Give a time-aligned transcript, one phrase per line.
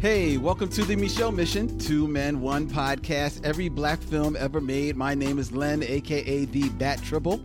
[0.00, 4.96] Hey, welcome to the Michelle Mission, Two Men, One Podcast, every black film ever made.
[4.96, 7.42] My name is Len, aka the Bat Triple.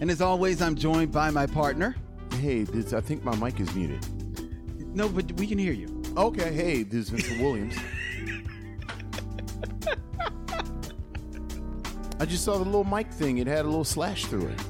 [0.00, 1.94] And as always, I'm joined by my partner.
[2.40, 4.06] Hey, this, I think my mic is muted.
[4.94, 6.02] No, but we can hear you.
[6.16, 7.76] Okay, hey, this is Vincent Williams.
[12.18, 13.38] I just saw the little mic thing.
[13.38, 14.60] It had a little slash through it.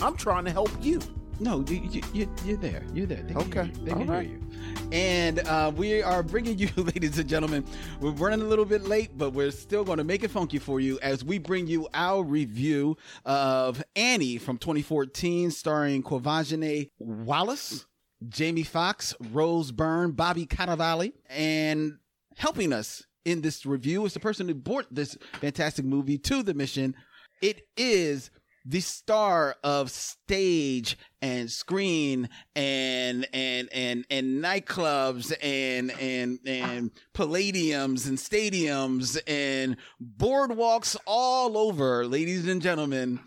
[0.00, 1.00] I'm trying to help you.
[1.40, 2.84] No, you, you, you're there.
[2.94, 3.22] You're there.
[3.22, 3.64] They can Okay.
[3.64, 3.84] hear you.
[3.84, 4.26] They All can right.
[4.26, 4.51] hear you.
[4.92, 7.64] And uh, we are bringing you, ladies and gentlemen,
[7.98, 10.80] we're running a little bit late, but we're still going to make it funky for
[10.80, 17.86] you as we bring you our review of Annie from 2014, starring Quvenzhané Wallis,
[18.28, 21.96] Jamie Foxx, Rose Byrne, Bobby Cannavale, and
[22.36, 26.52] helping us in this review is the person who brought this fantastic movie to the
[26.52, 26.94] mission.
[27.40, 28.30] It is
[28.64, 38.08] the star of stage and screen and and and and nightclubs and and and palladiums
[38.08, 39.76] and stadiums and
[40.16, 43.20] boardwalks all over, ladies and gentlemen,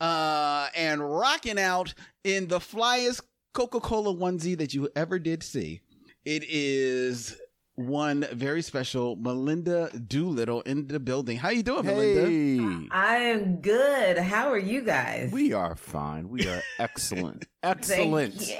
[0.00, 1.94] uh, and rocking out
[2.24, 5.80] in the flyest Coca-Cola onesie that you ever did see.
[6.24, 7.36] It is
[7.86, 11.36] one very special Melinda Doolittle in the building.
[11.38, 12.88] How you doing, Melinda?
[12.92, 14.18] I am good.
[14.18, 15.30] How are you guys?
[15.32, 16.28] we are fine.
[16.28, 17.46] We are excellent.
[17.62, 18.48] Thank Excellent.
[18.48, 18.56] you.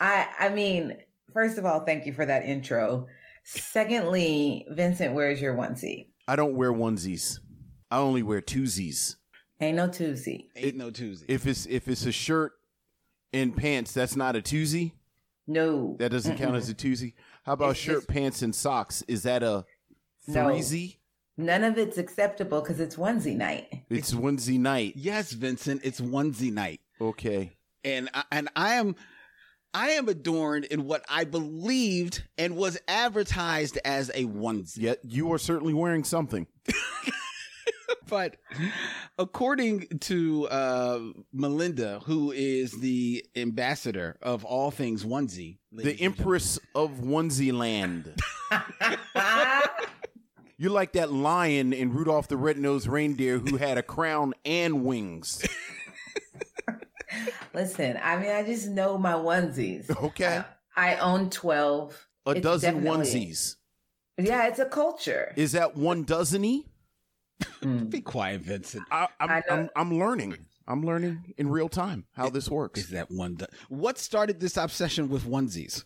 [0.00, 0.96] I I mean,
[1.32, 3.06] first of all, thank you for that intro.
[3.44, 6.06] Secondly, Vincent, where's your onesie?
[6.26, 7.38] I don't wear onesies.
[7.90, 9.16] I only wear twosies.
[9.60, 10.46] Ain't no twosie.
[10.56, 11.26] Ain't no Tuesday.
[11.28, 12.52] If it's if it's a shirt
[13.32, 14.92] and pants, that's not a twosie.
[15.46, 15.96] No.
[15.98, 16.58] That doesn't count Mm-mm.
[16.58, 17.14] as a twosie.
[17.50, 19.02] How about It's shirt, just- pants, and socks?
[19.08, 19.64] Is that a
[20.28, 20.56] No.
[21.36, 23.82] None of it's acceptable because it's onesie night.
[23.90, 24.92] It's onesie night.
[24.94, 26.80] yes, Vincent, it's onesie night.
[27.00, 27.50] Okay.
[27.82, 28.94] and I- and I am
[29.74, 34.76] I am adorned in what I believed and was advertised as a onesie.
[34.78, 36.46] Yet you are certainly wearing something.
[38.08, 38.36] But
[39.18, 41.00] according to uh,
[41.32, 48.14] Melinda, who is the ambassador of all things onesie, The Empress of Onesie Land.
[50.58, 55.42] You're like that lion in Rudolph the Red-Nosed Reindeer who had a crown and wings.
[57.54, 59.90] Listen, I mean, I just know my onesies.
[60.04, 60.42] Okay.
[60.76, 62.06] I own 12.
[62.26, 63.56] A It's dozen onesies.
[64.18, 65.32] Yeah, it's a culture.
[65.36, 66.64] Is that one dozeny?
[67.60, 67.88] Gentlemen.
[67.90, 68.84] Be quiet, Vincent.
[68.90, 69.42] I, I'm, I.
[69.50, 70.36] I'm, I'm learning.
[70.68, 72.80] I'm learning in real time how this works.
[72.80, 73.34] Is that one?
[73.34, 75.84] Do- what started this obsession with onesies?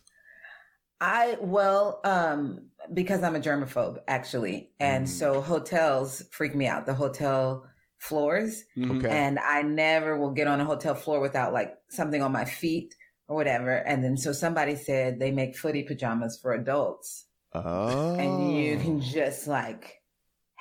[1.01, 5.09] I well, um, because I'm a germaphobe actually, and Mm.
[5.09, 6.87] so hotels freak me out.
[6.87, 7.67] The hotel
[7.99, 9.09] floors, Okay.
[9.09, 12.95] and I never will get on a hotel floor without like something on my feet
[13.29, 13.71] or whatever.
[13.71, 18.15] And then so somebody said they make footy pajamas for adults, Oh.
[18.17, 20.01] and you can just like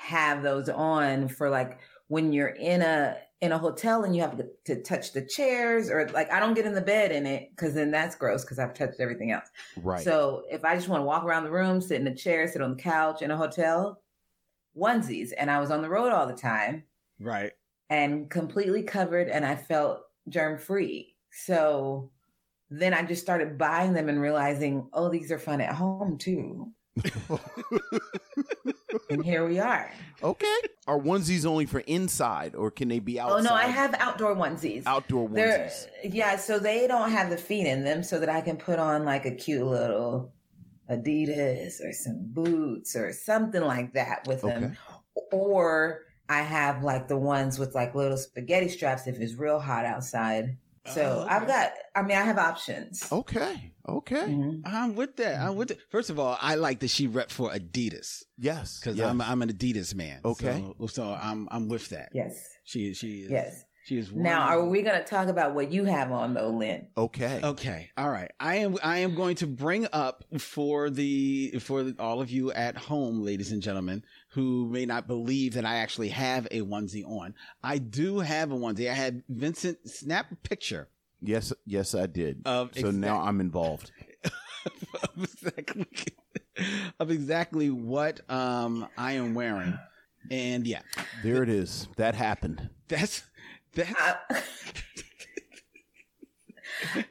[0.03, 4.37] have those on for like when you're in a in a hotel and you have
[4.37, 7.49] to, to touch the chairs or like I don't get in the bed in it
[7.51, 9.47] because then that's gross because I've touched everything else.
[9.81, 10.01] right.
[10.03, 12.61] So if I just want to walk around the room, sit in a chair, sit
[12.61, 14.01] on the couch in a hotel,
[14.77, 15.31] onesies.
[15.37, 16.83] And I was on the road all the time
[17.19, 17.51] Right.
[17.89, 21.15] and completely covered and I felt germ free.
[21.31, 22.11] So
[22.69, 26.71] then I just started buying them and realizing, oh, these are fun at home too.
[29.09, 29.91] And here we are.
[30.21, 30.55] okay.
[30.87, 33.39] Are onesies only for inside or can they be outside?
[33.39, 34.83] Oh no, I have outdoor onesies.
[34.85, 35.87] outdoor They're onesies.
[36.03, 39.03] yeah, so they don't have the feet in them, so that I can put on
[39.05, 40.31] like a cute little
[40.89, 44.77] Adidas or some boots or something like that with them.
[45.31, 49.85] Or I have like the ones with like little spaghetti straps if it's real hot
[49.85, 50.57] outside.
[50.85, 53.07] So Oh, I've got, I mean, I have options.
[53.11, 53.71] Okay.
[53.87, 54.15] Okay.
[54.27, 54.61] Mhm.
[54.65, 55.41] I'm with that.
[55.41, 55.79] I'm with it.
[55.89, 58.79] First of all, I like that she rep for Adidas Yes.
[58.79, 59.09] because yes.
[59.09, 60.21] I'm I'm an Adidas man.
[60.23, 60.63] Okay.
[60.79, 62.09] So, so I'm I'm with that.
[62.13, 62.33] Yes,
[62.63, 63.31] She she is.
[63.31, 63.63] yes.
[63.85, 64.13] She is.
[64.13, 66.87] Now, are we going to talk about what you have on though, Lynn?
[66.95, 67.41] okay.
[67.43, 67.89] Okay.
[67.97, 68.31] All right.
[68.39, 72.77] I am I am going to bring up for the for all of you at
[72.77, 77.33] home, ladies and gentlemen, who may not believe that I actually have a onesie on.
[77.61, 78.89] I do have a onesie.
[78.89, 80.87] I had Vincent snap a picture
[81.23, 81.53] Yes.
[81.65, 82.41] Yes, I did.
[82.45, 83.91] of so now I'm involved.
[84.93, 85.87] of exactly
[86.99, 89.77] of exactly what um I am wearing.
[90.31, 90.81] And yeah,
[91.23, 91.87] There it is.
[91.97, 92.69] That happened.
[92.87, 93.23] that's
[93.73, 94.43] that's I,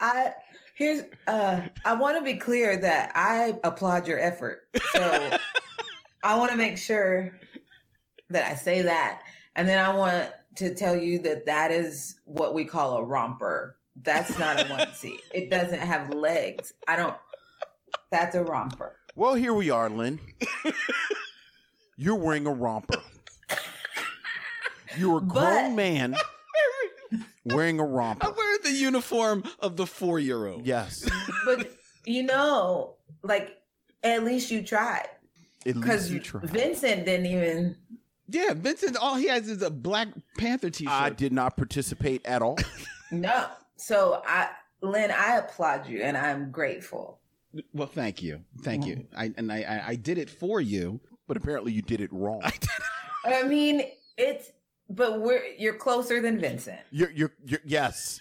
[0.00, 0.32] I
[0.74, 4.68] here's uh I want to be clear that I applaud your effort.
[4.92, 5.30] So
[6.22, 7.38] I want to make sure
[8.30, 9.22] that I say that.
[9.54, 13.76] And then I want to tell you that that is what we call a romper.
[14.02, 15.20] That's not a onesie.
[15.34, 16.72] it doesn't have legs.
[16.86, 17.14] I don't
[18.10, 18.96] that's a romper.
[19.14, 20.20] Well, here we are, Lynn.
[21.96, 23.00] You're wearing a romper.
[24.98, 26.16] You're a grown But- man
[27.44, 28.32] wearing a I'm romper.
[28.36, 30.66] wearing the uniform of the four year old.
[30.66, 31.08] Yes.
[31.44, 31.70] but
[32.04, 33.56] you know, like
[34.02, 35.08] at least you tried
[35.66, 36.50] At because least you tried.
[36.50, 37.76] Vincent didn't even.
[38.28, 40.08] Yeah, Vincent, all he has is a Black
[40.38, 40.92] Panther t shirt.
[40.92, 42.58] I did not participate at all.
[43.12, 43.46] No,
[43.76, 44.48] so I,
[44.82, 47.20] Lynn, I applaud you and I'm grateful.
[47.72, 48.40] Well, thank you.
[48.62, 49.06] Thank you.
[49.16, 50.98] I, and I, I, I did it for you.
[51.28, 52.42] But apparently you did it wrong.
[53.24, 53.82] I mean,
[54.16, 54.50] it's
[54.88, 56.78] but we're you're closer than Vincent.
[56.90, 58.20] You're, you're, you're, yes.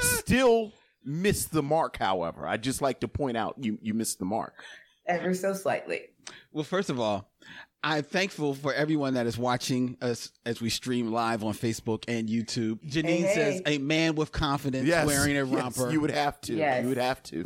[0.00, 0.72] Still
[1.04, 2.46] missed the mark, however.
[2.46, 4.54] I'd just like to point out you, you missed the mark.
[5.06, 6.02] ever so slightly.
[6.52, 7.30] Well, first of all,
[7.84, 12.28] I'm thankful for everyone that is watching us as we stream live on Facebook and
[12.28, 12.80] YouTube.
[12.88, 13.34] Janine Hey, hey.
[13.34, 15.06] says, a man with confidence Yes.
[15.06, 15.92] wearing a yes, romper.
[15.92, 16.54] you would have to.
[16.54, 16.82] Yes.
[16.82, 17.44] You would have to.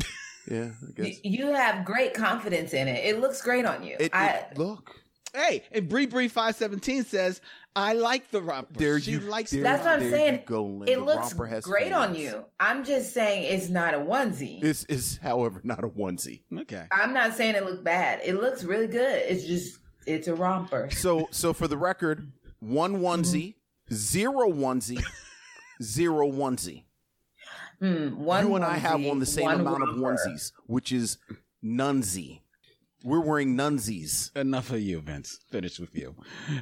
[0.51, 1.21] Yeah, I Y- guess.
[1.25, 3.05] You have great confidence in it.
[3.05, 3.97] It looks great on you.
[4.01, 4.95] It, I, it- look.
[5.35, 7.43] hey, and Bree Bree 517 says,
[7.77, 8.73] I like the romper.
[8.73, 10.43] There she you- likes there- That's what I'm there saying.
[10.47, 10.89] go, Lynn.
[10.89, 12.45] it The looks romper has great on you.
[12.59, 14.61] I'm just saying it's not a onesie.
[14.63, 16.41] This is, however, not a onesie.
[16.61, 16.87] Okay.
[16.91, 18.21] I'm not saying it looked bad.
[18.25, 19.23] It looks really good.
[19.29, 20.89] It's just it's a romper.
[20.93, 22.31] So, so for the record,
[22.61, 23.55] one onesie,
[23.93, 25.03] zero onesie,
[25.83, 26.85] zero onesie.
[27.83, 30.93] Mm, one you and I have onesie, on the same one amount of onesies, which
[30.93, 31.19] is
[31.65, 32.41] nunsie.
[33.03, 34.35] We're wearing nunsies.
[34.37, 35.39] Enough of you, Vince.
[35.51, 36.15] Finish with you.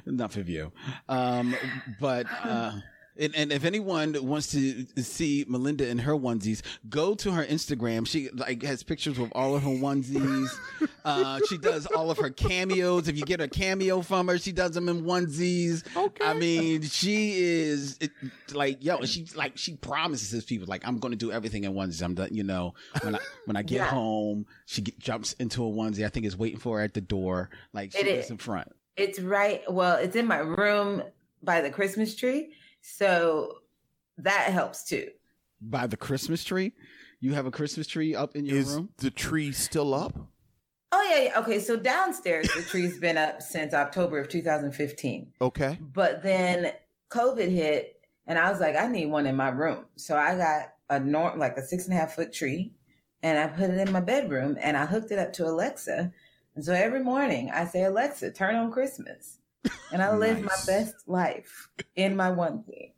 [0.07, 0.71] Enough of you.
[1.09, 1.57] Um,
[1.99, 2.73] but uh,
[3.19, 8.07] and, and if anyone wants to see Melinda in her onesies, go to her Instagram.
[8.07, 10.49] She like has pictures with all of her onesies.
[11.05, 13.09] Uh, she does all of her cameos.
[13.09, 15.83] If you get a cameo from her, she does them in onesies.
[15.97, 16.23] Okay.
[16.23, 18.11] I mean, she is it,
[18.53, 19.03] like yo.
[19.07, 22.03] She like she promises his people like I'm going to do everything in onesies.
[22.03, 22.29] I'm done.
[22.33, 23.87] You know when I when I get Yeah.
[23.87, 26.05] home, she get, jumps into a onesie.
[26.05, 27.49] I think it's waiting for her at the door.
[27.73, 28.31] Like she It is is.
[28.33, 28.69] in front.
[28.99, 29.63] It's right.
[29.73, 31.03] Well, it's in my room
[31.43, 32.51] by the Christmas tree,
[32.97, 33.59] so
[34.19, 35.09] that helps too.
[35.61, 36.73] by the Christmas tree.
[37.21, 38.91] You have a Christmas tree up in your Is room?
[38.99, 40.17] the tree still up?
[40.93, 41.39] Oh yeah, yeah.
[41.41, 45.33] Okay, so downstairs the tree's been up since October of 2015.
[45.41, 45.79] Okay.
[45.93, 46.73] But then
[47.11, 49.85] COVID hit, and I was like, I need one in my room.
[49.97, 52.73] So I got a norm, like a six and a half foot tree,
[53.23, 56.13] and I put it in my bedroom, and I hooked it up to Alexa.
[56.55, 59.38] And so every morning I say, Alexa, turn on Christmas,
[59.93, 62.93] and I live my best life in my onesie.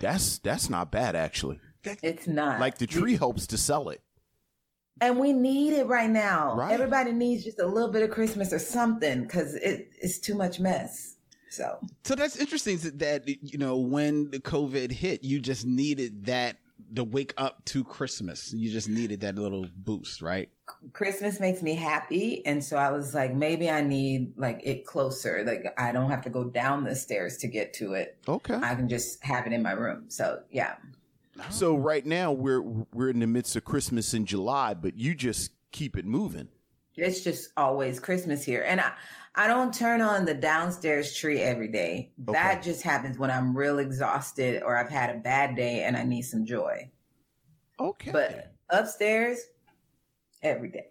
[0.00, 1.60] That's that's not bad actually.
[2.02, 4.00] It's not Like the tree hopes to sell it.
[5.00, 6.54] and we need it right now.
[6.56, 6.72] Right.
[6.72, 10.58] Everybody needs just a little bit of Christmas or something because it, it's too much
[10.60, 11.16] mess.
[11.50, 16.24] So So that's interesting that- that, you know, when the COVID hit, you just needed
[16.26, 16.56] that
[16.94, 18.52] to wake up to Christmas.
[18.52, 20.48] You just needed that little boost, right?
[20.92, 22.44] Christmas makes me happy.
[22.46, 25.44] And so I was like, maybe I need like it closer.
[25.46, 28.18] Like I don't have to go down the stairs to get to it.
[28.28, 28.54] Okay.
[28.54, 30.04] I can just have it in my room.
[30.08, 30.74] So yeah.
[31.50, 35.50] So right now we're we're in the midst of Christmas in July, but you just
[35.72, 36.48] keep it moving.
[36.96, 38.64] It's just always Christmas here.
[38.66, 38.92] And I,
[39.34, 42.12] I don't turn on the downstairs tree every day.
[42.18, 46.04] That just happens when I'm real exhausted or I've had a bad day and I
[46.04, 46.90] need some joy.
[47.80, 48.12] Okay.
[48.12, 49.40] But upstairs,
[50.44, 50.86] every day.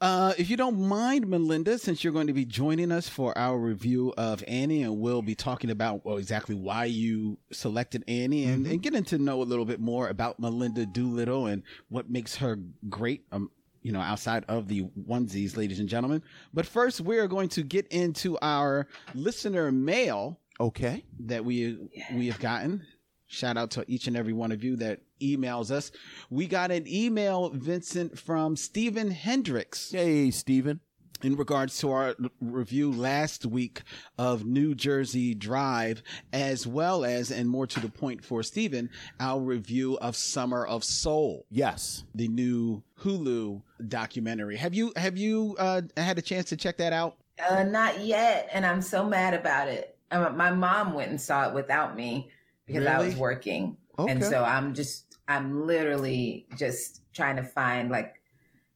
[0.00, 3.58] Uh, if you don't mind, Melinda, since you're going to be joining us for our
[3.58, 8.66] review of Annie, and we'll be talking about well, exactly why you selected Annie and,
[8.66, 12.58] and getting to know a little bit more about Melinda Doolittle and what makes her
[12.88, 13.50] great, um,
[13.82, 16.22] you know, outside of the onesies, ladies and gentlemen.
[16.52, 21.04] But first, we are going to get into our listener mail okay.
[21.20, 21.78] that we
[22.14, 22.84] we have gotten.
[23.26, 25.92] Shout out to each and every one of you that emails us.
[26.30, 30.80] We got an email, Vincent, from Stephen Hendricks Hey, Steven.
[31.22, 33.82] In regards to our review last week
[34.18, 36.02] of New Jersey Drive,
[36.32, 38.88] as well as, and more to the point for Stephen,
[39.18, 42.04] our review of Summer of Soul, Yes.
[42.14, 44.56] the new Hulu documentary.
[44.56, 47.16] Have you have you uh, had a chance to check that out?
[47.48, 48.48] Uh, not yet.
[48.52, 49.96] And I'm so mad about it.
[50.10, 52.30] Um, my mom went and saw it without me
[52.66, 53.76] because I was working.
[53.98, 54.12] Okay.
[54.12, 58.19] And so I'm just, I'm literally just trying to find like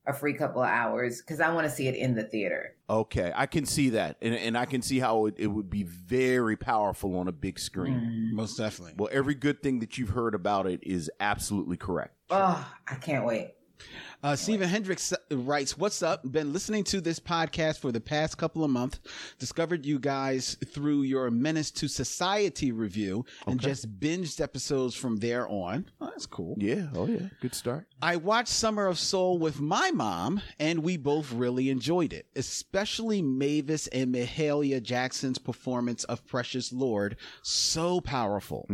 [0.06, 2.75] a free couple of hours because I want to see it in the theater.
[2.90, 3.32] Okay.
[3.34, 4.16] I can see that.
[4.20, 7.58] And and I can see how it, it would be very powerful on a big
[7.58, 7.94] screen.
[7.94, 8.37] Mm-hmm.
[8.37, 8.94] Most definitely.
[8.96, 12.14] Well, every good thing that you've heard about it is absolutely correct.
[12.30, 13.54] Oh, I can't wait.
[14.25, 16.23] Uh, Stephen Hendricks writes, What's up?
[16.33, 18.99] Been listening to this podcast for the past couple of months.
[19.38, 25.47] Discovered you guys through your Menace to Society review and just binged episodes from there
[25.47, 25.85] on.
[26.00, 26.57] Oh, that's cool.
[26.59, 26.87] Yeah.
[26.95, 27.28] Oh yeah.
[27.43, 27.87] Good start.
[28.00, 33.21] I watched Summer of Soul with my mom, and we both really enjoyed it, especially
[33.21, 37.16] Mavis and Mahalia Jackson's performance of Precious Lord.
[37.43, 38.64] So powerful.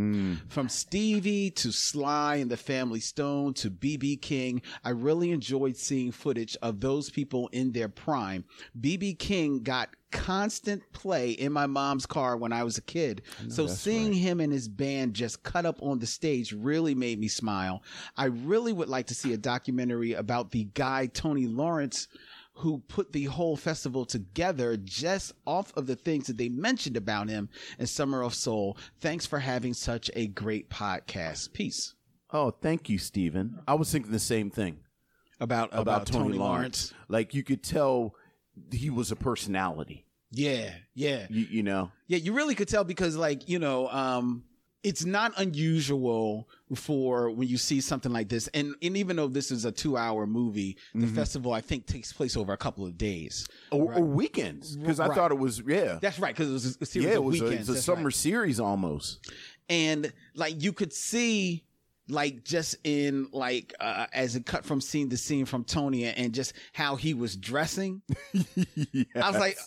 [0.48, 5.39] From Stevie to Sly and the Family Stone to BB King, I really enjoyed
[5.74, 8.44] seeing footage of those people in their prime.
[8.80, 13.22] BB King got constant play in my mom's car when I was a kid.
[13.48, 17.28] So seeing him and his band just cut up on the stage really made me
[17.28, 17.82] smile.
[18.16, 22.08] I really would like to see a documentary about the guy Tony Lawrence
[22.54, 27.28] who put the whole festival together just off of the things that they mentioned about
[27.28, 28.76] him in Summer of Soul.
[29.00, 31.52] Thanks for having such a great podcast.
[31.52, 31.94] Peace.
[32.32, 33.60] Oh, thank you, Stephen.
[33.66, 34.80] I was thinking the same thing
[35.40, 36.92] About about, Tony, Lawrence.
[37.08, 38.14] Like you could tell
[38.70, 40.04] he was a personality.
[40.32, 41.26] Yeah, yeah.
[41.30, 41.90] You, you know.
[42.06, 44.44] Yeah, you really could tell because, like, you know, um,
[44.84, 48.46] it's not unusual for when you see something like this.
[48.54, 52.12] And, and even though this is a two hour movie, the festival, I think, takes
[52.12, 53.48] place over a couple of days.
[53.72, 55.16] Or, or weekends because I Right.
[55.16, 55.98] thought it was yeah.
[56.00, 57.60] That's right, because it was a series yeah, it of was a, weekends.
[57.62, 58.14] it's a That's summer right.
[58.14, 59.26] series almost.
[59.68, 61.64] and like you could see
[62.10, 66.32] like just in like uh, as it cut from scene to scene from Tony and
[66.32, 68.02] just how he was dressing.
[68.34, 69.58] I was like,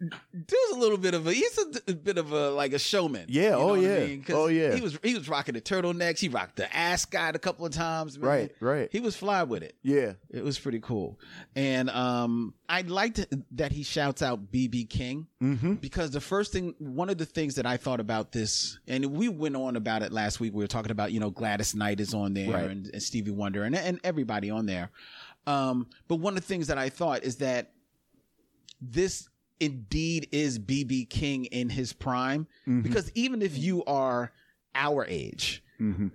[0.00, 3.26] there's a little bit of a he's a, a bit of a like a showman.
[3.28, 4.16] Yeah, oh, what I yeah.
[4.30, 4.74] Oh, yeah.
[4.74, 6.18] He was he was rocking the turtlenecks.
[6.20, 8.18] He rocked the ascot a couple of times.
[8.18, 8.28] man.
[8.28, 8.88] Right, right.
[8.92, 9.74] He was fly with it.
[9.82, 10.12] Yeah.
[10.30, 11.18] It was pretty cool.
[11.56, 15.74] And um I liked that he shouts out BB King Mm-hmm.
[15.74, 19.28] because the first thing one of the things that I thought about this and we
[19.28, 22.12] went on about it last week we were talking about you know Gladys Knight is
[22.14, 22.70] on there Right.
[22.70, 24.90] and, and Stevie Wonder and and everybody on there.
[25.46, 27.72] Um but one of the things that I thought is that
[28.80, 29.28] this
[29.60, 32.46] indeed is BB King in his prime
[32.82, 34.32] because even if you are
[34.74, 36.08] our age Mm-hmm.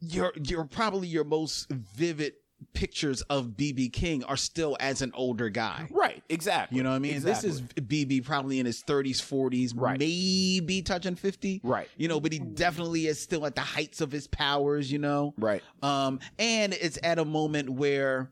[0.00, 2.34] your your probably your most vivid
[2.72, 5.86] pictures of BB King are still as an older guy.
[5.90, 6.22] Right.
[6.28, 6.76] Exactly.
[6.78, 7.14] You know what I mean?
[7.14, 7.50] Exactly.
[7.50, 9.98] This is BB probably in his 30s, 40s, Right.
[9.98, 11.60] maybe touching 50.
[11.62, 11.88] Right.
[11.98, 15.34] You know, but he definitely is still at the heights of his powers, you know?
[15.38, 15.62] right.
[15.82, 18.30] Um, and it's at a moment where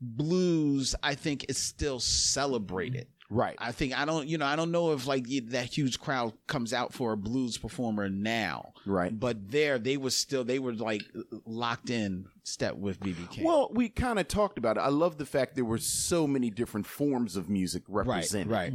[0.00, 3.06] blues, I think, is still celebrated.
[3.28, 3.56] Right.
[3.58, 6.72] I think I don't, you know, I don't know if like that huge crowd comes
[6.72, 9.18] out for a blues performer now, Right.
[9.18, 11.02] But there, they were still, they were like
[11.44, 13.44] locked in step with BB King.
[13.44, 14.80] Well, we kind of talked about it.
[14.80, 18.72] I love the fact there were so many different forms of music right, represented, right,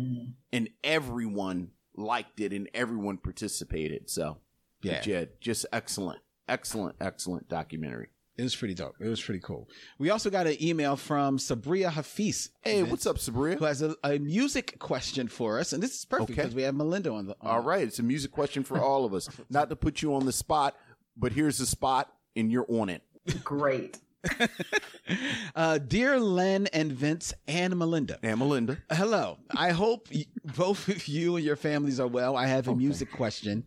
[0.51, 4.09] and everyone liked it and everyone participated.
[4.09, 4.37] So,
[4.81, 4.99] yeah.
[5.01, 8.09] Jed, just excellent, excellent, excellent documentary.
[8.41, 8.95] It was pretty dope.
[8.99, 9.69] It was pretty cool.
[9.99, 12.49] We also got an email from Sabria Hafiz.
[12.61, 13.59] Hey, what's up, Sabria?
[13.59, 16.41] Who has a, a music question for us, and this is perfect Okay.
[16.41, 17.35] because we have Melinda on the.
[17.41, 19.29] On All right, it's a music question for all of us.
[19.51, 20.75] Not to put you on the spot,
[21.15, 23.03] but here's the spot, and you're on it.
[23.43, 23.99] Great.
[25.55, 28.17] Uh, dear Len and Vince and Melinda.
[28.23, 28.77] And Melinda.
[28.89, 29.39] Hello.
[29.53, 30.25] I hope y-
[30.55, 32.37] both of you and your families are well.
[32.37, 33.65] I have a music question.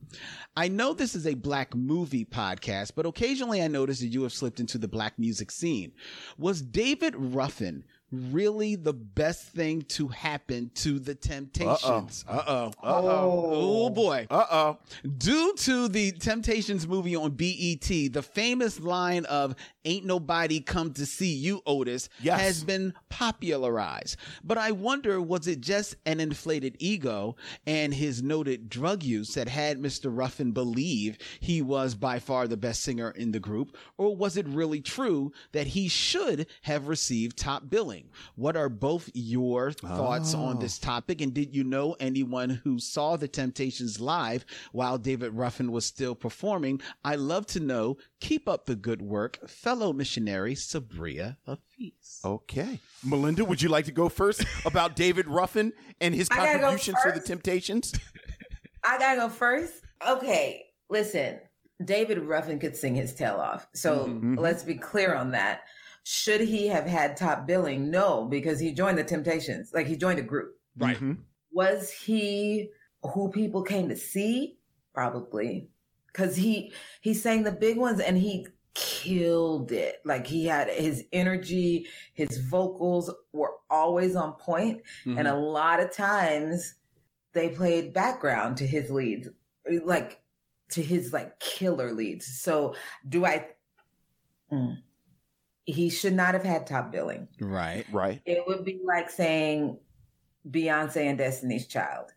[0.56, 4.32] I know this is a black movie podcast, but occasionally I notice that you have
[4.32, 5.92] slipped into the black music scene.
[6.38, 7.84] Was David Ruffin
[8.32, 12.24] really the best thing to happen to the Temptations?
[12.28, 12.66] Uh oh.
[12.82, 13.50] Uh oh.
[13.52, 14.26] Oh boy.
[14.30, 14.78] Uh oh.
[15.18, 19.54] Due to the Temptations movie on BET, the famous line of
[19.84, 22.40] Ain't Nobody Come to See You, Otis, Yes.
[22.40, 24.16] has been popularized.
[24.42, 29.48] But I wonder, was it just an inflated ego and his noted drug use that
[29.48, 30.10] had Mr.
[30.16, 33.76] Ruffin believe he was by far the best singer in the group?
[33.98, 38.03] Or was it really true that he should have received top billing?
[38.36, 41.20] What are both your thoughts on this topic?
[41.20, 46.14] And did you know anyone who saw the Temptations live while David Ruffin was still
[46.14, 46.80] performing?
[47.04, 47.96] I love to know.
[48.20, 52.20] Keep up the good work, fellow missionary Sabria Hafiz.
[52.24, 52.80] Okay.
[53.04, 56.96] Melinda, would you like to go first about David Ruffin and his I go contributions
[57.04, 57.20] to the?
[57.20, 57.92] Temptations?
[58.84, 59.74] I gotta go first.
[60.06, 61.38] Okay, listen.
[61.84, 63.66] David Ruffin could sing his tail off.
[63.74, 64.38] So Mhm.
[64.38, 65.62] let's be clear on that.
[66.04, 67.90] Should he have had top billing?
[67.90, 69.72] No, because he joined the Temptations.
[69.72, 70.58] Like he joined a group.
[70.76, 70.98] Right.
[70.98, 71.18] Mhm.
[71.50, 72.70] Was he
[73.02, 74.58] who people came to see?
[74.92, 75.68] Probably.
[76.12, 80.00] Cause he he sang the big ones and he killed it.
[80.04, 84.82] Like he had his energy, his vocals were always on point.
[85.04, 85.18] Mm-hmm.
[85.18, 86.74] And a lot of times
[87.32, 89.28] they played background to his leads,
[89.84, 90.22] like
[90.70, 92.26] to his like killer leads.
[92.26, 92.74] So
[93.08, 93.48] do I?
[94.52, 94.78] Mm.
[95.66, 97.28] He should not have had top billing.
[97.40, 97.84] Right.
[97.92, 98.20] Right.
[98.26, 99.78] It would be like saying
[100.48, 102.10] Beyonce and Destiny's Child.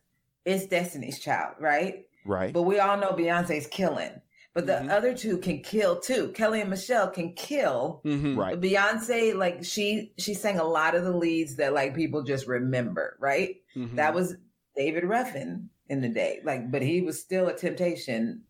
[0.44, 2.06] It's Destiny's Child, right?
[2.24, 2.52] Right.
[2.52, 4.20] But we all know Beyonce's killing.
[4.54, 4.90] But the Mhm.
[4.90, 6.32] other two can kill too.
[6.32, 8.00] Kelly and Michelle can kill.
[8.04, 8.36] Mm-hmm.
[8.38, 8.60] Right.
[8.60, 13.16] Beyonce, like she she sang a lot of the leads that like people just remember,
[13.20, 13.56] right?
[13.76, 13.96] Mm-hmm.
[13.96, 14.34] That was
[14.76, 16.40] David Ruffin in the day.
[16.44, 18.42] Like, but he was still a temptation.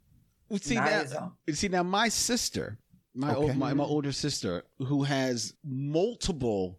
[0.61, 1.33] see now.
[1.47, 1.59] his.
[1.59, 2.79] See now, my sister,
[3.19, 3.41] my Okay.
[3.49, 6.79] old, my my older sister, who has multiple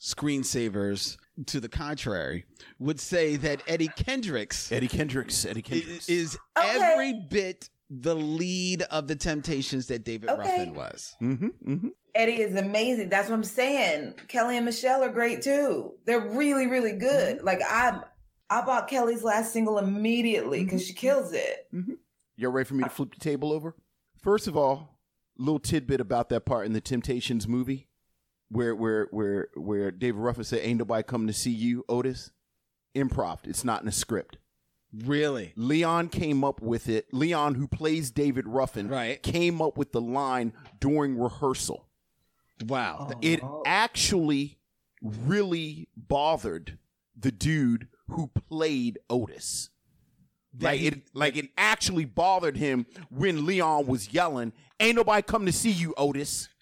[0.00, 2.44] screensavers to the contrary,
[2.78, 5.44] would say that Eddie Kendricks Eddie Kendricks.
[5.44, 6.08] Eddie Kendricks.
[6.08, 6.68] is Okay.
[6.92, 10.40] every bit the lead of the Temptations that David Okay.
[10.40, 11.14] Ruffin was.
[11.20, 11.88] mm-hmm, mm-hmm.
[12.14, 13.08] Eddie is amazing.
[13.08, 14.14] That's what I'm saying.
[14.28, 15.94] Kelly and Michelle are great too.
[16.06, 17.36] They're really, really good.
[17.38, 17.46] Mm-hmm.
[17.46, 18.00] Like I
[18.50, 20.86] I bought Kelly's last single immediately because Mm-hmm.
[20.88, 21.68] she kills it.
[22.36, 23.74] Y'all ready for me to flip the table over?
[24.22, 24.93] First of all,
[25.38, 27.88] little tidbit about that part in the Temptations movie,
[28.50, 32.30] where where where where David Ruffin said, "Ain't nobody coming to see you, Otis."
[32.94, 33.40] Improv.
[33.44, 34.38] It's not in a script.
[34.92, 35.52] Really?
[35.56, 37.12] Leon came up with it.
[37.12, 39.20] Leon, who plays David Ruffin, Right.
[39.20, 41.88] came up with the line during rehearsal.
[42.64, 43.10] Wow.
[43.20, 43.64] It Oh.
[43.66, 44.60] actually
[45.02, 46.78] really bothered
[47.18, 49.70] the dude who played Otis.
[50.60, 55.46] Like he- it, like it actually bothered him when Leon was yelling, "Ain't nobody come
[55.46, 56.48] to see you, Otis."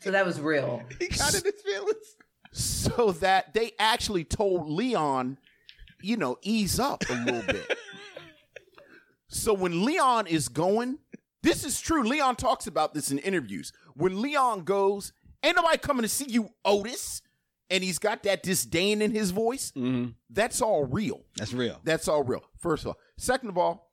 [0.00, 0.84] So that was real.
[1.00, 2.16] He got in his feelings.
[2.52, 5.36] So that they actually told Leon,
[6.00, 7.66] you know, ease up a little bit.
[9.28, 10.98] so when Leon is going,
[11.42, 12.04] this is true.
[12.04, 13.72] Leon talks about this in interviews.
[13.94, 15.12] When Leon goes,
[15.42, 17.22] "Ain't nobody coming to see you, Otis,"
[17.68, 20.10] and he's got that disdain in his voice, Mm-hmm.
[20.30, 21.22] that's all real.
[21.36, 21.80] That's real.
[21.84, 22.44] That's all real.
[22.58, 22.98] First of all.
[23.18, 23.90] Second of all,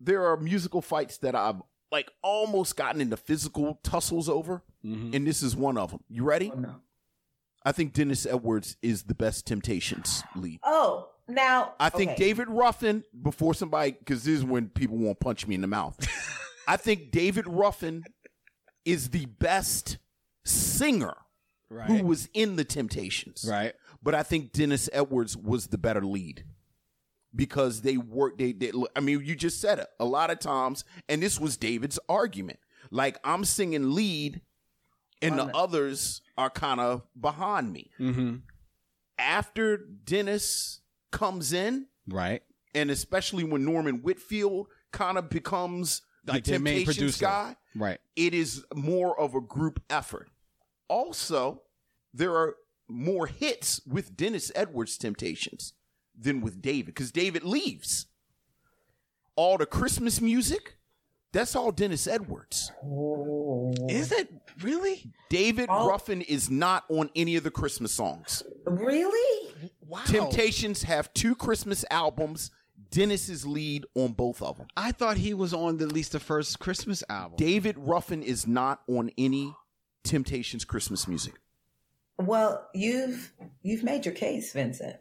[0.00, 5.14] there are musical fights that I've like almost gotten into physical tussles over, Mhm.
[5.14, 6.00] and this is one of them.
[6.08, 6.50] You ready?
[6.54, 6.76] Oh, no.
[7.64, 10.60] I think Dennis Edwards is the best Temptations lead.
[10.62, 12.18] Oh, now I think okay.
[12.24, 15.96] David Ruffin, before somebody, because this is when people won't punch me in the mouth.
[16.68, 18.04] I think David Ruffin
[18.84, 19.98] is the best
[20.44, 21.14] singer
[21.70, 21.86] Right.
[21.88, 23.44] who was in the Temptations.
[23.48, 23.74] right.
[24.02, 26.44] But I think Dennis Edwards was the better lead
[27.34, 28.38] because they work.
[28.38, 31.56] They, they I mean, you just said it a lot of times, and this was
[31.56, 32.58] David's argument.
[32.90, 34.40] Like I'm singing lead,
[35.20, 37.90] and the others are kind of behind me.
[38.00, 38.36] Mm-hmm.
[39.18, 42.42] After Dennis comes in, Right.
[42.74, 47.98] and especially when Norman Whitfield kind of becomes the Like Temptations guy, Right.
[48.16, 50.30] it is more of a group effort.
[50.88, 51.62] Also,
[52.14, 52.56] there are
[52.88, 55.72] more hits with Dennis Edwards' Temptations
[56.20, 58.06] than with David because David leaves.
[59.36, 60.78] All the Christmas music,
[61.32, 62.72] that's all Dennis Edwards.
[62.84, 63.72] Oh.
[63.88, 64.28] Is it
[64.62, 65.12] really?
[65.30, 68.42] David All- Ruffin is not on any of the Christmas songs.
[68.66, 69.52] really?
[69.86, 70.00] Wow.
[70.06, 72.50] Temptations have two Christmas albums.
[72.90, 74.66] Dennis is lead on both of them.
[74.76, 77.36] I thought he was on the, at least the first Christmas album.
[77.36, 79.54] David Ruffin is not on any
[80.04, 81.34] Temptations Christmas music.
[82.18, 84.96] Well, you've you've made your case, Vincent.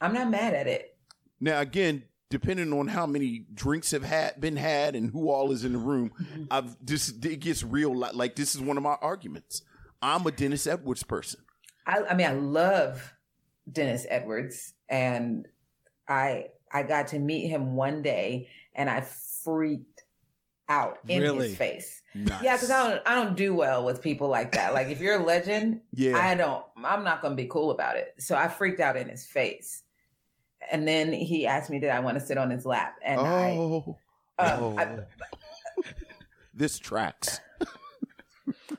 [0.00, 0.96] I'm not mad at it.
[1.40, 5.64] Now, again, depending on how many drinks have had been had and who all is
[5.64, 6.12] in the room,
[6.50, 7.94] I've just it gets real.
[7.96, 9.62] li- Like this is one of my arguments.
[10.00, 11.40] I'm a Dennis Edwards person.
[11.86, 13.14] I, I mean, I love
[13.70, 15.46] Dennis Edwards, and
[16.08, 19.00] I I got to meet him one day, and I
[19.44, 20.02] freaked
[20.68, 21.48] out in Really?
[21.48, 22.02] his face.
[22.14, 22.42] Nice.
[22.42, 24.74] Yeah, because I don't I don't do well with people like that.
[24.74, 26.62] Like if you're a legend, Yeah, I don't.
[26.84, 28.14] I'm not going to be cool about it.
[28.18, 29.82] So I freaked out in his face,
[30.70, 33.50] and then he asked me, "Did I want to sit on his lap?" And I,
[33.56, 33.96] oh,
[34.38, 34.78] uh, oh.
[34.78, 34.98] I,
[36.54, 37.40] this tracks.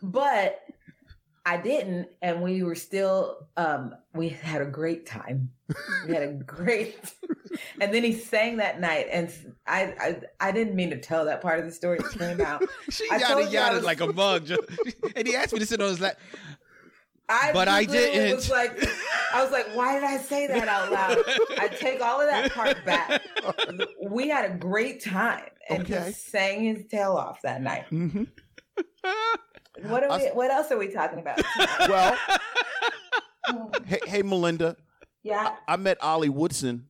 [0.02, 0.62] but
[1.46, 3.48] I didn't, and we were still.
[3.58, 5.52] Um, we had a great time.
[6.08, 6.98] We had a great,
[7.82, 9.32] and then he sang that night, and
[9.68, 9.94] I,
[10.40, 12.00] I, I didn't mean to tell that part of the story.
[12.00, 12.64] It came out.
[12.90, 14.46] She I yada yada was- like a mug.
[14.48, 14.62] just-
[15.16, 16.20] and he asked me to sit on his lap.
[17.30, 18.36] I But I didn't.
[18.36, 18.72] Was like,
[19.34, 21.18] I was like, why did I say that out loud?
[21.60, 23.22] I take all of that part back.
[24.04, 25.94] We had a great time and Okay.
[25.94, 27.86] just sang his tail off that night.
[27.90, 28.24] hmm
[29.84, 30.28] What are we?
[30.28, 31.40] I- What else are we talking about?
[31.88, 32.18] Well,
[33.86, 34.76] hey, hey, Melinda,
[35.24, 35.56] yeah.
[35.68, 36.88] I met Ollie Woodson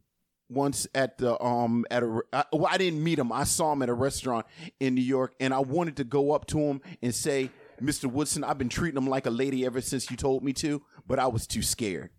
[0.52, 3.84] once at the um at a I, well I didn't meet him I saw him
[3.84, 4.48] at a restaurant
[4.80, 8.06] in New York and I wanted to go up to him and say Mr.
[8.12, 11.20] Woodson I've been treating him like a lady ever since you told me to but
[11.20, 12.10] I was too scared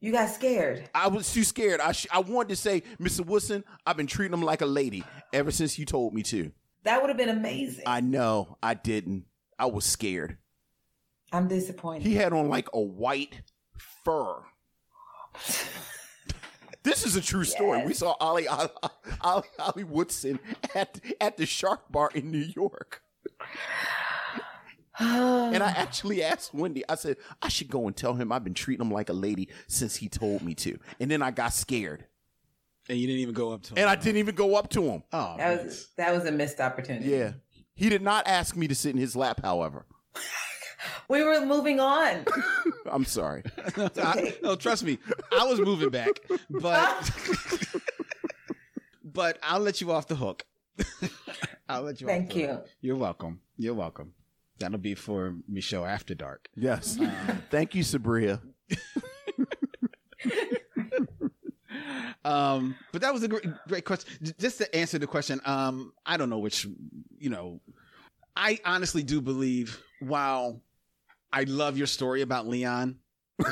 [0.00, 0.88] You got scared.
[0.94, 3.24] I was too scared I sh- I wanted to say Mr.
[3.24, 6.52] Woodson I've been treating him like a lady ever since you told me to
[6.84, 7.84] That would have been amazing.
[7.86, 9.24] I know I didn't
[9.58, 10.38] I was scared
[11.32, 12.02] I'm disappointed.
[12.02, 13.42] He had on like a white
[14.04, 14.36] fur.
[16.82, 17.78] This is a true story.
[17.80, 17.86] Yes.
[17.88, 18.68] We saw Ollie, Ollie,
[19.20, 20.40] Ollie, Ollie Woodson
[20.74, 23.02] at at the Shark Bar in New York,
[25.00, 26.84] and I actually asked Wendy.
[26.88, 29.48] I said I should go and tell him I've been treating him like a lady
[29.66, 32.04] since he told me to, and then I got scared,
[32.88, 33.78] And you didn't even go up to him.
[33.78, 35.02] and I didn't even go up to him.
[35.12, 35.66] Oh, that man.
[35.66, 37.08] was that was a missed opportunity.
[37.08, 37.32] Yeah,
[37.74, 39.40] he did not ask me to sit in his lap.
[39.42, 39.86] However,
[41.08, 42.24] We were moving on.
[42.90, 43.42] I'm sorry.
[43.96, 44.98] I, no, trust me,
[45.32, 47.10] I was moving back, but
[49.04, 50.44] but I'll let you off the hook.
[51.68, 52.06] I'll let you.
[52.06, 52.46] off Thank the you.
[52.48, 52.68] hook.
[52.80, 53.40] You're welcome.
[53.56, 54.12] You're welcome.
[54.60, 56.48] That'll be for Michelle after dark.
[56.54, 56.98] Yes,
[57.50, 58.40] thank you, Sabria.
[62.24, 64.34] Um, but that was a great, great question.
[64.38, 66.66] Just to answer the question, um, I don't know which,
[67.18, 67.60] you know,
[68.36, 69.82] I honestly do believe.
[70.00, 70.60] While
[71.32, 72.98] I love your story about Leon,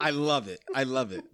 [0.00, 0.60] I love it.
[0.74, 1.24] I love it.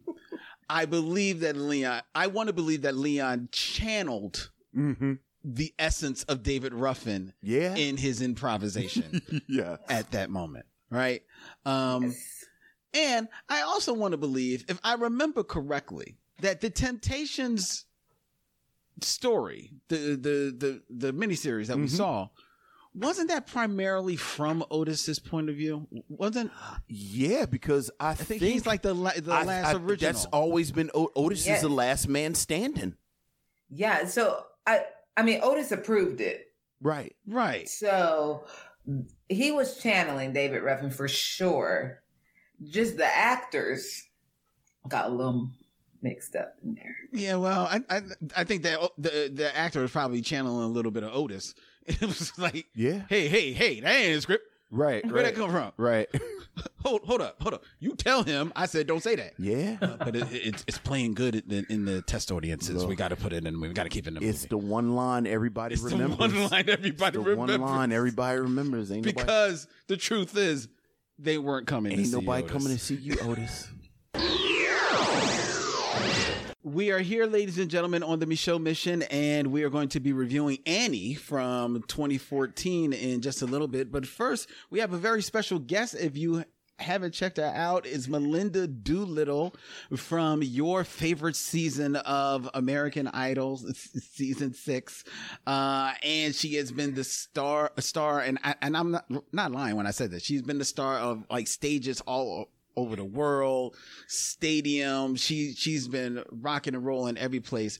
[0.68, 2.02] I believe that Leon.
[2.14, 5.14] I want to believe that Leon channeled Mm-hmm.
[5.54, 9.76] The essence of David Ruffin Yeah, in his improvisation yeah.
[9.88, 11.22] at that moment, right?
[11.64, 12.14] Um,
[12.92, 17.86] and I also want to believe, if I remember correctly, that the Temptations
[19.00, 21.90] story, the the the the miniseries that we Mhm.
[21.96, 22.28] saw,
[22.94, 25.86] wasn't that primarily from Otis's point of view?
[26.08, 26.50] Wasn't
[26.88, 30.12] Yeah, because I, I think, he's like the la- the I- last I- original?
[30.12, 31.56] That's always been o- Otis Yes.
[31.58, 32.96] is the last man standing.
[33.70, 34.06] Yeah.
[34.06, 34.84] So I
[35.18, 36.46] I mean Otis approved it.
[36.80, 37.16] Right.
[37.26, 37.68] right.
[37.68, 38.44] So
[39.28, 42.00] he was channeling David Ruffin for sure.
[42.62, 44.04] Just the actors
[44.86, 45.50] got a little
[46.02, 46.96] mixed up in there.
[47.12, 48.02] Yeah, well, I I,
[48.36, 51.54] I think that the the actor was probably channeling a little bit of Otis.
[51.88, 53.04] It was like, Yeah.
[53.08, 54.44] hey, hey, hey, that ain't a script.
[54.70, 55.02] Right.
[55.02, 55.34] Where'd right.
[55.34, 55.72] that come from?
[55.78, 56.06] Right.
[56.84, 57.64] Hold, hold up, hold up.
[57.80, 58.52] You tell him.
[58.54, 59.34] I said, don't say that.
[59.38, 59.76] Yeah.
[59.82, 62.76] Uh, but it, it, it's playing good in the, in the test audiences.
[62.76, 62.88] Look.
[62.88, 63.60] we got to put it in.
[63.60, 64.48] We got to keep it in the It's movie.
[64.50, 67.58] the one line everybody It's the one line everybody It's the remembers.
[67.58, 68.92] one line everybody remembers.
[68.92, 70.68] Ain't nobody, because the truth is,
[71.18, 71.92] they weren't coming.
[71.96, 73.68] to ain't nobody coming to see you, Otis.
[76.68, 80.00] We are here, ladies and gentlemen, on the Michelle Mission, and we are going to
[80.00, 83.90] be reviewing Annie from 2014 in just a little bit.
[83.90, 85.94] But first, we have a very special guest.
[85.94, 86.44] If you
[86.78, 89.54] haven't checked her out, is Melinda Doolittle
[89.96, 95.04] from your favorite season of American Idol, season six,
[95.46, 99.76] uh, and she has been the star, star, and I, and I'm not not lying
[99.76, 103.76] when I said that she's been the star of like stages all over the world,
[104.06, 105.16] stadium.
[105.16, 107.78] She she's been rocking and rolling every place.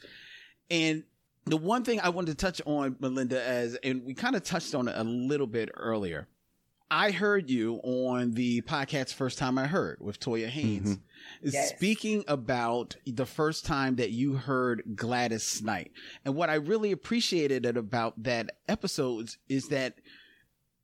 [0.71, 1.05] And
[1.47, 4.75] the one thing I wanted to touch on, Melinda, as and we kind of touched
[4.75, 6.29] on it a little bit earlier.
[6.91, 11.49] I heard you on the podcast first time I heard with Toya Haynes mm-hmm.
[11.51, 11.69] Yes.
[11.69, 15.93] speaking about the first time that you heard Gladys Knight.
[16.25, 19.97] And what I really appreciated about that episode is that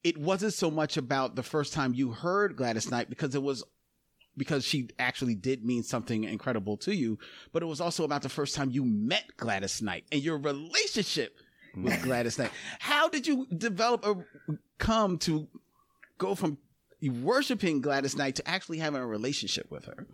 [0.02, 3.64] it wasn't so much about the first time you heard Gladys Knight because it was
[4.36, 7.18] because she actually did mean something incredible to you,
[7.52, 11.36] but it was also about the first time you met Gladys Knight and your relationship
[11.76, 12.50] with Gladys Knight.
[12.78, 14.26] How did you develop or
[14.78, 15.48] come to
[16.18, 16.58] go from
[17.02, 20.06] worshiping Gladys Knight to actually having a relationship with her?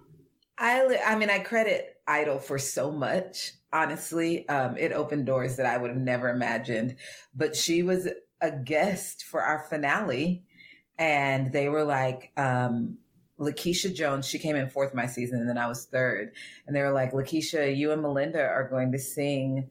[0.58, 3.52] I I mean I credit Idol for so much.
[3.72, 6.96] Honestly, um, it opened doors that I would have never imagined.
[7.34, 8.08] But she was
[8.40, 10.44] a guest for our finale,
[10.98, 12.98] and they were like, um,
[13.40, 14.26] LaKisha Jones.
[14.28, 16.32] She came in fourth my season, and then I was third.
[16.66, 19.70] And they were like, LaKisha, you and Melinda are going to sing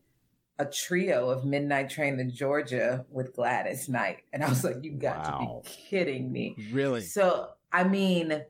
[0.57, 4.23] a trio of Midnight Train to Georgia with Gladys Knight.
[4.33, 5.61] And I was like, you got Wow.
[5.63, 6.57] to be kidding me.
[6.71, 7.01] Really?
[7.01, 8.41] So, I mean,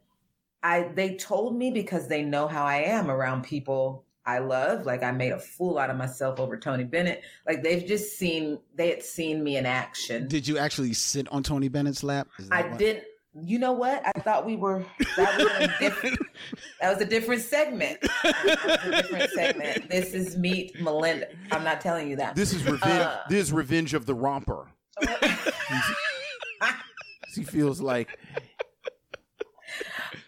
[0.63, 4.85] I they told me because they know how I am around people I love.
[4.85, 7.21] Like I made a fool out of myself over Tony Bennett.
[7.47, 10.27] Like they've just seen they had seen me in action.
[10.27, 12.27] Did you actually sit on Tony Bennett's lap?
[12.51, 13.05] I what- didn't.
[13.43, 14.01] You know what?
[14.05, 14.83] I thought we were.
[15.17, 16.19] That was a different.
[16.81, 17.99] that was a different segment.
[18.23, 19.89] A different segment.
[19.89, 21.27] This is meet Melinda.
[21.51, 22.35] I'm not telling you that.
[22.35, 23.01] This is revenge.
[23.01, 23.17] Uh.
[23.29, 24.67] this is revenge of the romper.
[27.35, 28.17] He feels like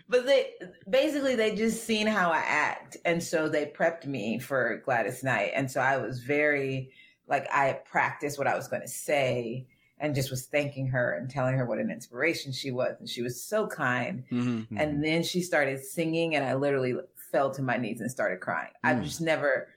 [0.07, 0.51] But they
[0.89, 5.51] basically they just seen how I act, and so they prepped me for Gladys Knight,
[5.55, 6.91] and so I was very
[7.27, 9.67] like I practiced what I was going to say,
[10.01, 13.21] and just was thanking her and telling her what an inspiration she was, and she
[13.21, 14.23] was so kind.
[14.31, 14.67] Mhm.
[14.75, 16.95] And then she started singing, and I literally
[17.31, 18.71] fell to my knees and started crying.
[18.83, 19.03] I've Mm.
[19.03, 19.69] just never.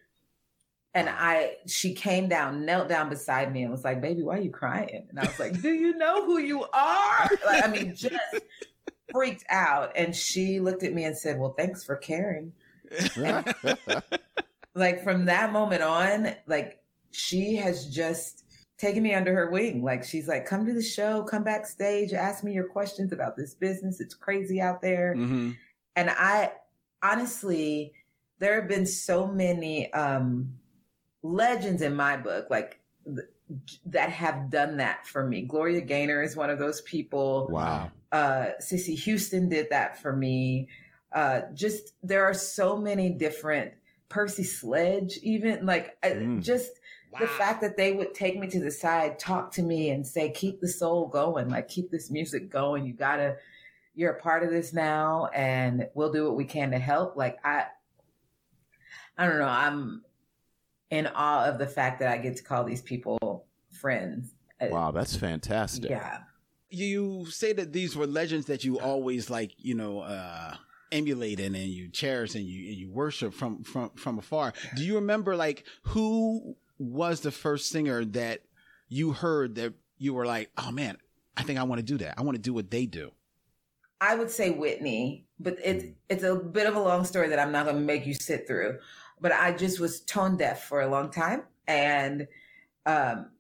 [0.95, 4.41] And I, she came down, knelt down beside me and was like, baby, why are
[4.41, 5.07] you crying?
[5.11, 7.31] And I was like, do you know who you are?
[7.45, 8.15] Like, I mean, just
[9.13, 9.93] freaked out.
[9.97, 12.53] And she looked at me and said, well, thanks for caring.
[14.75, 18.44] like from that moment on, like she has just
[18.79, 19.83] taken me under her wing.
[19.83, 23.55] Like she's like, come to the show, come backstage, ask me your questions about this
[23.55, 24.01] business.
[24.01, 25.15] It's crazy out there.
[25.17, 25.53] Mm-hmm.
[25.97, 26.53] And I
[27.03, 27.93] honestly,
[28.39, 30.55] there have been so many, um,
[31.25, 33.27] legends in my book, like th-
[33.87, 35.43] that have done that for me.
[35.43, 37.49] Gloria Gaynor is one of those people.
[37.51, 37.91] Wow.
[38.13, 40.69] Uh, Cissy Houston did that for me.
[41.13, 43.73] Uh, just there are so many different
[44.09, 46.43] Percy Sledge, even like mm.
[46.43, 46.73] just
[47.15, 47.21] wow.
[47.21, 50.31] the fact that they would take me to the side, talk to me, and say,
[50.31, 52.85] "Keep the soul going, like keep this music going.
[52.85, 53.37] You gotta,
[53.95, 57.39] you're a part of this now, and we'll do what we can to help." Like
[57.45, 57.67] I,
[59.17, 59.49] I don't know.
[59.49, 60.03] I'm
[60.91, 64.35] in awe of the fact that I get to call these people friends.
[64.61, 65.91] Uh, wow, that's fantastic.
[65.91, 66.19] Yeah.
[66.71, 70.57] You say that these were legends that you always like, you know, uh
[70.95, 74.53] emulate and, and you cherish and you and you worship from from from afar.
[74.77, 78.43] Do you remember like who was the first singer that
[78.89, 80.99] you heard that you were like, "Oh man,
[81.37, 82.19] I think I want to do that.
[82.19, 83.13] I want to do what they do."
[84.01, 87.53] I would say Whitney, but it's it's a bit of a long story that I'm
[87.53, 88.79] not going to make you sit through
[89.25, 91.45] but I just was tone deaf for a long time.
[91.67, 92.29] And
[92.85, 93.31] um,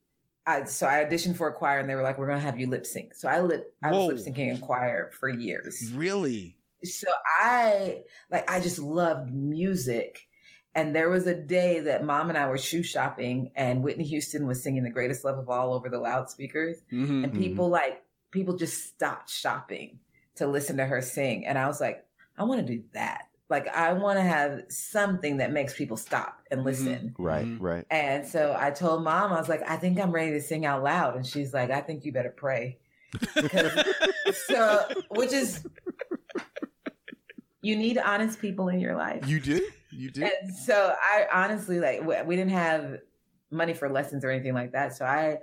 [0.46, 2.58] I, so I auditioned for a choir and they were like, we're going to have
[2.58, 3.14] you lip sync.
[3.14, 5.92] So I lip, I was lip syncing in choir for years.
[5.94, 6.56] Really?
[6.84, 10.26] So I, like, I just loved music.
[10.74, 14.46] And there was a day that mom and I were shoe shopping and Whitney Houston
[14.46, 16.78] was singing the greatest love of all over the loudspeakers.
[16.92, 17.72] Mm-hmm, and people mm-hmm.
[17.72, 20.00] like, people just stopped shopping
[20.36, 21.46] to listen to her sing.
[21.46, 22.04] And I was like,
[22.36, 23.28] I want to do that.
[23.48, 26.66] Like I want to have something that makes people stop and mm-hmm.
[26.66, 27.14] listen.
[27.16, 27.22] Mm-hmm.
[27.22, 27.86] Right, right.
[27.90, 30.82] And so I told mom, I was like, I think I'm ready to sing out
[30.82, 31.14] loud.
[31.14, 32.78] And she's like, I think you better pray.
[34.48, 35.64] so, which is,
[37.62, 39.28] you need honest people in your life.
[39.28, 40.24] You do, you do.
[40.24, 42.98] And so I honestly like we didn't have
[43.50, 44.96] money for lessons or anything like that.
[44.96, 45.38] So I,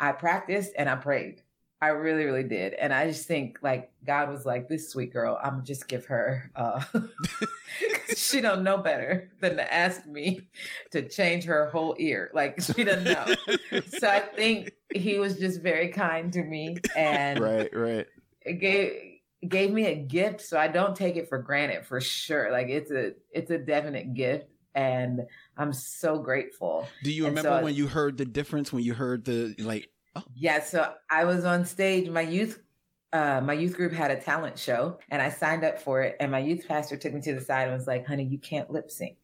[0.00, 1.42] I practiced and I prayed.
[1.80, 2.72] I really, really did.
[2.72, 6.50] And I just think like God was like, this sweet girl, I'm just give her
[6.56, 6.82] uh
[8.16, 10.48] she don't know better than to ask me
[10.92, 12.30] to change her whole ear.
[12.32, 13.26] Like she doesn't know.
[13.88, 18.06] so I think he was just very kind to me and Right, right.
[18.58, 19.05] Gave
[19.48, 20.40] gave me a gift.
[20.40, 22.50] So I don't take it for granted for sure.
[22.50, 25.22] Like it's a it's a definite gift and
[25.56, 26.86] I'm so grateful.
[27.02, 30.22] Do you remember so when you heard the difference when you heard the like Oh.
[30.34, 32.08] Yeah, so I was on stage.
[32.08, 32.60] My youth
[33.12, 36.16] uh, my youth group had a talent show and I signed up for it.
[36.20, 38.70] And my youth pastor took me to the side and was like, honey, you can't
[38.70, 39.16] lip sync.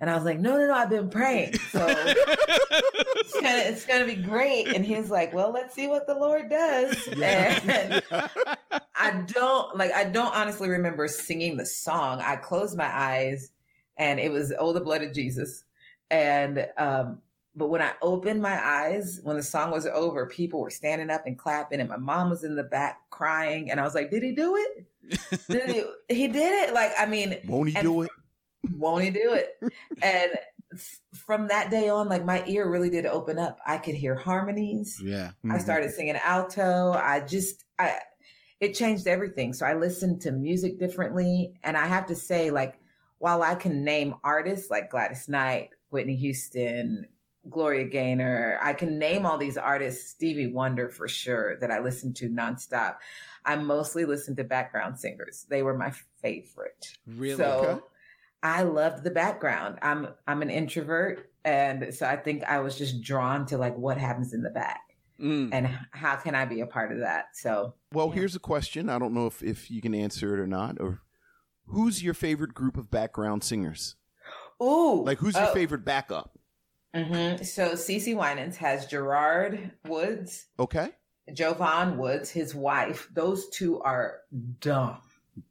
[0.00, 1.54] And I was like, no, no, no, I've been praying.
[1.54, 4.68] So it's gonna it's gonna be great.
[4.68, 7.08] And he was like, Well, let's see what the Lord does.
[7.08, 8.02] And
[8.94, 12.20] I don't like I don't honestly remember singing the song.
[12.20, 13.50] I closed my eyes
[13.96, 15.64] and it was Oh the Blood of Jesus.
[16.10, 17.22] And um
[17.58, 21.22] but when I opened my eyes, when the song was over, people were standing up
[21.24, 23.70] and clapping, and my mom was in the back crying.
[23.70, 24.86] And I was like, Did he do it?
[25.48, 26.74] did he, he did it.
[26.74, 28.10] Like, I mean, won't he do it?
[28.72, 29.60] Won't he do it?
[30.02, 30.32] and
[31.14, 33.58] from that day on, like my ear really did open up.
[33.66, 35.00] I could hear harmonies.
[35.02, 35.28] Yeah.
[35.28, 35.52] Mm-hmm.
[35.52, 36.92] I started singing alto.
[36.92, 37.98] I just, I,
[38.60, 39.52] it changed everything.
[39.52, 41.54] So I listened to music differently.
[41.62, 42.80] And I have to say, like,
[43.18, 47.06] while I can name artists like Gladys Knight, Whitney Houston,
[47.48, 48.58] Gloria Gaynor.
[48.62, 52.96] I can name all these artists, Stevie Wonder for sure, that I listened to nonstop.
[53.44, 55.46] I mostly listened to background singers.
[55.48, 56.86] They were my favorite.
[57.06, 57.36] Really?
[57.36, 57.84] So.
[58.42, 59.78] I loved the background.
[59.82, 63.98] I'm I'm an introvert, and so I think I was just drawn to like what
[63.98, 64.80] happens in the back.
[65.20, 65.48] Mm.
[65.52, 67.28] And how can I be a part of that?
[67.34, 68.14] So, well, yeah.
[68.16, 68.88] here's a question.
[68.88, 70.76] I don't know if, if you can answer it or not.
[70.78, 71.00] Or
[71.66, 73.96] who's your favorite group of background singers?
[74.62, 75.54] Ooh, like who's your oh.
[75.54, 76.38] favorite backup?
[76.94, 77.44] Mm-hmm.
[77.44, 80.46] So CeCe Winans has Jerard Woods.
[80.58, 80.90] Okay.
[81.30, 83.08] Jovaun Woods, his wife.
[83.12, 84.20] Those two are
[84.60, 84.98] dumb.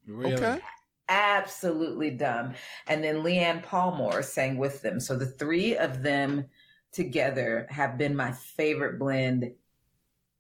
[0.08, 0.34] Really?
[0.34, 0.60] Okay.
[1.08, 2.54] Absolutely dumb.
[2.88, 5.00] And then Leanne Palmore sang with them.
[5.00, 6.46] So the three of them
[6.92, 9.52] together have been my favorite blend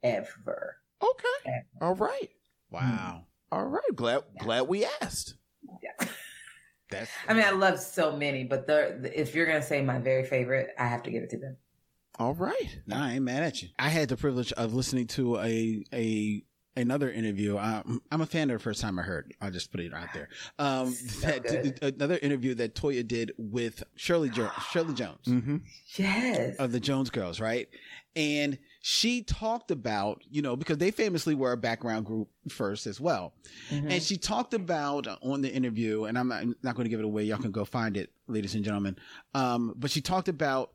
[0.01, 0.77] ever.
[1.03, 1.27] Okay.
[1.45, 1.65] Ever.
[1.81, 2.29] All right.
[2.71, 3.25] Wow.
[3.51, 3.55] Hmm.
[3.55, 3.95] All right.
[3.95, 4.43] Glad yeah.
[4.43, 5.35] glad we asked.
[5.83, 6.07] Yeah.
[6.89, 7.11] That's.
[7.27, 10.69] I mean, I love so many, but the, if you're gonna say my very favorite,
[10.77, 11.57] I have to give it to them.
[12.17, 12.79] All right.
[12.85, 13.69] No, I ain't mad at you.
[13.77, 16.43] I had the privilege of listening to a a
[16.77, 17.57] another interview.
[17.57, 19.33] I'm, I'm a fan of the first time I heard.
[19.41, 20.29] I'll just put it out there.
[20.59, 21.79] Um, So that, good.
[21.95, 25.57] another interview that Toya did with Shirley jo- Shirley Jones Mm-hmm.
[25.95, 26.55] Yes.
[26.57, 27.67] of the Jones Girls, right?
[28.17, 32.99] And she talked about, you know, because they famously were a background group first as
[33.01, 33.33] well.
[33.71, 33.91] Mhm.
[33.91, 36.99] And she talked about on the interview, and I'm not, I'm not going to give
[36.99, 37.23] it away.
[37.23, 38.95] Y'all can go find it, ladies and gentlemen.
[39.33, 40.71] Um, but she talked about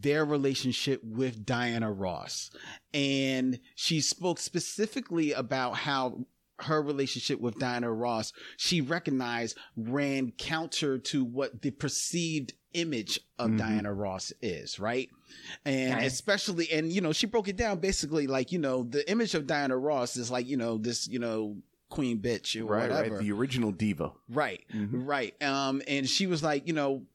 [0.00, 2.50] their relationship with Diana Ross.
[2.94, 6.26] And she spoke specifically about how
[6.60, 13.50] her relationship with Diana Ross, she recognized ran counter to what the perceived image of
[13.50, 13.58] Mhm.
[13.58, 15.10] Diana Ross is, right?
[15.64, 16.12] And Nice.
[16.12, 19.46] especially, and you know, she broke it down basically like, you know, the image of
[19.46, 23.16] Diana Ross is like, you know, this, you know, queen bitch or Right, whatever.
[23.16, 23.22] right.
[23.24, 24.12] The original diva.
[24.28, 25.06] Right, Mhm.
[25.06, 25.42] right.
[25.42, 27.06] Um, and she was like, you know,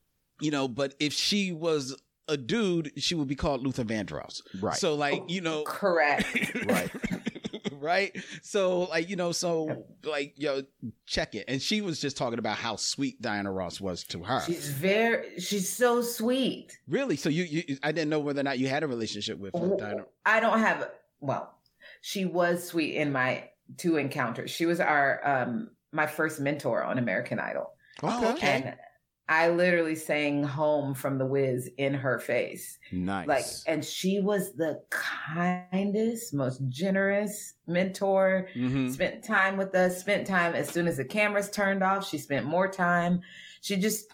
[0.42, 1.96] you know, but if she was
[2.28, 4.42] a dude, she would be called Luther Vandross.
[4.60, 4.76] Right.
[4.76, 6.26] So like, you know, Correct.
[6.66, 6.92] right.
[7.80, 8.16] right?
[8.42, 10.63] So like, you know, so like, yo,
[11.06, 11.46] check it.
[11.48, 14.42] And she was just talking about how sweet Diana Ross was to her.
[14.46, 16.78] She's very, she's so sweet.
[16.88, 17.16] really?
[17.16, 20.06] So you, you, I didn't know whether or not you had a relationship with Diana.
[20.26, 21.54] I don't have, well,
[22.02, 24.52] she was sweet in my two encounters.
[24.52, 27.72] She was our, um, my first mentor on American Idol.
[28.04, 28.48] Oh, okay.
[28.48, 28.76] And
[29.30, 32.78] I literally sang home from the Wiz in her face.
[32.94, 33.28] Nice.
[33.28, 38.48] Like, and she was the kindest, most generous mentor.
[38.56, 38.90] Mhm.
[38.92, 42.08] Spent time with us, spent time as soon as the cameras turned off.
[42.08, 43.20] She spent more time.
[43.62, 44.06] She just,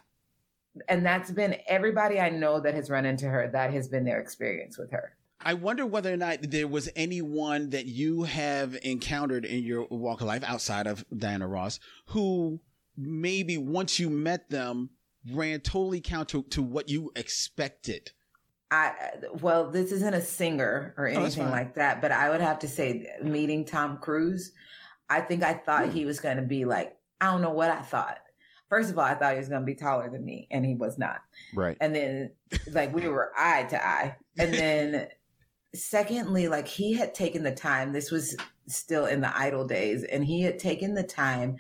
[0.88, 4.20] and that's been everybody I know that has run into her, that has been their
[4.20, 5.16] experience with her.
[5.46, 10.22] I wonder whether or not there was anyone that you have encountered in your walk
[10.22, 12.62] of life outside of Diana Ross who
[12.96, 14.90] maybe once you met them
[15.32, 18.12] ran totally counter to what you expected.
[18.72, 18.94] I
[19.42, 21.52] well, this isn't a singer or Oh, anything fine.
[21.52, 24.52] like that, but I would have to say meeting Tom Cruise,
[25.10, 27.82] I think I thought he was going to be like I don't know what I
[27.82, 28.18] thought.
[28.70, 30.74] First of all, I thought he was going to be taller than me, and he
[30.74, 31.22] was not.
[31.54, 31.78] right.
[31.80, 32.32] And then
[32.72, 35.08] like we were eye to eye, and then
[35.76, 37.94] secondly, like he had taken the time.
[37.94, 38.36] This was
[38.68, 41.58] still in the idol days, and he had taken the time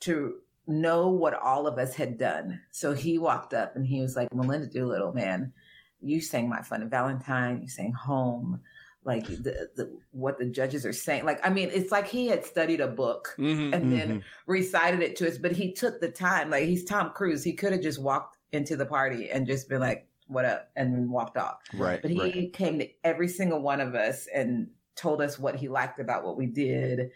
[0.00, 2.60] to know what all of us had done.
[2.70, 5.52] So he walked up and he was like, Melinda Doolittle, man,
[6.00, 8.60] you sang My Fun Valentine, you sang Home,
[9.04, 11.24] like the, the what the judges are saying.
[11.24, 13.74] Like, I mean, it's like he had studied a book Mm-hmm.
[13.74, 16.50] and then recited it to us, but he took the time.
[16.50, 17.44] Like he's Tom Cruise.
[17.44, 20.70] He could have just walked into the party and just been like, what up?
[20.76, 21.58] And walked off.
[21.74, 22.00] Right.
[22.00, 22.52] But he right.
[22.52, 26.38] came to every single one of us and told us what he liked about what
[26.38, 27.10] we did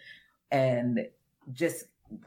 [0.51, 1.07] and
[1.53, 1.85] just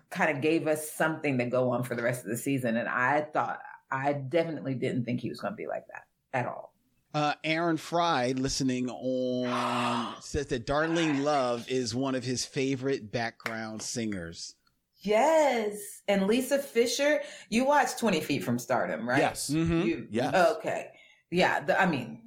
[0.10, 2.78] kind of gave us something to go on for the rest of the season.
[2.78, 3.60] And I thought,
[3.91, 6.04] I definitely didn't think he was going to be like that
[6.38, 6.74] at all.
[7.13, 13.82] Uh, Aaron Fry, listening on, says that Darlene Love is one of his favorite background
[13.82, 14.56] singers.
[15.04, 16.02] Yes.
[16.08, 19.17] And Lisa Fischer, you watched 20 Feet from Stardom, right?
[19.20, 19.50] Yes.
[19.50, 19.86] Mhm.
[19.86, 20.34] You, Yes.
[20.58, 20.88] Okay.
[21.32, 21.60] Yeah.
[21.62, 22.22] The, I mean,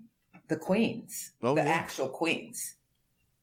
[0.49, 1.69] the queens, Oh, the yeah.
[1.71, 2.75] actual queens.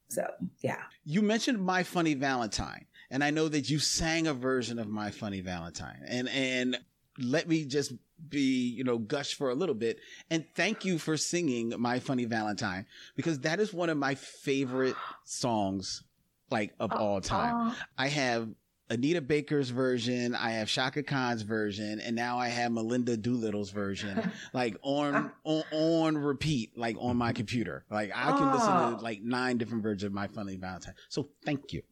[0.08, 0.26] So,
[0.60, 0.82] yeah.
[1.04, 5.12] You mentioned My Funny Valentine, and I know that you sang a version of My
[5.12, 6.02] Funny Valentine.
[6.08, 6.80] And and
[7.18, 7.92] let me just
[8.28, 9.98] be, you know, gush for a little bit
[10.30, 14.96] and thank you for singing My Funny Valentine because that is one of my favorite
[15.24, 16.02] songs
[16.50, 17.74] like of all time.
[17.98, 18.48] I have
[18.90, 24.30] Anita Baker's version, I have Chaka Khan's version, and now I have Melinda Doolittle's version,
[24.52, 27.84] like on on, on repeat, like on my computer.
[27.90, 28.96] Like I can listen Oh.
[28.96, 30.94] to like nine different versions of My Funny Valentine.
[31.08, 31.82] So thank you.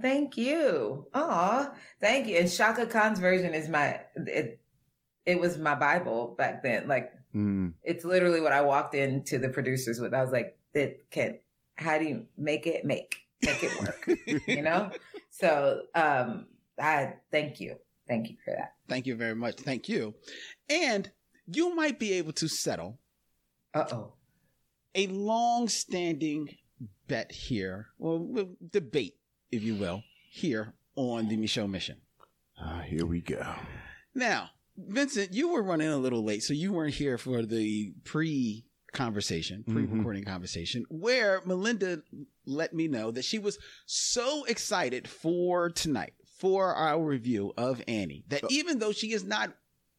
[0.00, 1.06] Thank you.
[1.14, 2.36] Aw, thank you.
[2.38, 4.60] And Chaka Khan's version is my it.
[5.26, 6.88] It was my Bible back then.
[6.88, 7.74] Like Mm.
[7.84, 10.12] it's literally what I walked into the producers with.
[10.12, 11.38] I was like, "It can.
[11.76, 14.90] How do you make it make make it work?" you know.
[15.30, 17.76] So, um, I thank you,
[18.08, 18.72] thank you for that.
[18.88, 19.60] Thank you very much.
[19.60, 20.14] Thank you.
[20.68, 21.08] And
[21.46, 22.98] you might be able to settle
[23.74, 24.12] Uh oh.
[24.96, 26.48] a long-standing
[27.06, 29.19] bet here, or debate,
[29.50, 31.98] if you will, here on the Michelle Mission.
[32.58, 33.54] Ah, here we go.
[34.14, 38.64] Now, Vincent, you were running a little late, so you weren't here for the pre
[38.92, 42.02] conversation, pre recording conversation, where Melinda
[42.44, 48.24] let me know that she was so excited for tonight, for our review of Annie,
[48.28, 49.54] that even though she is not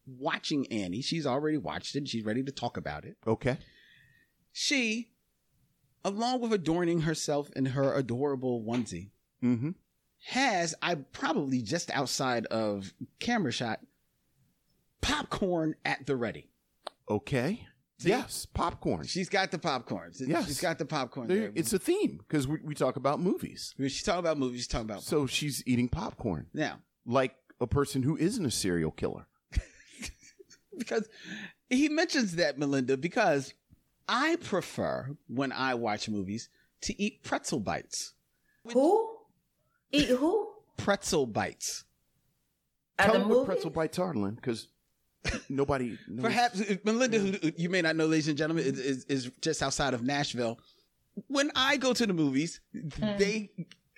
[0.05, 3.17] watching Annie, she's already watched it, and she's ready to talk about it.
[3.25, 3.57] Okay.
[4.51, 5.11] She,
[6.03, 9.10] along with adorning herself in her adorable onesie,
[9.43, 9.71] Mm-hmm.
[10.25, 13.79] has I probably just outside of camera shot
[15.01, 16.49] popcorn at the ready.
[17.09, 17.67] Okay.
[18.03, 19.05] Yes, popcorn.
[19.05, 20.11] She's got the popcorn.
[20.19, 20.47] Yes.
[20.47, 21.27] She's got the popcorn.
[21.27, 21.51] There- There.
[21.53, 23.75] It's a theme because we, we talk about movies.
[23.77, 24.61] she's talking about movies.
[24.61, 28.89] She's talking about So she's eating popcorn now like a person who isn't a serial
[28.91, 29.27] killer.
[30.77, 31.07] because
[31.69, 33.53] he mentions that Melinda because
[34.07, 36.49] I prefer when I watch movies
[36.81, 38.13] to eat pretzel bites.
[38.73, 39.09] Who?
[39.91, 40.49] Eat who?
[40.77, 41.83] Pretzel bites.
[42.99, 44.67] At Tell the them what pretzel bites are, Lynn, because
[45.49, 46.23] nobody knows.
[46.23, 49.61] Perhaps uh, Melinda, who you may not know, ladies and gentlemen, is, is, is just
[49.63, 50.59] outside of Nashville.
[51.27, 53.51] When I go to the movies, they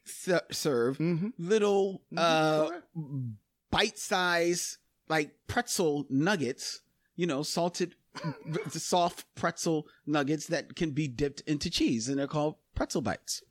[0.05, 1.33] ser- serve Mhm.
[1.37, 2.85] little uh, Correct.
[3.71, 4.77] bite-size
[5.09, 6.81] like pretzel nuggets.
[7.15, 7.95] You know, salted,
[8.69, 13.43] soft pretzel nuggets that can be dipped into cheese, and they're called pretzel bites.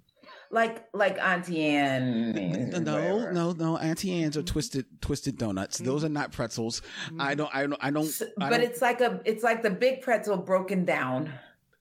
[0.52, 2.70] Like like Auntie Anne.
[2.84, 3.78] No, no, no.
[3.78, 5.78] Auntie Anne's are twisted, twisted donuts.
[5.78, 5.86] Mm-hmm.
[5.86, 6.82] Those are not pretzels.
[7.18, 7.38] I mm-hmm.
[7.38, 8.22] don't, I don't, I don't.
[8.38, 11.32] I But don't- it's like a it's like the big pretzel broken down.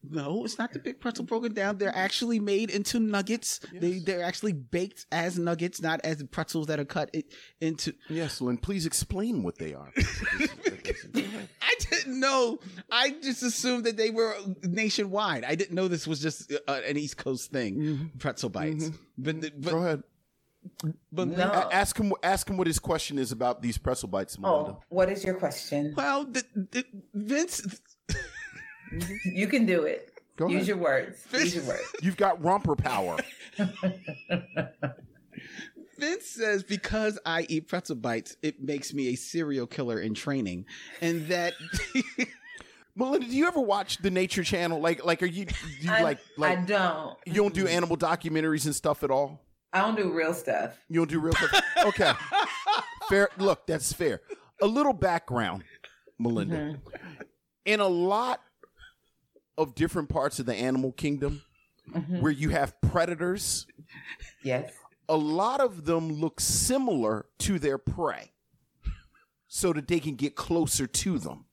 [0.10, 1.78] No, it's not the big pretzel broken down.
[1.78, 3.60] They're actually made into nuggets.
[3.74, 7.24] They they're actually baked as nuggets, not as pretzels that are cut i-
[7.60, 7.94] into.
[8.10, 9.92] Yes, Lynn, please explain what they are.
[11.16, 12.60] I didn't know.
[12.92, 15.44] I just assumed that they were nationwide.
[15.44, 18.12] I didn't know this was just uh, an East Coast thing.
[18.20, 18.90] Pretzel bites.
[19.18, 20.04] But Go ahead.
[21.12, 21.44] but No.
[21.52, 22.14] A- ask him.
[22.24, 24.72] Ask him what his question is about these pretzel bites, Melinda.
[24.72, 25.94] Oh, what is your question?
[25.96, 27.80] well, the, the, Vince.
[29.26, 30.12] You can do it.
[30.38, 30.68] Go Use ahead.
[30.68, 31.26] your words.
[31.34, 31.84] Use your words.
[32.02, 33.18] You've got romper power.
[36.00, 40.66] Vince says because I eat pretzel bites, it makes me a serial killer in training,
[41.00, 41.54] and that
[42.96, 44.80] Melinda, do you ever watch the Nature Channel?
[44.80, 47.18] Like, like, are you, do you I, like, like, I don't.
[47.26, 49.46] you don't do animal documentaries and stuff at all?
[49.74, 50.78] I don't do real stuff.
[50.90, 51.62] You don't do real stuff?
[51.86, 52.12] Okay.
[53.08, 53.30] fair.
[53.38, 54.22] Look, that's fair.
[54.62, 55.64] A little background,
[56.20, 56.56] Melinda.
[56.56, 57.22] Mm-hmm.
[57.66, 58.42] In a lot
[59.58, 61.42] of different parts of the animal kingdom
[61.92, 62.22] Mm-hmm.
[62.22, 63.66] where you have predators,
[64.44, 64.72] Yes.
[65.10, 68.32] a lot of them look similar to their prey
[69.48, 71.46] so that they can get closer to them.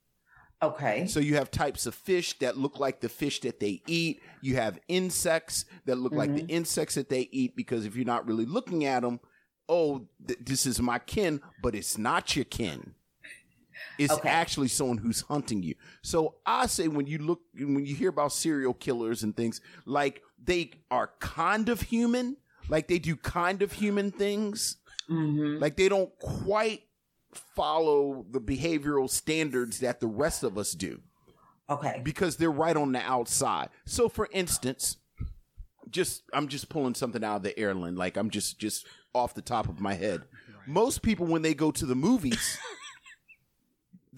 [0.62, 1.06] Okay.
[1.06, 4.20] So you have types of fish that look like the fish that they eat.
[4.42, 8.26] You have insects that look like the insects that they eat because if you're not
[8.26, 9.18] really looking at them,
[9.68, 12.94] oh, th- this is my kin, but it's not your kin.
[13.98, 14.28] It's Okay.
[14.28, 15.74] actually someone who's hunting you.
[16.02, 20.22] So I say when you look when you hear about serial killers and things, like
[20.42, 22.36] they are kind of human,
[22.68, 24.76] like they do kind of human things.
[25.10, 25.60] Mm-hmm.
[25.60, 26.82] Like they don't quite
[27.32, 31.00] follow the behavioral standards that the rest of us do
[31.70, 32.00] Okay.
[32.02, 33.68] because they're right on the outside.
[33.84, 34.96] So for instance,
[35.90, 39.42] just I'm just pulling something out of the airline like I'm just just off the
[39.42, 40.22] top of my head.
[40.66, 42.58] Most people when they go to the movies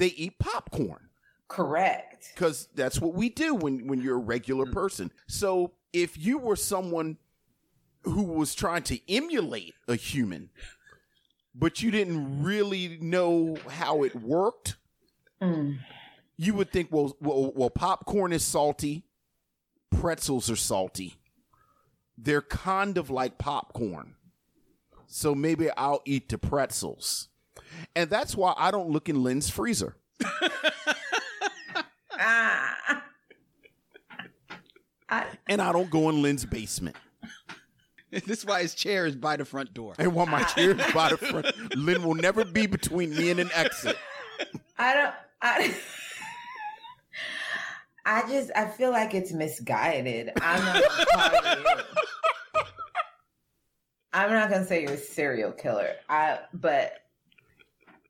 [0.00, 1.08] they eat popcorn
[1.48, 2.32] Correct.
[2.34, 5.12] because that's what we do when when you're a regular person.
[5.28, 7.18] So if you were someone
[8.02, 10.50] who was trying to emulate a human,
[11.54, 14.76] but you didn't really know how it worked,
[15.42, 15.78] Mm.
[16.36, 19.04] you would think, well, well, well, popcorn is salty,
[19.90, 21.14] pretzels are salty.
[22.18, 24.16] They're kind of like popcorn.
[25.06, 27.29] So maybe I'll eat the pretzels.
[27.94, 29.96] And that's why I don't look in Lynn's freezer.
[32.18, 32.76] Ah.
[35.08, 36.96] I, And I don't go in Lynn's basement.
[38.10, 39.94] this is why his chair is by the front door.
[39.98, 41.46] And while my chair is by the front,
[41.76, 43.96] Lynn will never be between me and an exit.
[44.78, 45.14] I don't.
[45.42, 45.74] I,
[48.06, 48.50] I just.
[48.54, 50.30] I feel like it's misguided.
[50.40, 51.84] I'm not gonna.
[54.12, 55.94] I'm not gonna say you're a serial killer.
[56.08, 56.40] I.
[56.54, 56.94] But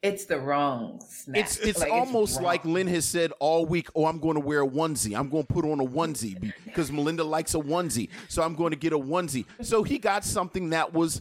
[0.02, 1.36] it's the wrong snap.
[1.36, 2.44] It's it's Like, almost wrong.
[2.44, 5.18] like Lynn has said all week, oh, I'm going to wear a onesie.
[5.18, 8.08] I'm going to put on a onesie because Melinda likes a onesie.
[8.28, 9.44] So I'm going to get a onesie.
[9.62, 11.20] So he got something that was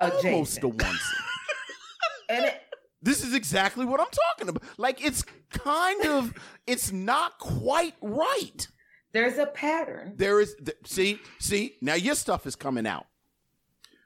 [0.00, 0.22] almost
[0.62, 0.78] a Adjacent.
[0.78, 0.98] onesie.
[2.28, 2.60] And it,
[3.02, 4.62] This is exactly what I'm talking about.
[4.78, 6.32] Like it's kind of
[6.66, 8.66] it's not quite right.
[9.12, 10.14] there's a pattern.
[10.16, 13.06] There is th- see see now your stuff is coming out.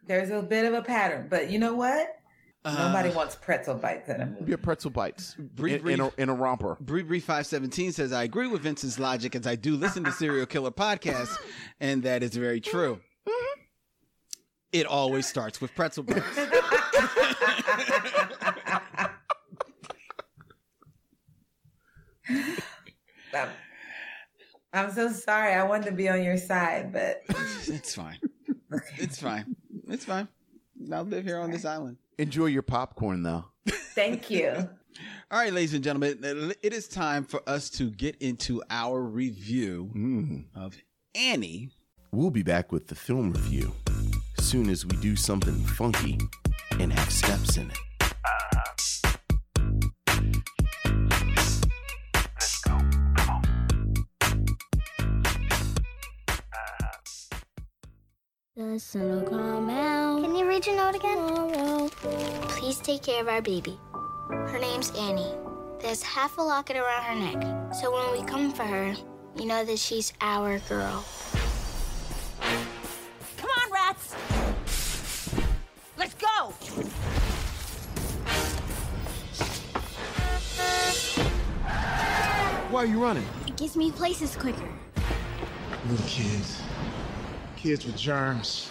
[0.06, 1.26] There's a bit of a pattern.
[1.30, 2.15] But you know what?
[2.66, 4.48] Uh, Nobody wants pretzel bites in a movie.
[4.48, 6.76] Your pretzel bites Brief, in, in, a, in a romper.
[6.80, 10.10] Bree Bree five seventeen says I agree with Vincent's logic as I do listen to
[10.10, 11.38] serial killer podcasts,
[11.80, 12.98] and that is very true.
[14.72, 16.24] It always starts with pretzel bites.
[23.32, 23.48] I'm,
[24.72, 25.54] I'm so sorry.
[25.54, 27.22] I wanted to be on your side, but
[27.68, 28.18] It's fine.
[28.98, 29.54] It's fine.
[29.88, 30.28] It's fine.
[30.92, 31.96] I'll live here on this island.
[32.18, 33.44] Enjoy your popcorn though.
[33.94, 34.50] thank you.
[35.30, 39.90] All right, ladies and gentlemen, it is time for us to get into our review
[39.94, 40.44] Mm.
[40.54, 40.76] of
[41.14, 41.70] Annie.
[42.12, 43.72] We'll be back with the film review
[44.40, 46.18] soon as we do something funky
[46.78, 47.76] and have steps in it.
[58.56, 60.22] The sun will come out.
[60.22, 61.16] Can you read your note again?
[61.16, 61.88] Tomorrow.
[62.48, 63.78] Please take care of our baby.
[64.28, 65.32] Her name's Annie.
[65.80, 67.74] There's half a locket around her neck.
[67.74, 68.94] So when we come for her,
[69.36, 71.04] you know that she's our girl.
[73.36, 74.14] Come on, rats!
[75.96, 76.52] Let's go!
[82.70, 83.26] Why are you running?
[83.46, 84.68] It gives me places quicker.
[85.88, 86.62] Little kids.
[87.56, 88.70] Kids with germs.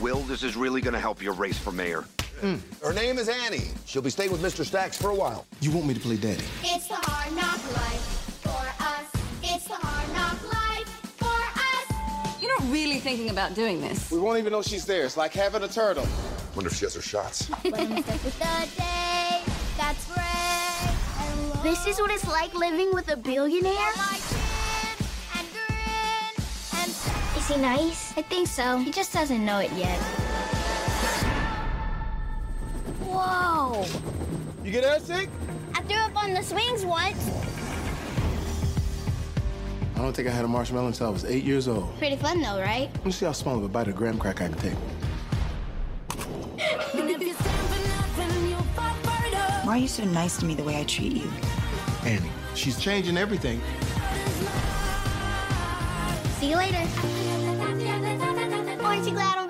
[0.00, 2.04] Will, this is really gonna help your race for mayor.
[2.40, 2.58] Mm.
[2.82, 3.68] Her name is Annie.
[3.84, 4.64] She'll be staying with Mr.
[4.64, 5.46] Stacks for a while.
[5.60, 6.42] You want me to play daddy?
[6.62, 8.00] It's the hard knock life
[8.40, 8.50] for
[8.82, 9.06] us.
[9.42, 10.88] It's the hard knock life
[11.18, 12.42] for us.
[12.42, 14.10] You're not really thinking about doing this.
[14.10, 15.04] We won't even know she's there.
[15.04, 16.06] It's like having a turtle.
[16.54, 17.50] Wonder if she has her shots.
[17.64, 19.42] Wednesday with the day.
[19.76, 21.60] That's right.
[21.62, 23.92] This is what it's like living with a billionaire?
[27.36, 28.16] Is he nice?
[28.16, 28.78] I think so.
[28.78, 30.29] He just doesn't know it yet.
[33.02, 33.84] Whoa!
[34.64, 35.28] You get airsick?
[35.74, 37.30] I threw up on the swings once.
[39.94, 41.96] I don't think I had a marshmallow until I was eight years old.
[41.98, 42.88] Pretty fun though, right?
[42.94, 44.72] Let me see how small of a bite of graham cracker I can take.
[49.64, 51.30] Why are you so nice to me the way I treat you?
[52.04, 53.60] Annie, she's changing everything.
[56.40, 56.78] See you later.
[58.82, 59.49] Aren't you glad I'm back?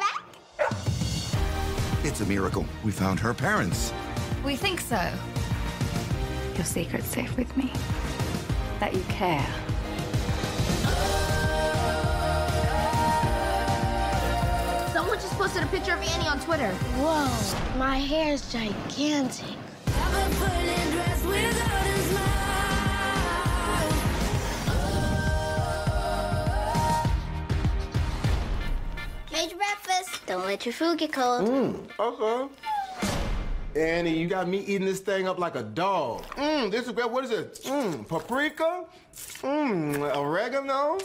[2.20, 2.66] It's a miracle.
[2.84, 3.94] We found her parents.
[4.44, 5.00] We think so.
[6.54, 7.72] Your secret's safe with me.
[8.78, 9.40] That you care.
[14.92, 16.70] Someone just posted a picture of Annie on Twitter.
[17.00, 19.56] Whoa, my hair's gigantic.
[29.32, 29.89] Made your breakfast.
[30.30, 31.90] Don't let your food get cold.
[31.98, 32.54] Okay.
[33.74, 36.22] Annie, you got me eating this thing up like a dog.
[36.36, 37.10] Mmm, this is great.
[37.10, 37.60] what is it?
[37.64, 38.84] Mmm, paprika?
[39.12, 40.98] Mmm, oregano?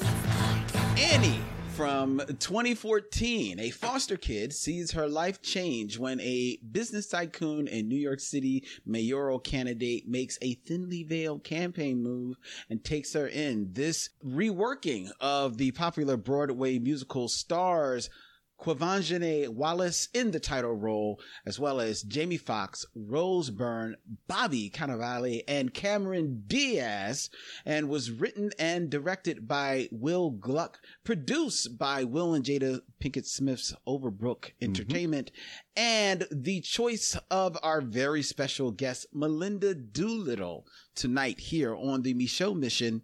[0.95, 1.39] Annie
[1.75, 3.59] from 2014.
[3.59, 8.63] A foster kid sees her life change when a business tycoon and New York City
[8.85, 12.37] mayoral candidate makes a thinly veiled campaign move
[12.69, 13.73] and takes her in.
[13.73, 18.11] This reworking of the popular Broadway musical stars
[18.59, 23.95] Quvenzhané Wallis in the title role, as well as Jamie Foxx, Rose Byrne,
[24.27, 27.29] Bobby Cannavale, and Cameron Diaz,
[27.65, 33.73] and was written and directed by Will Gluck, produced by Will and Jada Pinkett Smith's
[33.87, 34.65] Overbrook mm-hmm.
[34.65, 35.31] Entertainment,
[35.75, 42.53] and the choice of our very special guest, Melinda Doolittle, tonight here on the Michaud
[42.53, 43.01] Mission.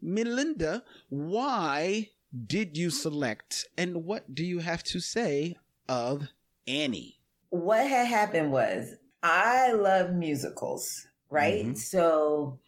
[0.00, 2.10] Melinda, why
[2.46, 5.56] did you select and what do you have to say
[5.88, 6.28] of
[6.66, 7.18] Annie?
[7.50, 11.66] what had happened was I love musicals, right?
[11.66, 11.76] Mhm.
[11.76, 12.60] So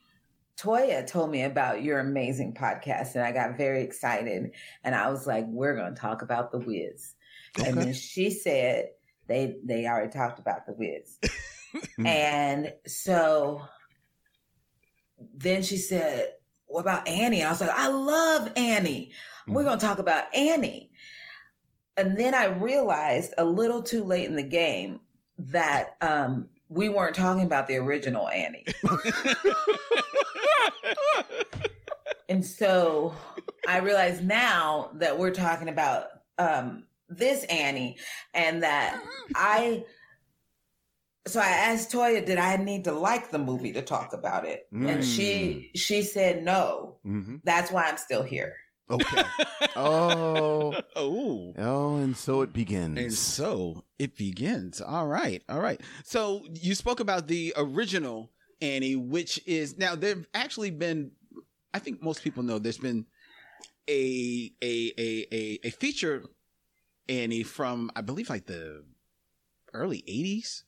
[0.57, 4.53] Toya told me about your amazing podcast and I got very excited
[4.85, 7.15] and I was like, we're going to talk about the Wiz.
[7.65, 8.91] And then she said
[9.27, 11.19] they they already talked about the Wiz.
[12.05, 13.63] and so
[15.35, 16.33] then she said,
[16.67, 17.43] what about Annie?
[17.43, 19.13] I was like, I love Annie.
[19.53, 20.91] We're going to talk about Annie.
[21.97, 25.01] And then I realized a little too late in the game
[25.39, 28.65] that um, we weren't talking about the original Annie.
[32.29, 33.15] and so
[33.69, 36.07] I realize now that we're talking about
[36.39, 37.99] um, this Annie
[38.35, 39.03] and that
[39.35, 39.85] I.
[41.27, 44.67] So I asked Toya, did I need to like the movie to talk about it?
[44.73, 46.97] And she she said no.
[47.07, 47.37] Mm-hmm.
[47.45, 48.57] That's why I'm still here.
[48.91, 49.23] Okay.
[49.77, 50.75] oh.
[50.97, 51.55] Oh.
[51.57, 52.99] Oh, and so it begins.
[52.99, 54.81] And so it begins.
[54.81, 55.43] All right.
[55.49, 55.81] All right.
[56.05, 58.31] So you spoke about the original
[58.61, 61.13] Annie, which is now there've actually been
[61.73, 63.07] I think most people know there's been
[63.89, 66.23] a a a a, a feature
[67.09, 68.85] Annie from I believe like the
[69.73, 70.63] early 80s.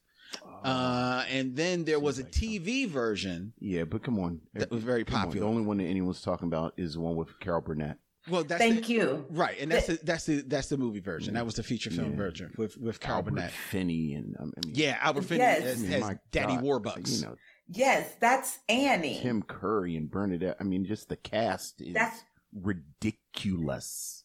[0.65, 3.53] Uh, and then there was a TV version.
[3.59, 4.41] yeah, but come on.
[4.55, 5.25] That was very Come on.
[5.27, 5.45] popular.
[5.47, 7.99] The only one that anyone's talking about is the one with Carol Burnett.
[8.29, 9.27] Well, that's Thank the, you.
[9.31, 11.35] right, and that's the that's the that's the movie version.
[11.35, 12.17] That was the feature film Yeah.
[12.17, 13.51] version with with Carol Albert Burnett.
[13.51, 15.63] Finney and um, I mean, Yeah, Albert Finney Yes.
[15.63, 17.21] as, as my Daddy God, Warbucks.
[17.21, 17.35] You know,
[17.69, 19.19] Yes, that's Annie.
[19.21, 20.57] Tim Curry and Bernadette.
[20.61, 22.23] I mean, just the cast is That's-
[22.55, 24.25] ridiculous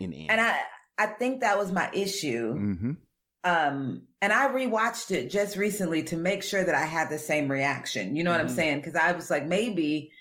[0.00, 0.28] in Annie.
[0.30, 0.60] And I
[0.98, 2.54] I think that was my issue.
[2.54, 2.90] mm-hmm.
[3.44, 7.50] Um and I rewatched it just recently to make sure that I had the same
[7.50, 8.14] reaction.
[8.14, 8.54] You know what I'm Mhm.
[8.54, 8.82] saying?
[8.82, 10.12] Cuz I was like maybe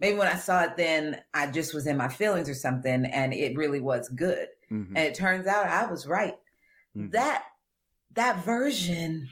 [0.00, 3.32] maybe when I saw it then I just was in my feelings or something and
[3.32, 4.48] it really was good.
[4.70, 4.96] Mm-hmm.
[4.96, 6.34] And it turns out I was right.
[6.96, 7.12] Mhm.
[7.12, 7.44] That
[8.14, 9.28] that version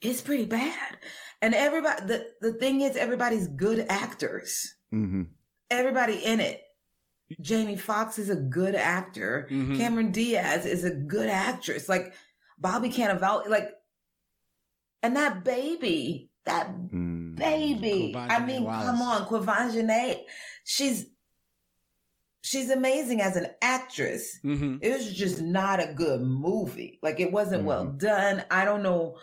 [0.00, 0.98] is pretty bad.
[1.42, 4.74] And everybody the the thing is everybody's good actors.
[4.92, 5.22] Mm-hmm.
[5.70, 6.62] everybody in it.
[7.40, 9.46] Jamie Foxx is a good actor.
[9.50, 9.76] Mhm.
[9.76, 11.88] Cameron Diaz is a good actress.
[11.88, 12.12] Like
[12.58, 13.70] Bobby Cannavale, like,
[15.02, 16.68] and that baby, that
[17.46, 18.16] Mm-hmm.
[18.30, 18.86] I mean, Wallis.
[18.86, 20.20] come on, Quvenzhané.
[20.64, 21.06] She's
[22.42, 24.38] she's amazing as an actress.
[24.44, 24.78] Mm-hmm.
[24.82, 26.98] It was just not a good movie.
[27.02, 28.44] Like it wasn't well done.
[28.50, 29.16] I don't know.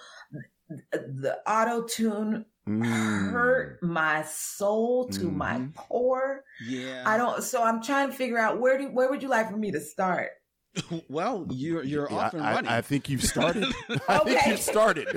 [0.92, 3.32] The auto tune Mm.
[3.32, 5.74] hurt my soul to my Mhm.
[5.76, 6.44] core.
[6.68, 7.02] Yeah.
[7.06, 7.42] I don't.
[7.42, 9.80] So I'm trying to figure out where do where would you like for me to
[9.80, 10.32] start?
[11.10, 12.70] Well, you're you're off and I, running.
[12.70, 13.64] I, I think you've started.
[14.10, 15.08] I think you've started.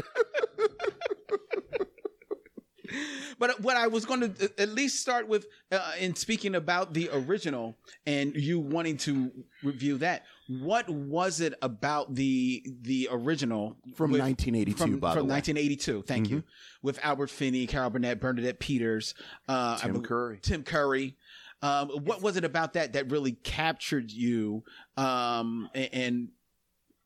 [3.40, 7.08] But what I was going to at least start with uh, in speaking about the
[7.12, 7.76] original
[8.06, 9.32] and you wanting to
[9.64, 15.26] review that, what was it about the the original From with- 1982, From, by from
[15.26, 15.36] the way.
[15.36, 16.44] 1982, thank you,
[16.82, 19.14] with Albert Finney, Carol Burnett, Bernadette Peters,
[19.48, 20.38] uh, Tim Curry.
[20.42, 21.16] Tim Curry.
[21.62, 24.64] Um, what was it about that that really captured you
[24.96, 26.28] um, and, and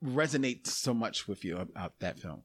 [0.04, 2.42] resonates so much with you about that film?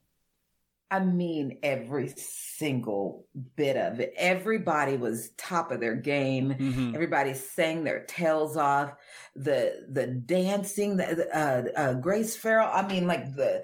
[0.91, 4.13] I mean, every single bit of it.
[4.17, 6.55] Everybody was top of their game.
[6.55, 6.95] Mhm.
[6.95, 8.93] Everybody sang their tails off.
[9.35, 12.69] The the dancing, the uh, uh, Grace Farrell.
[12.73, 13.63] I mean, like the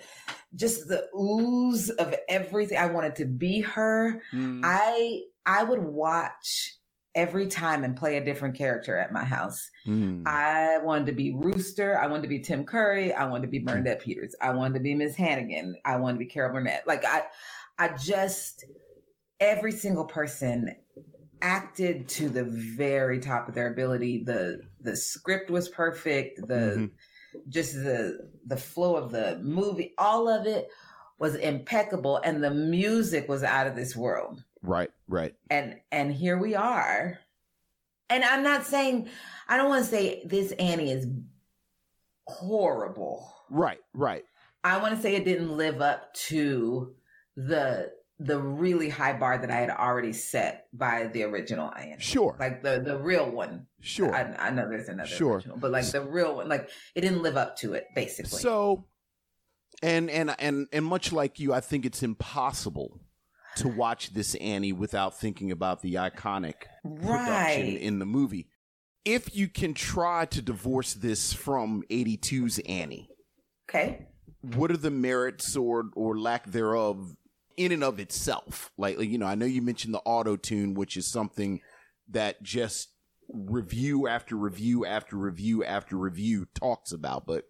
[0.55, 2.77] just the ooze of everything.
[2.77, 4.21] I wanted to be her.
[4.31, 4.61] Mm.
[4.63, 6.77] I I would watch
[7.15, 9.71] every time and play a different character at my house.
[9.87, 10.27] Mm.
[10.27, 11.97] I wanted to be Rooster.
[11.97, 13.13] I wanted to be Tim Curry.
[13.13, 14.35] I wanted to be Bernadette Peters.
[14.41, 15.75] I wanted to be Miss Hannigan.
[15.85, 16.85] I wanted to be Carol Burnett.
[16.85, 17.23] Like I,
[17.79, 18.65] I just
[19.39, 20.75] every single person
[21.41, 24.23] acted to the very top of their ability.
[24.23, 26.47] The the script was perfect.
[26.47, 26.91] The
[27.49, 30.67] just the the flow of the movie, all of it
[31.17, 35.35] was impeccable, and the music was out of this world Right, right.
[35.49, 37.19] and and here we are
[38.09, 39.09] and i'm not saying
[39.47, 41.07] i don't want to say this annie is
[42.27, 44.23] horrible Right, right.
[44.63, 46.93] i want to say it didn't live up to
[47.35, 52.35] the the really high bar that i had already set by the original annie Sure.
[52.39, 54.13] like the the real one Sure.
[54.15, 55.35] i, I know there's another Sure.
[55.35, 58.85] original but like the real one like it didn't live up to it basically So,
[59.83, 62.99] and and and and much like you, I think it's impossible
[63.57, 66.53] to watch this Annie without thinking about the iconic
[66.83, 68.47] production right in the movie.
[69.03, 73.09] If you can try to divorce this from 82's Annie,
[73.69, 74.07] okay
[74.53, 77.15] what are the merits or or lack thereof
[77.57, 78.71] in and of itself?
[78.77, 81.61] Like you know, I know you mentioned the auto tune, which is something
[82.09, 82.89] that just
[83.29, 87.45] review after review after review after review talks about, but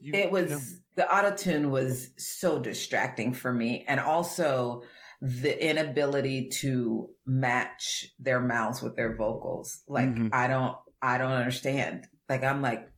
[0.00, 0.62] you, it was you know,
[0.96, 4.82] the autotune was so distracting for me and also
[5.20, 10.30] the inability to match their mouths with their vocals like Mhm.
[10.32, 12.88] i don't i don't understand like i'm like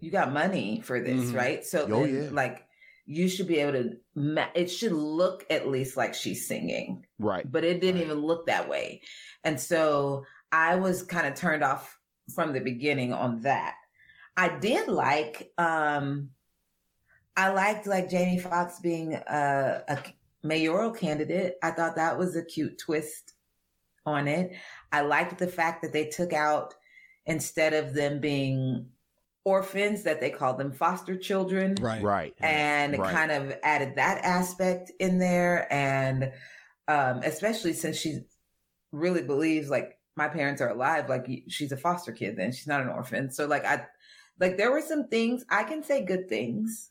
[0.00, 1.34] you got money for this Mhm.
[1.34, 2.28] right so Oh, then, yeah.
[2.32, 2.66] like
[3.06, 7.50] you should be able to ma- it should look at least like she's singing right.
[7.50, 9.02] but it didn't even look that way.
[9.42, 11.98] And so I was kind of turned off
[12.34, 13.74] from the beginning on that.
[14.38, 16.30] I did like um
[17.36, 19.98] I liked like Jamie Foxx being a, a
[20.44, 21.54] mayoral candidate.
[21.62, 23.32] I thought that was a cute twist
[24.06, 24.52] on it.
[24.92, 26.74] I liked the fact that they took out
[27.26, 28.86] instead of them being
[29.44, 32.02] orphans that they called them foster children Right.
[32.02, 32.34] Right.
[32.40, 33.12] and Right.
[33.12, 36.32] kind of added that aspect in there and
[36.88, 38.20] um especially since she
[38.90, 42.80] really believes like my parents are alive like she's a foster kid then she's not
[42.80, 43.84] an orphan so like i
[44.40, 46.90] like there were some things i can say good things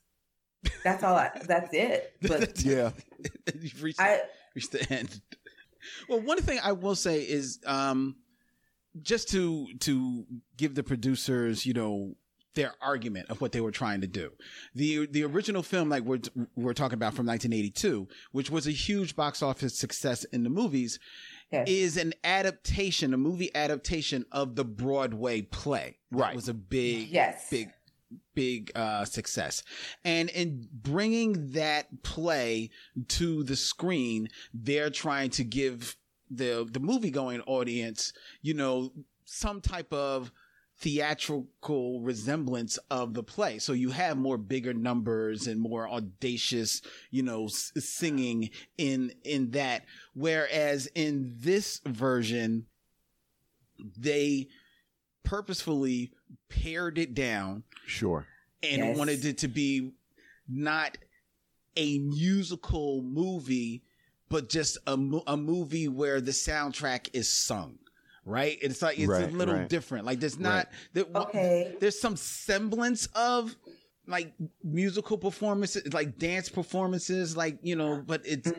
[0.84, 2.92] that's all i that's it but Yeah.
[3.60, 4.20] You've reached, i
[4.56, 5.22] reached the end.
[6.08, 8.16] Well, one thing I will say is um,
[9.02, 10.26] just to to
[10.58, 12.16] give the producers, you know,
[12.56, 14.32] their argument of what they were trying to do.
[14.76, 16.20] The the original film, like we're
[16.56, 21.00] we're talking about from 1982, which was a huge box office success in the movies,
[21.52, 21.68] Yes.
[21.70, 25.98] is an adaptation, a movie adaptation of the Broadway play.
[26.12, 26.36] That Right.
[26.36, 27.48] was a big, Yes.
[27.50, 27.70] big
[28.36, 29.64] big uh, success.
[30.04, 32.70] And in bringing that play
[33.10, 35.96] to the screen, they're trying to give
[36.30, 38.92] the the movie going audience, you know,
[39.26, 40.32] some type of
[40.80, 43.60] theatrical resemblance of the play.
[43.60, 49.52] So you have more bigger numbers and more audacious, you know, s- singing in in
[49.52, 52.66] that whereas in this version
[53.98, 54.48] they
[55.24, 56.12] purposefully
[56.50, 58.26] pared it down Sure.
[58.62, 58.98] and Yes.
[58.98, 59.92] wanted it to be
[60.48, 60.98] not
[61.76, 63.84] a musical movie,
[64.30, 64.94] but just a,
[65.28, 67.78] a movie where the soundtrack is sung.
[68.26, 68.58] Right?
[68.62, 69.68] It's like it's Right, a little right.
[69.68, 70.06] different.
[70.06, 71.76] Like there's not there, Okay.
[71.82, 73.54] there's some semblance of
[74.08, 78.50] like musical performances, like dance performances, like you know, but it's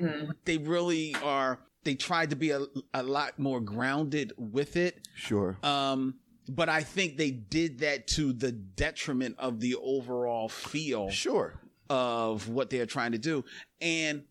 [0.45, 1.61] they really are.
[1.85, 2.61] They tried to be a,
[2.95, 5.07] a lot more grounded with it.
[5.14, 5.57] Sure.
[5.62, 6.14] Um,
[6.49, 11.61] but I think they did that to the detriment of the overall feel Sure.
[11.89, 13.45] of what they're trying to do.
[13.81, 14.25] And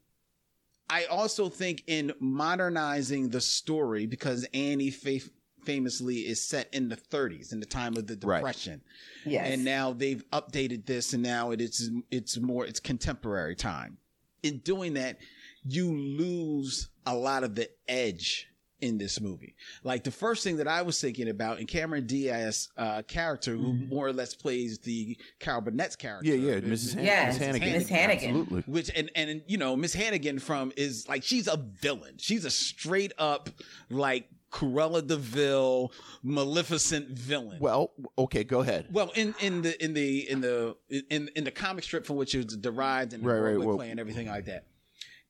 [0.89, 5.21] I also think in modernizing the story, because Annie fa-
[5.63, 8.39] famously is set in the 30s, in the time of the Right.
[8.39, 8.81] Depression,
[9.25, 9.47] Yes.
[9.49, 13.97] and now they've updated this, and now it is it's more it's contemporary time.
[14.43, 15.19] In doing that,
[15.63, 18.49] you lose a lot of the edge
[18.83, 19.55] in this movie.
[19.83, 23.73] Like the first thing that I was thinking about, in Cameron Diaz uh, character, who
[23.73, 26.45] more or less plays the Carol Burnett's character, Mm-hmm.
[26.45, 26.95] Yeah, yeah, Mrs.
[26.95, 27.71] Han- Yes, Miss Hannigan.
[27.71, 28.29] Miss Hannigan.
[28.41, 28.61] Absolutely.
[28.71, 32.15] which and and you know Miss Hannigan from is like she's a villain.
[32.17, 33.49] She's a straight up
[33.89, 37.57] like Cruella de Vil, Maleficent villain.
[37.59, 38.87] Well, okay, go ahead.
[38.91, 40.75] Well, in in the in the in the
[41.09, 43.65] in in the comic strip from which it was derived and the Right, right, Broadway
[43.65, 44.65] well- play and everything like that.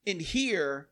[0.06, 0.90] In here,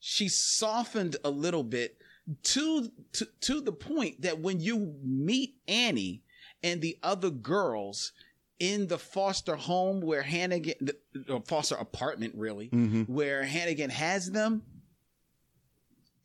[0.00, 1.96] she softened a little bit
[2.42, 6.22] to to to the point that when you meet Annie
[6.62, 8.12] and the other girls
[8.58, 13.02] in the foster home where Hannigan, the, foster apartment really, Mm-hmm.
[13.04, 14.62] where Hannigan has them,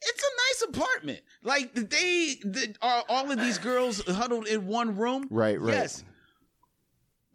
[0.01, 1.19] it's a nice apartment.
[1.43, 5.27] Like they, the, are all of these girls huddled in one room.
[5.29, 5.73] Right, right.
[5.75, 6.03] Yes.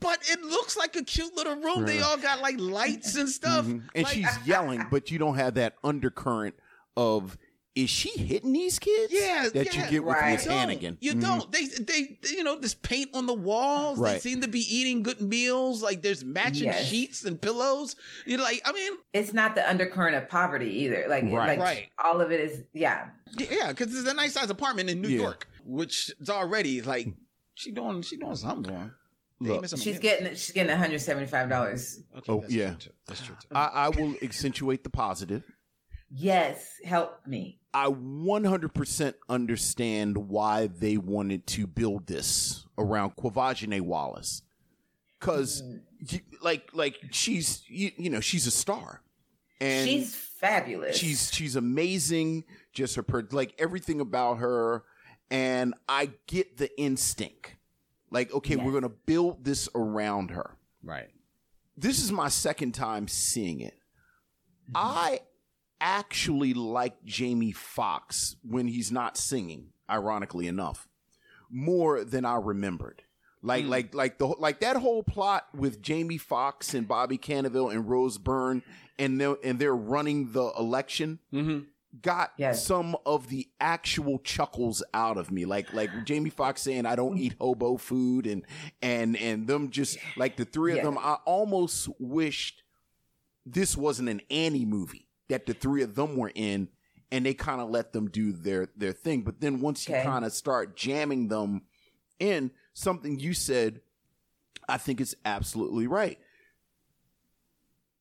[0.00, 1.84] But it looks like a cute little room.
[1.84, 3.66] They all got like lights and stuff.
[3.66, 3.88] Mhm.
[3.94, 6.54] And Like- she's yelling, but you don't have that undercurrent
[6.96, 7.36] of
[7.74, 9.12] is she hitting these kids?
[9.12, 9.84] Yeah, that yeah.
[9.84, 10.32] you get with Right.
[10.32, 10.58] Miss You don't.
[10.58, 10.98] Hannigan.
[11.00, 11.20] You Mhm.
[11.20, 11.52] don't.
[11.52, 14.00] They, they, you know, there's paint on the walls.
[14.00, 15.80] They seem to be eating good meals.
[15.80, 16.86] Like there's matching Yes.
[16.88, 17.94] sheets and pillows.
[18.26, 21.06] You're like, I mean, it's not the undercurrent of poverty either.
[21.08, 21.56] Like, Right.
[21.56, 21.88] like Right.
[22.04, 23.10] all of it is, yeah.
[23.36, 25.20] yeah, because it's a nice size apartment in New Yeah.
[25.22, 27.06] York, which is already like
[27.54, 28.90] she doing, she doing something.
[29.40, 29.60] Wrong.
[29.60, 32.00] They Look, She's getting she's getting one hundred seventy five dollars.
[32.16, 32.66] Okay, Oh, that's yeah.
[32.70, 32.90] true too.
[33.06, 33.48] That's true too.
[33.54, 35.44] I, I will accentuate the positive.
[36.10, 37.60] Yes, help me.
[37.74, 44.42] I 100% understand why they wanted to build this around Quvenzhané Wallis.
[45.20, 46.16] Cuz mm-hmm.
[46.40, 49.02] like like she's you, you know, she's a star.
[49.60, 50.96] And she's fabulous.
[50.96, 54.84] she's she's amazing just her per- like everything about her
[55.30, 57.56] and I get the instinct.
[58.10, 58.64] Like okay, Yes.
[58.64, 60.56] we're going to build this around her.
[60.82, 61.10] Right.
[61.76, 63.74] This is my second time seeing it.
[64.70, 64.76] Mm-hmm.
[64.76, 65.20] I
[65.80, 70.88] actually like Jamie Foxx when he's not singing, ironically enough,
[71.50, 73.02] more than I remembered.
[73.42, 73.68] Like, Mm.
[73.68, 78.18] like, like the like that whole plot with Jamie Foxx and Bobby Cannavale and Rose
[78.18, 78.62] Byrne,
[78.98, 81.20] and they and they're running the election.
[81.32, 81.60] Mm-hmm.
[82.02, 82.64] Got Yes.
[82.64, 87.16] some of the actual chuckles out of me, like like Jamie Foxx saying, "I don't
[87.18, 88.44] eat hobo food," and
[88.82, 90.84] and and them just like the three of Yeah.
[90.84, 90.98] them.
[90.98, 92.62] I almost wished
[93.46, 96.68] this wasn't an Annie movie that the three of them were in
[97.10, 100.24] and they kind of let them do their their thing but then once you kind
[100.24, 101.62] of start jamming them
[102.18, 103.80] in something you said
[104.68, 106.18] I think is absolutely right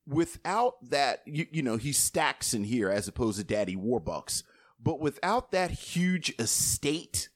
[0.07, 4.43] without that you, you know he stacks in here as opposed to Daddy Warbucks.
[4.81, 7.29] But without that huge estate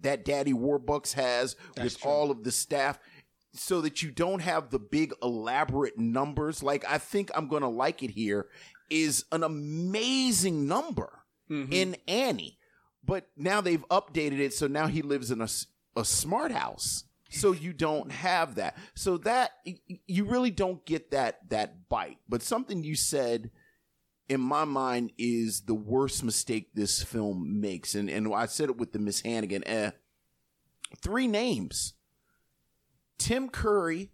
[0.00, 2.98] that Daddy Warbucks has with all of the staff
[3.52, 7.68] so that you don't have the big elaborate numbers like I think I'm going to
[7.68, 8.46] like it here
[8.90, 11.16] is an amazing number
[11.50, 11.72] Mm-hmm.
[11.72, 12.58] in Annie.
[13.04, 15.48] But now they've updated it so now he lives in a,
[15.96, 18.76] a smart house so you don't have that.
[18.94, 19.52] So that
[20.06, 22.18] you really don't get that that bite.
[22.28, 23.50] But something you said
[24.28, 27.94] in my mind is the worst mistake this film makes.
[27.94, 29.92] And and I said it with the Miss Hannigan eh,
[31.00, 31.94] three names.
[33.18, 34.10] Tim Curry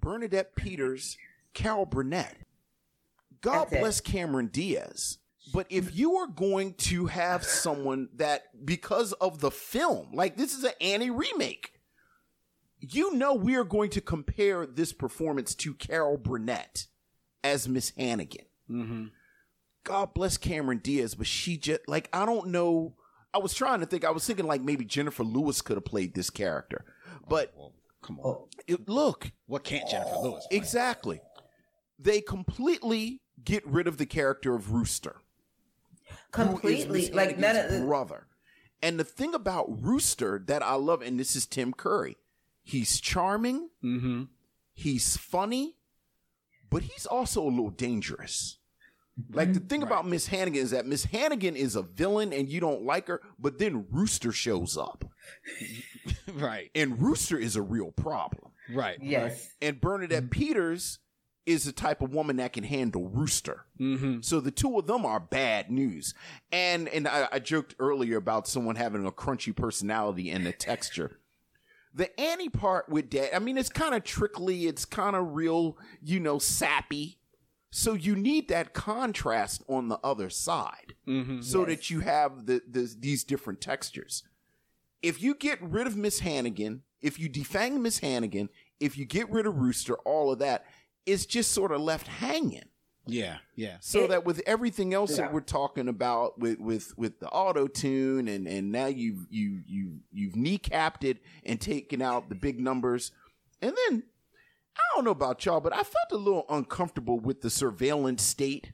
[0.00, 1.16] Bernadette Peters
[1.54, 2.36] Carol Burnett.
[3.40, 5.18] God bless Cameron Diaz.
[5.52, 10.54] But if you are going to have someone that because of the film like this
[10.54, 11.79] is an Annie remake
[12.80, 16.86] you know we are going to compare this performance to Carol Burnett
[17.44, 18.46] as Miss Hannigan.
[18.70, 19.04] Mm-hmm.
[19.84, 22.94] God bless Cameron Diaz, but she just like I don't know.
[23.32, 24.04] I was trying to think.
[24.04, 26.84] I was thinking like maybe Jennifer Lewis could have played this character,
[27.28, 27.72] but oh, Well,
[28.02, 28.26] come on.
[28.26, 30.46] Oh, it, look What can't Jennifer Lewis?
[30.48, 30.56] play?
[30.58, 31.20] exactly.
[31.98, 35.16] They completely get rid of the character of Rooster.
[36.32, 37.10] Completely.
[37.10, 38.26] Like none of Hannigan's brother.
[38.82, 42.16] And the thing about Rooster that I love, and this is Tim Curry,
[42.70, 44.24] he's charming, Mm-hmm.
[44.72, 45.76] he's funny,
[46.70, 48.56] but he's also a little dangerous.
[49.32, 52.58] Like the thing about Miss Hannigan is that Miss Hannigan is a villain and you
[52.58, 55.04] don't like her, but then Rooster shows up.
[56.34, 56.70] Right.
[56.74, 58.52] And Rooster is a real problem.
[58.72, 58.98] Right.
[59.02, 59.50] yes.
[59.60, 60.98] And Bernadette Peters
[61.44, 63.64] is the type of woman that can handle Rooster.
[63.80, 64.20] Mm-hmm.
[64.20, 66.14] So the two of them are bad news.
[66.52, 71.18] And and I, I joked earlier about someone having a crunchy personality and a texture.
[71.92, 74.66] The Annie part with Dad, I mean, it's kind of trickly.
[74.66, 77.18] It's kind of real, you know, sappy.
[77.72, 81.40] So you need that contrast on the other side, Mm-hmm.
[81.42, 84.22] so that you have the, the these different textures.
[85.02, 88.48] If you get rid of Miss Hannigan, if you defang Miss Hannigan,
[88.80, 90.64] if you get rid of Rooster, all of that,
[91.06, 92.68] it's just sort of left hanging.
[93.12, 93.38] Yeah.
[93.56, 93.76] Yeah.
[93.80, 95.24] So It- that with everything else Yeah.
[95.24, 99.62] that we're talking about with with with the auto tune and and now you you
[99.66, 103.12] you you've kneecapped it and taken out the big numbers,
[103.60, 104.02] and then
[104.76, 108.72] I don't know about y'all, but I felt a little uncomfortable with the surveillance state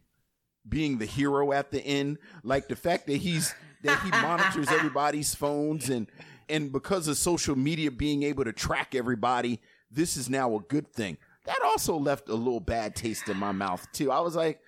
[0.69, 5.35] being the hero at the end, like the fact that he's that he monitors everybody's
[5.35, 6.07] phones and
[6.49, 9.61] and because of social media being able to track everybody,
[9.91, 11.19] this is now a good thing.
[11.47, 14.11] That also left a little bad taste in my mouth too.
[14.11, 14.61] I was like,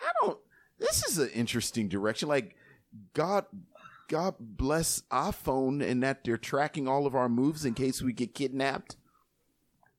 [0.00, 0.38] I don't.
[0.78, 2.28] This is an interesting direction.
[2.28, 2.54] Like,
[3.14, 3.46] God,
[4.08, 8.34] God bless iPhone and that they're tracking all of our moves in case we get
[8.34, 8.96] kidnapped.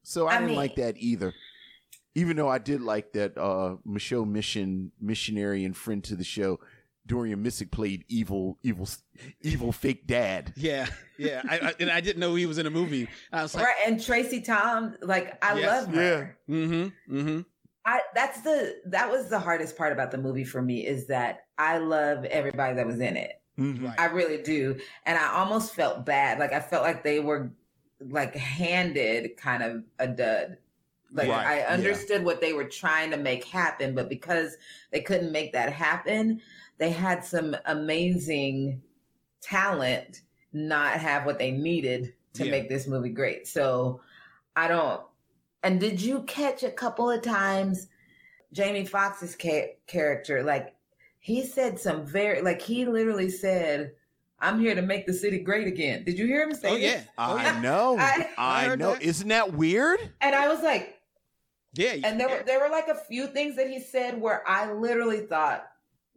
[0.03, 1.33] So I, I didn't mean- like that either.
[2.15, 6.59] Even though I did like that uh Michelle Mission missionary and friend to the show,
[7.07, 8.87] Dorian Missick played evil, evil,
[9.41, 10.53] evil fake dad.
[10.55, 10.87] Yeah.
[11.17, 11.41] Yeah.
[11.49, 13.07] I, I, and I didn't know he was in a movie.
[13.33, 13.75] I was like, right.
[13.85, 15.85] And Tracy Tom, like I Yes.
[15.85, 16.37] love her.
[16.49, 17.17] mm-hmm.
[17.17, 17.39] Mm-hmm.
[17.85, 21.45] I that's the that was the hardest part about the movie for me is that
[21.57, 23.41] I love everybody that was in it.
[23.57, 23.95] Right.
[23.97, 24.77] I really do.
[25.05, 26.37] And I almost felt bad.
[26.37, 27.51] Like I felt like they were
[27.99, 30.57] like handed kind of a dud.
[31.11, 31.73] Like Right, I yeah.
[31.73, 34.57] understood what they were trying to make happen, but because
[34.91, 36.41] they couldn't make that happen,
[36.79, 38.81] they had some amazing
[39.41, 40.21] talent
[40.53, 42.51] not have what they needed to Yeah.
[42.51, 43.47] make this movie great.
[43.47, 44.01] So
[44.55, 45.01] I don't
[45.63, 47.87] and did you catch a couple of times
[48.53, 50.75] Jamie Foxx's ca- character like
[51.19, 53.91] he said some very like he literally said
[54.39, 57.01] i'm here to make the city great again did you hear him say Oh yeah.
[57.17, 57.97] Oh, I know.
[57.99, 58.93] I- I I, heard know.
[58.93, 59.01] that.
[59.01, 59.99] Isn't that weird?
[60.21, 60.99] and i was like
[61.73, 61.95] Yeah.
[62.03, 65.21] and there were there were like a few things that he said where i literally
[65.21, 65.67] thought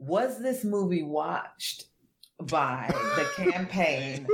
[0.00, 1.84] was this movie watched
[2.42, 2.86] by
[3.16, 4.26] the campaign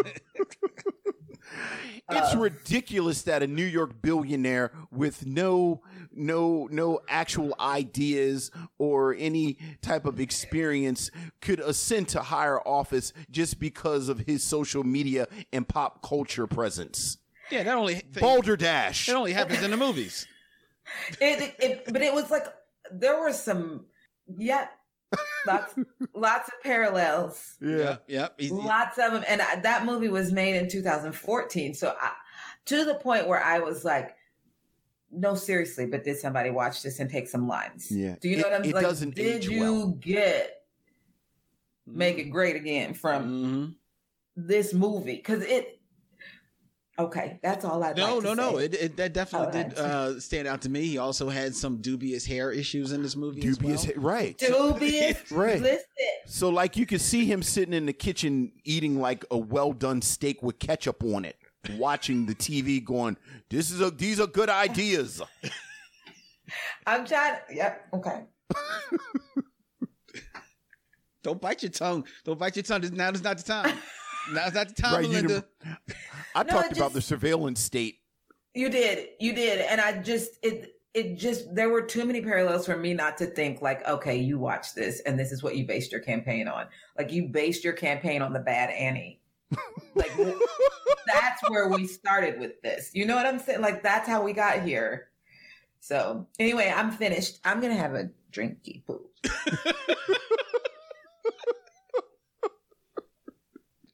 [2.09, 9.15] It's Uh, ridiculous that a New York billionaire with no no no actual ideas or
[9.19, 11.11] any type of experience
[11.41, 17.19] could ascend to higher office just because of his social media and pop culture presence.
[17.51, 17.65] Yeah.
[17.65, 19.09] That only thing, Balderdash.
[19.09, 20.27] it only happens in the movies.
[21.21, 22.47] it, it but it was like
[22.93, 23.87] there were some
[24.37, 24.69] yeah
[25.47, 25.75] lots
[26.15, 27.99] lots of parallels Yeah.
[28.09, 28.35] Yep.
[28.41, 32.13] He's- lots of them and I, that movie was made in 2014 so I,
[32.67, 34.17] to the point where i was like
[35.13, 38.17] no seriously but did somebody watch this and take some lines Yeah.
[38.21, 39.87] do you know It- what i'm it like doesn't did age you well.
[40.01, 40.63] get
[41.87, 43.75] make it great again from Mhm.
[44.37, 45.76] this movie because it
[46.99, 48.59] okay that's all i No, like no, to no.
[48.59, 48.65] say.
[48.65, 50.87] It, it that definitely Oh, did uh, stand out to me.
[50.87, 53.41] He also had some dubious hair issues in this movie.
[53.41, 54.05] Dubious, as well.
[54.05, 54.39] right?
[54.39, 55.61] dubious Right.
[55.61, 55.85] listen
[56.27, 60.01] So, like, you could see him sitting in the kitchen eating like a well done
[60.03, 61.37] steak with ketchup on it,
[61.77, 63.17] watching the TV, going,
[63.51, 65.21] "This is a these are good ideas."
[66.87, 68.23] i'm trying yep okay
[71.23, 72.07] Don't bite your tongue.
[72.25, 72.83] Don't bite your tongue.
[72.83, 73.77] This- Now is not the time.
[74.33, 75.45] Now's not the time, Right, you Melinda.
[76.35, 78.01] I No, talked it about the surveillance state.
[78.55, 79.09] You did.
[79.21, 79.61] You did.
[79.61, 83.27] And I just it it just there were too many parallels for me not to
[83.27, 86.67] think like, okay, you watched this and this is what you based your campaign on.
[86.97, 89.21] Like you based your campaign on the bad Annie.
[89.95, 90.11] like
[91.07, 92.91] that's where we started with this.
[92.95, 93.61] You know what I'm saying?
[93.61, 95.09] Like that's how we got here.
[95.81, 97.39] So anyway, I'm finished.
[97.45, 99.03] I'm gonna have a drinky poo.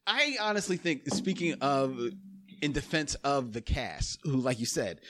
[0.07, 1.99] I honestly think, speaking of,
[2.61, 5.01] in defense of the cast, who, like you said,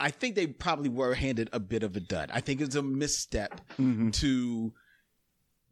[0.00, 2.30] I think they probably were handed a bit of a dud.
[2.32, 4.10] I think it's a misstep Mm-hmm.
[4.10, 4.72] to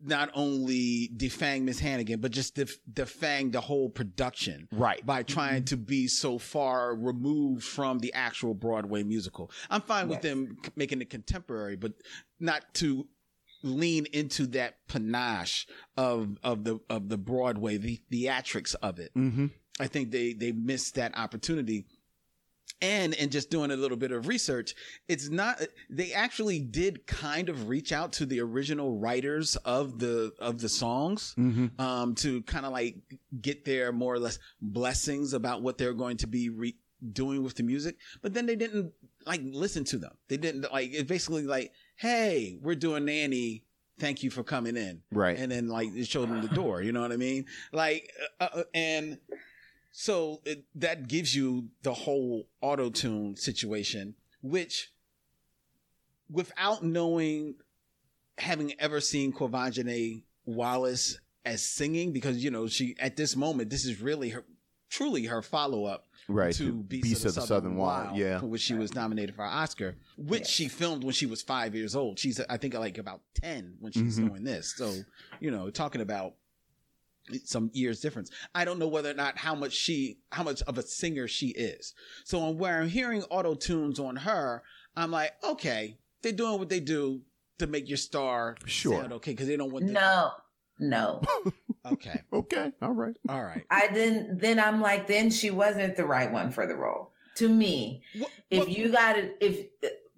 [0.02, 4.66] not only defang Miss Hannigan, but just def- defang the whole production.
[4.72, 5.04] Right.
[5.04, 9.50] By trying to be so far removed from the actual Broadway musical.
[9.68, 11.92] I'm fine with them making it contemporary, but
[12.38, 13.06] not to
[13.62, 19.12] lean into that panache of, of the, of the Broadway, the theatrics of it.
[19.14, 19.46] Mm-hmm.
[19.78, 21.86] I think they, they missed that opportunity
[22.82, 24.74] and in just doing a little bit of research
[25.08, 30.32] it's not they actually did kind of reach out to the original writers of the
[30.38, 31.80] of the songs Mm-hmm.
[31.80, 32.96] um to kind of like
[33.40, 36.76] get their more or less blessings about what they're going to be re-
[37.12, 38.92] doing with the music but then they didn't
[39.26, 41.06] like listen to them they didn't like it.
[41.06, 43.64] basically like hey we're doing nanny
[43.98, 45.02] thank you for coming in.
[45.12, 45.38] Right.
[45.38, 47.44] and then like it showed them the door you know what i mean?
[47.72, 49.18] Like uh, uh, and
[49.92, 54.92] so it, that gives you the whole auto tune situation, which
[56.30, 57.56] without knowing,
[58.38, 63.84] having ever seen Quvenzhané Wallis as singing, because, you know, she, at this moment, this
[63.84, 64.44] is really her,
[64.88, 68.38] truly her follow up Right, to to Beast, of the, Southern, Wild, yeah.
[68.38, 71.74] for which she was nominated for an Oscar, which she filmed when she was five
[71.74, 72.18] years old.
[72.18, 74.28] She's, I think, like about 10 when she's Mhm.
[74.28, 74.74] doing this.
[74.76, 74.94] So,
[75.40, 76.34] you know, talking about
[77.44, 78.30] some years difference.
[78.54, 81.48] I don't know whether or not how much she, how much of a singer she
[81.48, 81.94] is.
[82.24, 84.62] So on where I'm hearing auto tunes on her,
[84.96, 87.22] I'm like, okay, they're doing what they do
[87.58, 89.00] to make your star Sure.
[89.00, 90.30] sound okay because they don't want the, No,
[90.78, 91.22] no.
[91.86, 92.72] okay, Okay.
[92.82, 93.16] All right.
[93.28, 93.64] all right.
[93.70, 94.38] I didn't.
[94.40, 97.12] Then I'm like, then she wasn't the right one for the role.
[97.36, 99.66] To me, What- if what- you got it, if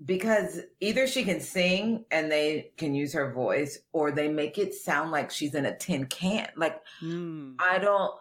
[0.05, 4.75] because either she can sing and they can use her voice, or they make it
[4.75, 6.49] sound like she's in a tin can.
[6.57, 7.53] Like Hmm.
[7.59, 8.13] I don't.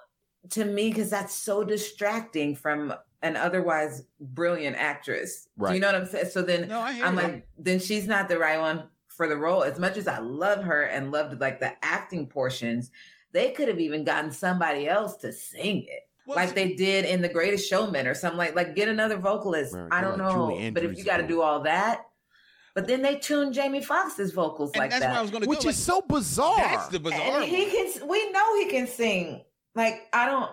[0.51, 5.47] To me, because that's so distracting from an otherwise brilliant actress.
[5.57, 5.73] Do Right.
[5.75, 6.29] you know what I'm saying?
[6.31, 7.21] So then no, I hear I'm you.
[7.21, 9.63] like, then she's not the right one for the role.
[9.63, 12.89] As much as I love her and loved like the acting portions,
[13.33, 16.07] they could have even gotten somebody else to sing it.
[16.27, 19.73] Well, like they did in The Greatest Showman or something like like get another vocalist.
[19.73, 20.71] Right, I don't like know.
[20.73, 22.05] But if you got to to do all that,
[22.75, 25.09] but then they tuned Jamie Foxx's vocals and like that's that.
[25.09, 25.69] where I was going to Which go.
[25.69, 26.57] is so bizarre.
[26.57, 27.41] that's the bizarre.
[27.41, 27.71] and he one.
[27.71, 28.07] can.
[28.07, 29.43] We know he can sing.
[29.75, 30.51] Like I don't.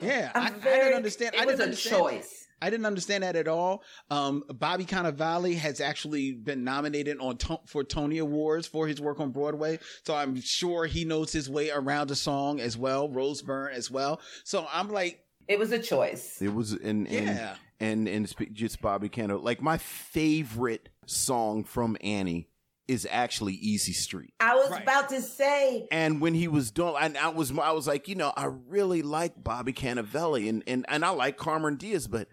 [0.00, 1.34] Yeah, I, I'm I very, didn't understand.
[1.34, 1.96] It I was didn't a understand.
[2.02, 2.41] choice.
[2.62, 3.82] I didn't understand that at all.
[4.08, 9.18] Um, Bobby Cannavale has actually been nominated on to- for Tony Awards for his work
[9.20, 13.08] on Broadway, so I'm sure he knows his way around the song as well.
[13.08, 14.20] Rose Byrne as well.
[14.44, 16.40] So I'm like, It was a choice.
[16.40, 17.56] It was and and Yeah.
[17.80, 19.38] and and sp- just Bobby Cano.
[19.40, 22.48] Like my favorite song from Annie
[22.86, 24.34] is actually Easy Street.
[24.40, 24.82] I was Right.
[24.82, 28.14] about to say And when he was doing, and I was, I was like, you
[28.14, 32.28] know, I really like Bobby Cannavale, and and and I like Cameron Diaz, but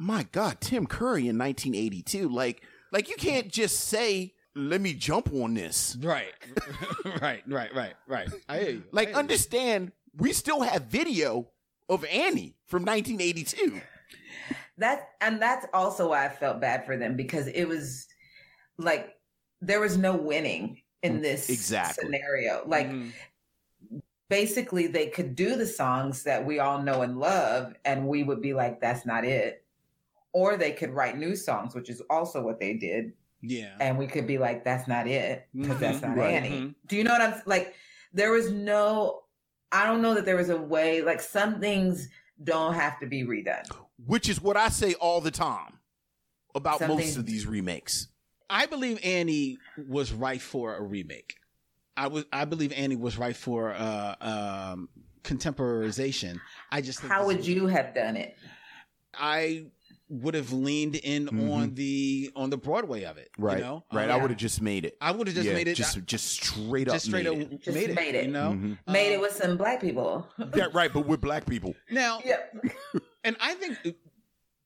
[0.00, 5.30] my God, Tim Curry in 1982, like, like you can't just say, "Let me jump
[5.32, 6.32] on this." right,
[7.20, 8.28] right, right, right, right.
[8.48, 8.82] I hear you.
[8.92, 9.18] Like, hear you.
[9.20, 11.50] understand, we still have video
[11.88, 13.80] of Annie from 1982.
[14.78, 18.06] that and that's also why I felt bad for them because it was
[18.78, 19.14] like
[19.60, 22.06] there was no winning in this Exactly.
[22.06, 22.62] scenario.
[22.66, 23.12] Like Mhm.
[24.30, 28.40] basically they could do the songs that we all know and love and we would
[28.40, 29.59] be like that's not it.
[30.32, 33.12] Or they could write new songs, which is also what they did,
[33.42, 33.74] yeah.
[33.80, 36.34] and we could be like that's not it because that's not Right.
[36.34, 36.50] Annie.
[36.50, 36.74] Mhm.
[36.86, 37.74] Do you know what I'm like
[38.12, 39.22] there was no
[39.72, 42.08] I don't know that there was a way like some things
[42.44, 43.64] don't have to be redone.
[44.06, 45.78] which is what I say all the time
[46.54, 48.08] about Something- most of these remakes.
[48.48, 49.58] I believe Annie
[49.88, 51.36] was right for a remake.
[51.96, 52.24] I was.
[52.32, 54.88] I believe Annie was right for uh, um,
[55.22, 56.40] contemporarization.
[56.70, 58.36] I just How would you have done it?
[59.14, 59.66] I
[60.10, 61.50] would have leaned in Mhm.
[61.52, 63.30] on the on the Broadway of it.
[63.38, 63.84] Right, You know?
[63.92, 64.10] right.
[64.10, 64.96] Um, I would have just made it.
[65.00, 67.52] I would have just Yeah, made it just just straight up just straight made up
[67.52, 67.62] it.
[67.62, 67.94] Just made it.
[67.94, 68.24] made it.
[68.26, 68.78] You know, Mhm.
[68.88, 70.26] Made it Um, with some black people.
[70.56, 70.92] Yeah, right.
[70.92, 71.74] But we're black people.
[71.90, 72.20] now.
[72.24, 72.52] yep.
[73.24, 73.78] And I think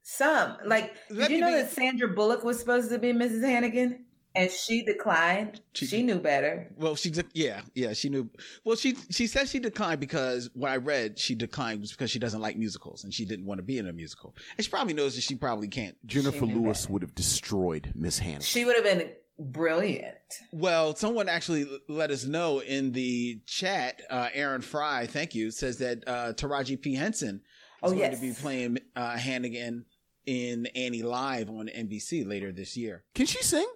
[0.03, 0.57] Some.
[0.67, 3.43] Like, Let did you me know be- that Sandra Bullock was supposed to be Mrs.
[3.43, 4.05] Hannigan?
[4.37, 5.61] And she declined.
[5.75, 6.69] She- She, knew better.
[6.77, 7.27] Well, she did.
[7.35, 7.93] Yeah, yeah.
[7.93, 8.29] She knew.
[8.65, 12.19] Well, she she said she declined because what I read, she declined was because she
[12.19, 14.35] doesn't like musicals and she didn't want to be in a musical.
[14.57, 15.97] And she probably knows that she probably can't.
[16.07, 16.93] Jennifer Lewis better.
[16.95, 18.41] would have destroyed Miss Hannah.
[18.43, 20.17] She would have been brilliant.
[20.53, 24.01] Well, someone actually let us know in the chat.
[24.11, 27.41] Uh, Aaron Fry, thank you, says that uh, Taraji P Henson is
[27.83, 28.19] Oh, going yes.
[28.19, 29.85] to be playing uh, Hannigan
[30.27, 33.05] in Annie Live on NBC later this year.
[33.15, 33.67] Can she sing?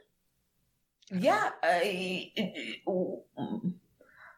[1.10, 1.50] Yeah.
[1.62, 1.80] Uh,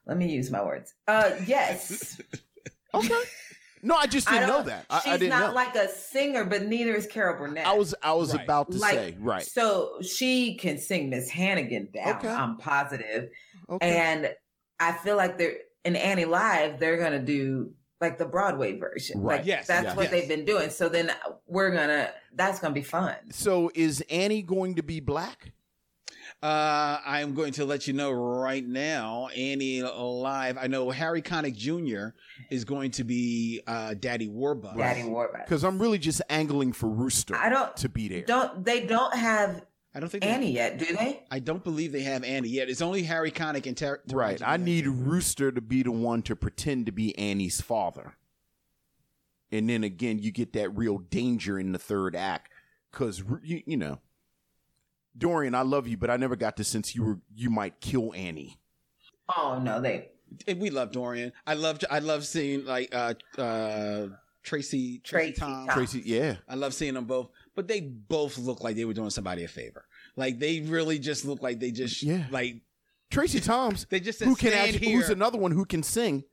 [0.07, 0.95] let me use my words.
[1.07, 2.21] Uh, yes.
[2.93, 3.15] Okay.
[3.85, 4.85] No, I just didn't know that.
[4.91, 5.55] I, She's I didn't not know.
[5.55, 7.65] like a singer, but neither is Carol Burnett.
[7.65, 8.43] I was I was Right.
[8.43, 9.43] about to like say right.
[9.45, 12.17] So she can sing Miss Hannigan down.
[12.17, 12.27] Okay.
[12.29, 13.31] I'm positive.
[13.69, 13.97] Okay.
[13.97, 14.35] And
[14.81, 15.55] I feel like they're
[15.85, 19.21] in Annie Live, they're gonna do like the Broadway version.
[19.23, 19.37] Right.
[19.39, 19.97] Like, Yes, That's yes.
[19.97, 20.11] what Yes.
[20.11, 20.71] they've been doing.
[20.71, 21.13] So then
[21.47, 23.15] we're gonna that's gonna be fun.
[23.31, 25.53] So is Annie going to be black?
[26.43, 30.57] Uh, I'm going to let you know right now, Annie Live.
[30.57, 32.17] I know Harry Connick Jr.
[32.51, 34.77] is going to be uh, Daddy Warbucks.
[34.79, 35.45] Daddy Warbucks.
[35.45, 38.23] Because I'm really just angling for Rooster I don't to be there.
[38.23, 39.63] don't they don't have
[39.95, 41.25] I don't think Annie yet, do they?
[41.31, 42.71] I don't believe they have Annie yet.
[42.71, 44.41] It's only Harry Connick and Ter- Right.
[44.43, 48.15] I need Rooster to be the one to pretend to be Annie's father.
[49.51, 52.53] And then again, you get that real danger in the third act.
[52.93, 53.99] Because, you, you know,
[55.17, 58.13] Dorian, I love you, but I never got the sense you were you might kill
[58.15, 58.59] Annie.
[59.37, 60.09] Oh no, they
[60.47, 61.33] And we love Dorian.
[61.47, 64.07] I love I love seeing like uh uh
[64.43, 65.67] Tracy Tracy, Tracy Tom.
[65.67, 65.75] Tom.
[65.77, 66.37] Tracy, yeah.
[66.49, 69.49] I love seeing them both, but they both look like they were doing somebody a
[69.49, 69.85] favor.
[70.17, 72.25] Like they really just look like they just Yeah.
[72.31, 72.63] like
[73.11, 76.25] Tracie Thoms, they just said, who can actually, here." who's another one who can sing,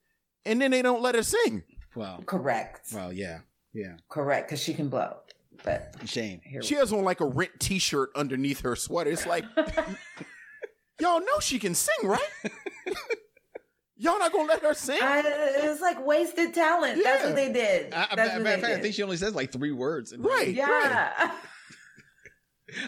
[0.45, 1.63] and then they don't let her sing.
[1.95, 2.93] well, correct.
[2.93, 3.39] well, yeah,
[3.73, 3.97] yeah.
[4.09, 5.17] Correct, because she can blow.
[5.63, 6.41] But Shame.
[6.61, 9.09] She has on like a rent T-shirt underneath her sweater.
[9.11, 9.43] It's like,
[10.99, 12.19] y'all know she can sing, right?
[13.97, 14.99] y'all not gonna let her sing?
[15.01, 17.01] I, it's like wasted talent.
[17.03, 17.93] That's what they did.
[17.93, 19.71] I, I, That's matter what of they fact, I think she only says like three
[19.71, 20.11] words.
[20.11, 20.47] in the Right.
[20.47, 20.57] movie.
[20.59, 21.31] yeah.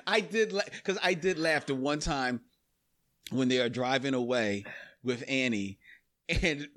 [0.06, 2.42] I did because I did laugh the one time
[3.32, 4.66] when they are driving away
[5.04, 5.80] with Annie
[6.28, 6.68] and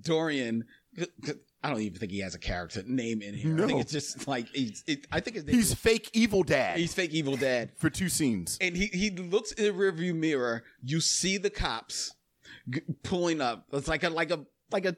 [0.00, 0.64] Dorian.
[1.62, 3.52] I don't even think he has a character name in here.
[3.52, 3.66] I No.
[3.66, 4.82] think it's just like he's.
[4.86, 7.72] It, I think his name He's is- fake evil dad he's fake evil dad.
[7.76, 8.56] for two scenes.
[8.60, 10.62] and he he looks in the rearview mirror.
[10.82, 12.14] You see the cops
[12.70, 13.66] g- pulling up.
[13.72, 14.96] It's like a like a like a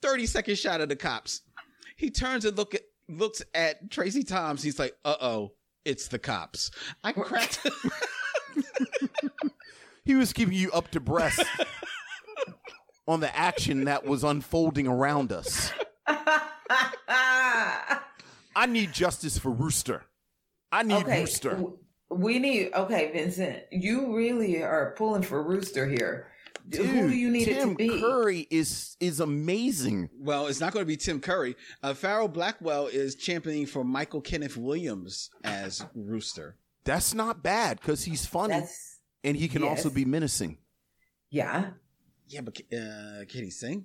[0.00, 1.42] thirty second shot of the cops.
[1.96, 4.62] He turns and look at looks at Tracie Thoms.
[4.62, 5.52] He's like, "Uh oh,
[5.84, 6.70] it's the cops."
[7.04, 7.60] I cracked.
[10.06, 11.42] He was keeping you up to breast
[13.06, 15.72] on the action that was unfolding around us.
[18.56, 20.04] I need justice for Rooster.
[20.70, 21.20] I need okay.
[21.20, 21.62] Rooster.
[22.10, 23.64] We need okay, Vincent.
[23.72, 26.28] You really are pulling for Rooster here.
[26.72, 27.88] Who do you need Tim it to be?
[27.88, 30.08] Tim Curry is is amazing.
[30.18, 31.56] well, it's not going to be Tim Curry.
[31.82, 36.56] Uh, Farrell Blackwell is championing for Michael Kenneth Williams as Rooster.
[36.84, 39.70] That's not bad because he's funny That's and he can yes.
[39.70, 40.58] also be menacing.
[41.30, 41.70] yeah.
[42.28, 43.84] Yeah, but uh, can he sing?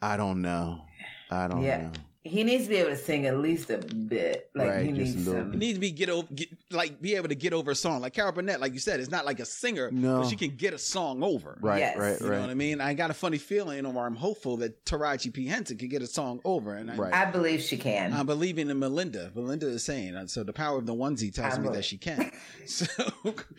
[0.00, 0.82] I don't know.
[1.30, 1.82] I don't Yeah.
[1.82, 1.92] know.
[2.24, 4.48] He needs to be able to sing at least a bit.
[4.54, 5.58] Like Right, he needs a little It some.
[5.58, 8.00] needs to be get over, get, like be able to get over a song.
[8.00, 10.20] Like Carol Burnett, like you said, is not like a singer, No.
[10.20, 11.58] but she can get a song over.
[11.60, 11.96] Right, Yes.
[11.98, 12.80] right, You know what I mean?
[12.80, 16.06] I got a funny feeling, or I'm hopeful that Taraji P Henson can get a
[16.06, 17.12] song over, and I, Right.
[17.12, 18.12] I believe she can.
[18.12, 19.32] I'm believing in Melinda.
[19.34, 20.44] Melinda is saying uh, so.
[20.44, 21.74] The power of the onesie tells I me will.
[21.74, 22.30] that she can.
[22.66, 22.86] So,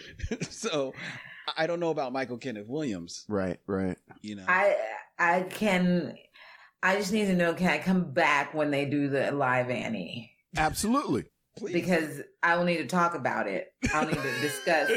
[0.49, 0.93] so
[1.57, 3.25] I don't know about Michael Kenneth Williams.
[3.27, 3.97] Right, right.
[4.21, 4.75] You know, I
[5.19, 6.15] I can.
[6.81, 10.31] I just need to know can I come back when they do the live Annie?
[10.57, 11.25] Absolutely.
[11.57, 11.73] please.
[11.73, 13.73] Because I will need to talk about it.
[13.93, 14.91] I'll need to discuss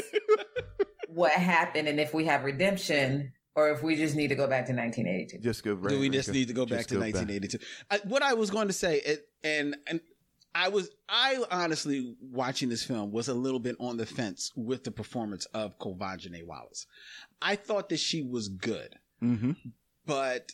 [1.07, 4.67] what happened and if we have redemption or if we just need to go back
[4.67, 5.39] to 1982.
[5.39, 5.89] Just go right.
[5.89, 7.57] Do we right, just need to go back just to 1982?
[7.89, 9.99] I, what I was going to say, it, and and
[10.57, 14.83] I was, I honestly watching this film was a little bit on the fence with
[14.83, 16.87] the performance of Quvenzhané Wallis.
[17.41, 19.51] I thought that she was good, Mm-hmm.
[20.05, 20.51] but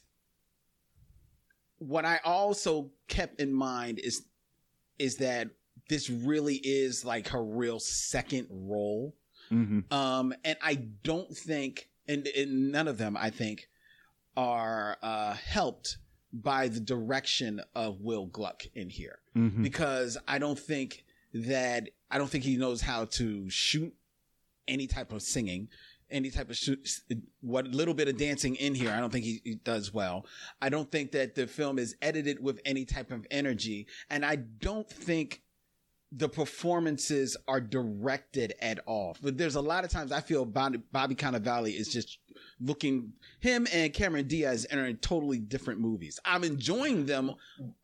[1.78, 4.26] what I also kept in mind is
[5.00, 5.50] is that
[5.90, 9.16] this really is like her real second role.
[9.52, 9.94] Mm-hmm.
[9.94, 13.68] Um, and I don't think, and, and none of them, I think,
[14.38, 15.98] are uh, helped
[16.34, 19.64] by the direction of Will Gluck in here, Mm-hmm.
[19.64, 23.94] because I don't think that I don't think he knows how to shoot
[24.68, 25.68] any type of singing,
[26.12, 26.88] any type of shoot,
[27.42, 28.92] what little bit of dancing in here.
[28.92, 30.26] I don't think he, he does well.
[30.62, 34.36] I don't think that the film is edited with any type of energy, and I
[34.36, 35.42] don't think
[36.16, 39.18] the performances are directed at all.
[39.22, 42.20] But there's a lot of times I feel Bobby, Bobby Cannavale is just
[42.60, 46.20] looking him and Cameron Diaz are in totally different movies.
[46.26, 47.32] I'm enjoying them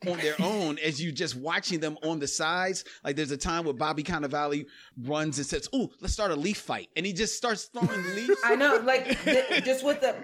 [0.07, 2.85] on their own as you just watching them on the sides.
[3.03, 4.65] Like there's a time where Bobby Cannavale
[5.03, 8.39] runs and says, "Oh, let's start a leaf fight," and he just starts throwing leaves.
[8.43, 10.15] I know, like th- just with the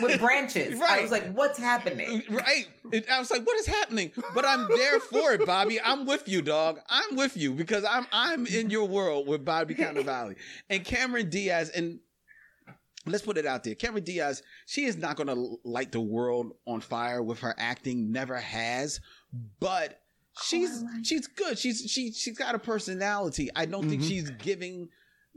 [0.00, 0.78] with branches.
[0.80, 0.90] Right.
[0.90, 1.02] I Right.
[1.02, 2.22] was like, what's happening?
[2.30, 2.66] Uh, right.
[2.92, 4.12] And I was like, what is happening?
[4.34, 5.78] But I'm there for it, Bobby.
[5.80, 6.78] I'm with you, dog.
[6.88, 10.36] I'm with you because I'm I'm in your world with Bobby Cannavale.
[10.70, 11.98] And Cameron Diaz, and
[13.06, 13.74] let's put it out there.
[13.74, 18.36] Cameron Diaz, she is not gonna light the world on fire with her acting, never
[18.36, 19.00] has,
[19.60, 20.00] but
[20.42, 21.58] she's she's good.
[21.58, 23.50] She's she she's got a personality.
[23.54, 24.88] I don't think she's giving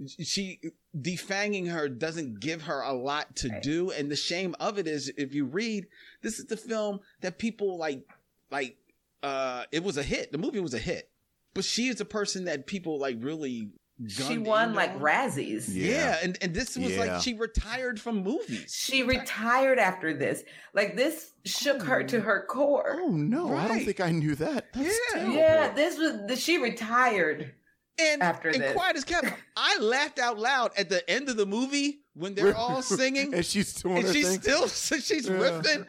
[0.08, 0.60] she
[0.98, 3.62] defanging her doesn't give her a lot to right.
[3.62, 5.86] do and the shame of it is if you read
[6.22, 8.06] this is the film that people like
[8.50, 8.78] like
[9.24, 11.10] uh it was a hit the movie was a hit
[11.54, 13.70] but she is the person that people like really
[14.08, 15.66] she won like Razzies.
[15.68, 15.92] Yeah.
[15.92, 16.18] yeah.
[16.24, 17.00] and and this was yeah.
[17.00, 18.74] like she retired from movies.
[18.74, 20.44] She retired after this.
[20.74, 21.86] Like this shook oh.
[21.86, 22.22] her to oh.
[22.22, 22.98] her core.
[23.02, 23.66] Oh no, right.
[23.66, 24.72] I don't think I knew that.
[24.74, 25.36] That's yeah, terrible.
[25.36, 25.74] yeah.
[25.74, 27.54] This was she retired.
[28.02, 29.28] And after and this, quiet as kept.
[29.58, 33.46] I laughed out loud at the end of the movie when they're all singing, and
[33.46, 34.42] she's doing and she's thing.
[34.42, 34.68] still
[35.00, 35.36] she's yeah.
[35.36, 35.86] riffing.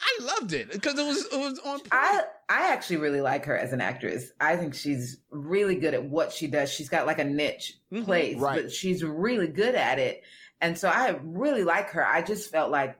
[0.00, 1.80] I loved it because it was it was on.
[1.80, 1.88] Point.
[1.90, 4.30] I I actually really like her as an actress.
[4.40, 6.70] I think she's really good at what she does.
[6.70, 8.04] She's got like a niche mm-hmm.
[8.04, 8.62] place, right.
[8.62, 10.22] but she's really good at it.
[10.60, 12.06] And so I really like her.
[12.06, 12.98] I just felt like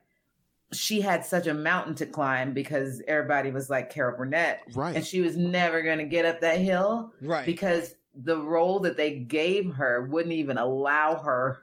[0.73, 4.95] she had such a mountain to climb because everybody was like Carol Burnett, right?
[4.95, 7.47] And she was never going to get up that hill, right?
[7.47, 11.63] Because the role that they gave her wouldn't even allow her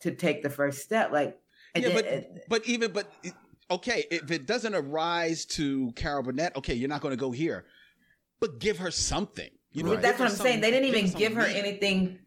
[0.00, 1.10] to take the first step.
[1.10, 1.38] Like,
[1.74, 3.12] yeah, but but even but
[3.70, 7.64] okay, if it doesn't arise to Carol Burnett, okay, you're not going to go here,
[8.40, 9.50] but give her something.
[9.72, 10.02] You know, right.
[10.02, 10.60] that's what I'm saying.
[10.60, 12.18] They didn't even give her anything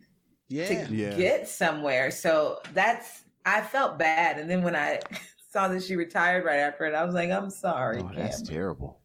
[0.48, 0.86] yeah.
[0.86, 1.16] to yeah.
[1.16, 2.12] get somewhere.
[2.12, 5.00] So that's I felt bad, and then when I
[5.52, 8.02] saw that she retired right after it, I was like, I'm sorry.
[8.02, 9.00] Oh, that's terrible.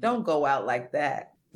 [0.00, 1.34] Don't go out like that.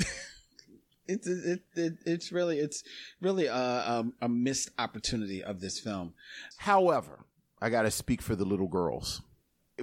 [1.09, 2.85] it's it, it, it's really it's
[3.21, 6.13] really a, a, a missed opportunity of this film.
[6.59, 7.25] However,
[7.61, 9.23] I got to speak for the little girls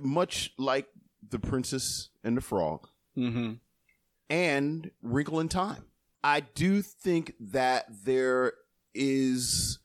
[0.01, 0.87] much like
[1.27, 2.87] The Princess and the Frog
[3.17, 3.53] mm-hmm.
[4.29, 5.85] and Wrinkle in Time.
[6.23, 8.53] I do think that there
[8.93, 9.79] is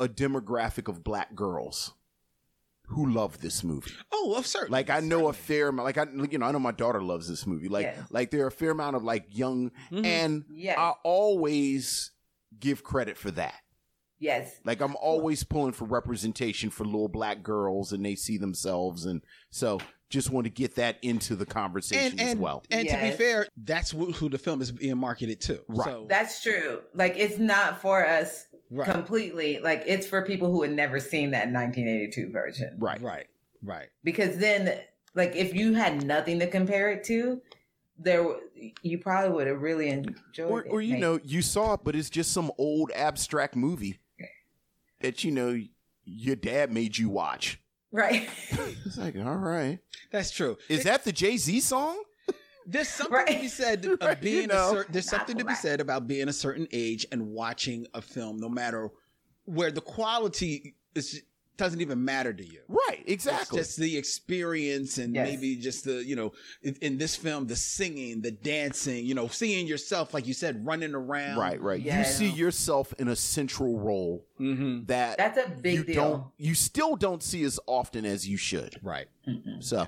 [0.00, 1.94] a demographic of black girls
[2.88, 3.92] who love this movie.
[4.12, 4.78] Oh, well, certainly.
[4.78, 5.86] Like I know a fair amount.
[5.86, 7.68] Like I, you know, I know my daughter loves this movie.
[7.68, 8.06] Like, yes.
[8.10, 10.04] like there are a fair amount of like young, mm-hmm.
[10.04, 10.76] and yes.
[10.78, 12.10] I always
[12.58, 13.54] give credit for that.
[14.24, 14.58] Yes.
[14.64, 19.04] Like I'm always pulling for representation for little black girls and they see themselves.
[19.04, 22.64] And so just want to get that into the conversation and, and, as well.
[22.70, 22.94] And yes.
[22.94, 25.60] to be fair, that's who the film is being marketed to.
[25.68, 25.84] Right.
[25.84, 26.06] So.
[26.08, 26.80] That's true.
[26.94, 28.90] Like it's not for us right.
[28.90, 29.60] completely.
[29.62, 32.76] Like it's for people who had never seen that 1982 version.
[32.78, 33.02] Right.
[33.02, 33.26] Right.
[33.62, 33.88] Right.
[34.04, 34.78] Because then,
[35.14, 37.40] like, if you had nothing to compare it to,
[37.98, 38.26] there
[38.82, 40.68] you probably would have really enjoyed or, it.
[40.70, 41.00] Or you maybe.
[41.00, 44.00] know, you saw it, but it's just some old abstract movie
[45.00, 45.60] that you know
[46.04, 47.60] your dad made you watch.
[47.92, 48.28] Right.
[48.84, 49.78] it's like, all right.
[50.10, 50.56] That's true.
[50.68, 52.02] Is it, that the Jay Z song?
[52.66, 53.26] There's something right.
[53.28, 54.92] to be said of right, being you know, a certain.
[54.92, 58.48] There's something to be said about being a certain age and watching a film, no
[58.48, 58.90] matter
[59.44, 61.22] where the quality is
[61.56, 62.60] doesn't even matter to you.
[62.68, 63.60] Right, exactly.
[63.60, 65.28] It's just the experience and yes.
[65.28, 66.32] maybe just the, you know,
[66.62, 70.66] in, in, this film, the singing, the dancing, you know, seeing yourself, like you said,
[70.66, 71.38] running around.
[71.38, 71.80] Right, right.
[71.80, 74.86] You see yourself in a central role mm-hmm.
[74.86, 75.94] that that's a big you deal.
[75.94, 78.76] Don't, you still don't see as often as you should.
[78.82, 79.06] Right.
[79.28, 79.60] Mm-hmm.
[79.60, 79.86] So.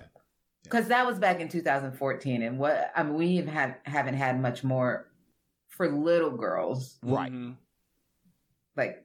[0.62, 4.64] Because that was back in 2014, and what I mean, we have haven't had much
[4.64, 5.09] more
[5.68, 7.30] for little girls, right?
[7.30, 7.52] Mm-hmm.
[8.76, 9.05] Like,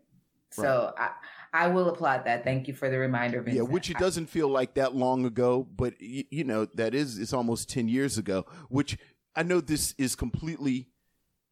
[0.49, 1.09] so right.
[1.09, 1.11] I
[1.53, 2.43] I will applaud that.
[2.45, 3.65] Thank you for the reminder, Vincent.
[3.65, 7.17] Yeah, which it doesn't feel like that long ago, but y- you know that is
[7.19, 8.45] it's almost ten years ago.
[8.69, 8.97] Which
[9.35, 10.87] I know this is completely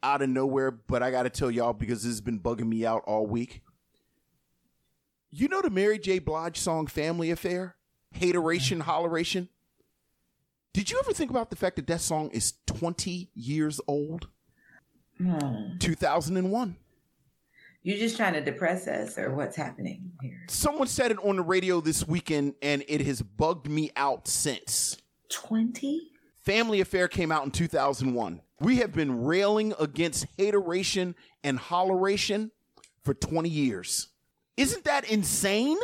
[0.01, 2.85] out of nowhere, but I got to tell y'all because this has been bugging me
[2.85, 3.61] out all week.
[5.31, 6.19] You know the Mary J.
[6.19, 7.75] Blige song "Family Affair,"
[8.13, 9.49] hateration, holleration.
[10.71, 14.29] Did you ever think about the fact that that song is twenty years old?
[15.17, 15.77] Hmm.
[15.79, 16.77] Two thousand and one.
[17.81, 20.45] You're just trying to depress us, or what's happening here?
[20.49, 24.97] Someone said it on the radio this weekend, and it has bugged me out since.
[25.29, 26.09] 20?
[26.41, 28.41] Family Affair came out in 2001.
[28.59, 32.51] We have been railing against hateration and holleration
[33.03, 34.09] for 20 years.
[34.57, 35.77] Isn't that insane?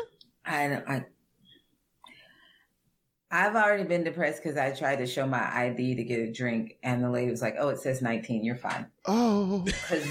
[0.46, 0.90] I don't.
[0.90, 1.06] I,
[3.32, 6.78] I've already been depressed because I tried to show my ID to get a drink,
[6.84, 8.44] and the lady was like, "Oh, it says 19.
[8.44, 10.06] You're fine." Oh, because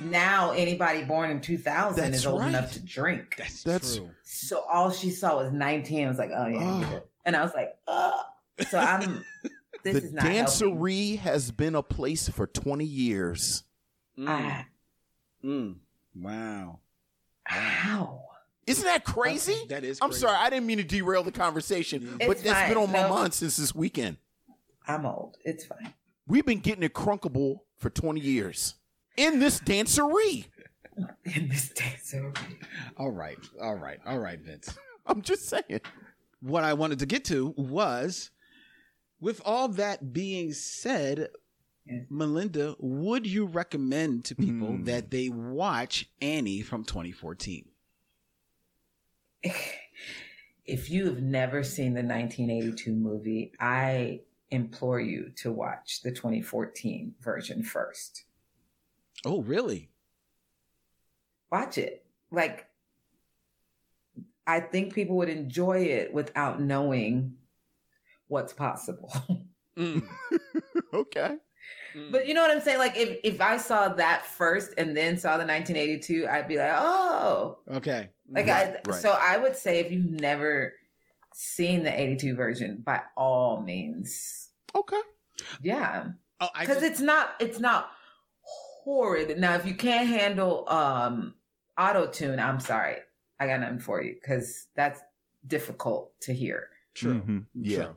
[0.00, 2.48] now anybody born in 2000 That's is old right.
[2.48, 3.34] enough to drink.
[3.36, 4.10] That's, That's true.
[4.22, 6.04] So all she saw was 19.
[6.04, 7.02] I was like, oh yeah, oh.
[7.24, 8.22] and I was like, oh.
[8.68, 9.24] So I'm.
[9.84, 11.18] This the is not dancery helping.
[11.18, 13.64] has been a place for 20 years.
[14.16, 14.26] Mm.
[14.28, 14.66] Ah.
[15.44, 15.76] Mm.
[16.14, 16.78] Wow.
[17.44, 18.22] How?
[18.66, 19.52] Isn't that crazy?
[19.52, 19.98] Okay, that is.
[20.00, 22.68] I'm sorry, I didn't mean to derail the conversation, it's but that's fine.
[22.68, 23.08] been on my no.
[23.08, 24.18] mind since this weekend.
[24.86, 25.36] I'm old.
[25.44, 25.92] It's fine.
[26.28, 28.76] We've been getting it crunkable for 20 years
[29.16, 30.46] in this dancery.
[31.24, 32.36] In this dancery.
[32.96, 34.74] All right, all right, all right, Vince.
[35.06, 35.80] I'm just saying.
[36.40, 38.30] What I wanted to get to was,
[39.20, 41.28] with all that being said,
[42.10, 44.84] Melinda, would you recommend to people Hmm.
[44.84, 47.68] that they watch Annie from 2014?
[50.64, 54.20] If you have never seen the 1982 movie, I
[54.52, 58.22] implore you to watch the 2014 version first.
[59.24, 59.90] Oh, really?
[61.50, 62.04] Watch it.
[62.30, 62.66] Like,
[64.46, 67.34] I think people would enjoy it without knowing
[68.28, 69.12] what's possible.
[69.78, 70.06] Mm.
[70.92, 71.36] okay.
[72.10, 72.76] But you know what I'm saying?
[72.76, 76.74] Like, if, if I saw that first and then saw the 1982, I'd be like,
[76.76, 78.10] oh, Okay.
[78.30, 79.00] Like Right, I, right.
[79.00, 80.74] so I would say if you've never
[81.32, 85.00] seen the 82 version, by all means, Okay.
[85.62, 86.08] yeah,
[86.42, 87.92] Oh, because just- it's not it's not
[88.82, 89.38] horrid.
[89.38, 91.34] Now, if you can't handle um
[91.78, 92.96] auto tune, I'm sorry,
[93.38, 95.00] I got nothing for you because that's
[95.46, 96.68] difficult to hear.
[96.94, 97.20] True.
[97.20, 97.46] Mhm.
[97.54, 97.76] Yeah.
[97.76, 97.94] True.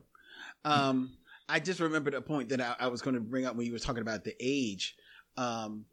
[0.64, 1.16] Um,
[1.48, 3.72] I just remembered a point that I, I was going to bring up when you
[3.72, 4.96] were talking about the age.
[5.36, 5.84] Um,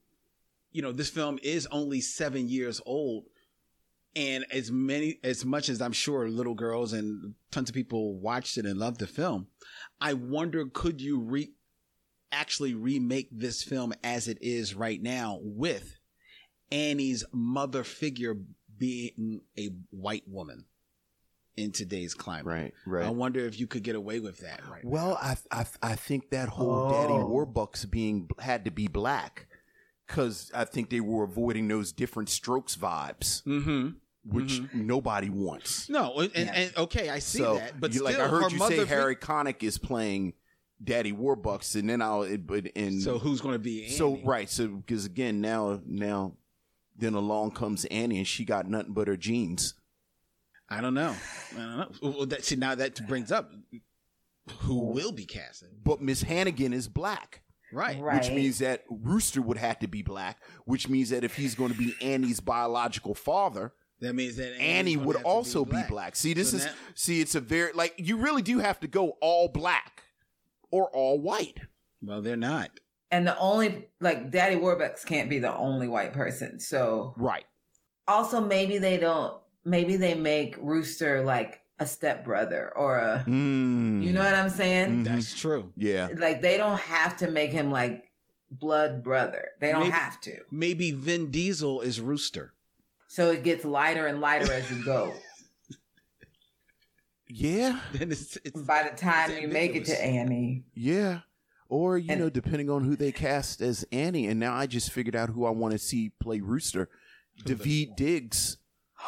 [0.71, 3.25] you know, this film is only seven years old,
[4.15, 8.57] and as many as much as I'm sure little girls and tons of people watched
[8.57, 9.47] it and loved the film,
[10.01, 11.51] I wonder could you re
[12.33, 15.95] actually remake this film as it is right now with
[16.71, 18.35] Annie's mother figure
[18.77, 20.65] being a white woman
[21.55, 22.45] in today's climate.
[22.45, 22.73] Right.
[22.87, 23.05] Right.
[23.05, 26.31] I wonder if you could get away with that right Well, I I I think
[26.31, 27.27] that whole Daddy Oh.
[27.29, 29.45] Warbucks being had to be black
[30.07, 33.89] because I think they were avoiding those different strokes vibes, Mm-hmm.
[34.25, 35.89] which nobody wants.
[35.89, 36.53] No, and, and, Yeah.
[36.53, 38.77] and okay, I see so, that, but you, still, like I heard her you say,
[38.79, 40.33] fi- Harry Connick is playing
[40.83, 43.85] Daddy Warbucks, and then I'll it, but and So who's going to be?
[43.85, 43.93] Annie?
[43.93, 46.33] so right so because again now now
[46.97, 49.75] then along comes Annie and she got nothing but her jeans.
[50.69, 51.15] I don't know.
[51.55, 51.91] I don't know.
[52.01, 53.51] Well, that, see, now that brings up
[54.59, 57.41] who will be casted, But Miss Hannigan is black.
[57.71, 57.99] right?
[57.99, 58.15] Right.
[58.21, 61.71] Which means that Rooster would have to be black, which means that if he's going
[61.71, 65.81] to be Annie's biological father, That means that Annie's Annie would have to also be
[65.87, 66.15] black.
[66.15, 68.87] See, this So is now- see, it's a very like you really do have to
[68.87, 70.03] go all black
[70.73, 71.59] or all white.
[72.01, 72.71] Well, they're not.
[73.11, 76.59] And the only like Daddy Warbucks can't be the only white person.
[76.59, 77.45] So Right.
[78.07, 79.39] also maybe they don't.
[79.63, 83.23] Maybe they make Rooster like a stepbrother or a.
[83.27, 84.03] Mm.
[84.03, 84.89] You know what I'm saying?
[84.89, 85.03] Mhm.
[85.05, 85.71] That's true.
[85.77, 86.09] Yeah.
[86.17, 88.03] Like they don't have to make him like
[88.49, 89.49] blood brother.
[89.61, 90.37] They don't Maybe- have to.
[90.49, 92.53] Maybe Vin Diesel is Rooster.
[93.09, 95.13] So it gets lighter and lighter as you go.
[97.35, 97.79] Yeah.
[97.93, 101.19] Then it's, it's By the time It's you make it to Annie, Yeah.
[101.69, 104.27] Or, you And- know, depending on who they cast as Annie.
[104.27, 106.89] And now I just figured out who I want to see play Rooster.
[107.45, 108.57] David Diggs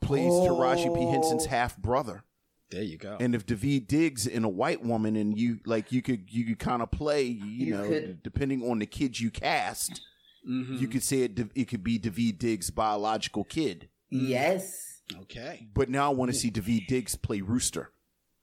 [0.00, 1.04] plays Taraji P.
[1.10, 1.50] Henson's Oh.
[1.50, 2.24] half brother.
[2.70, 2.82] there.
[2.82, 3.16] You go.
[3.20, 6.58] And if David Diggs in a white woman and you like you could you could
[6.58, 10.00] kind of play, you, You know, could- depending on the kids you cast,
[10.48, 10.80] Mhm.
[10.80, 13.88] you could say it it could be David Diggs' biological kid.
[14.10, 14.87] yes,
[15.22, 15.68] okay.
[15.74, 17.90] But now I want to see David Diggs play Rooster.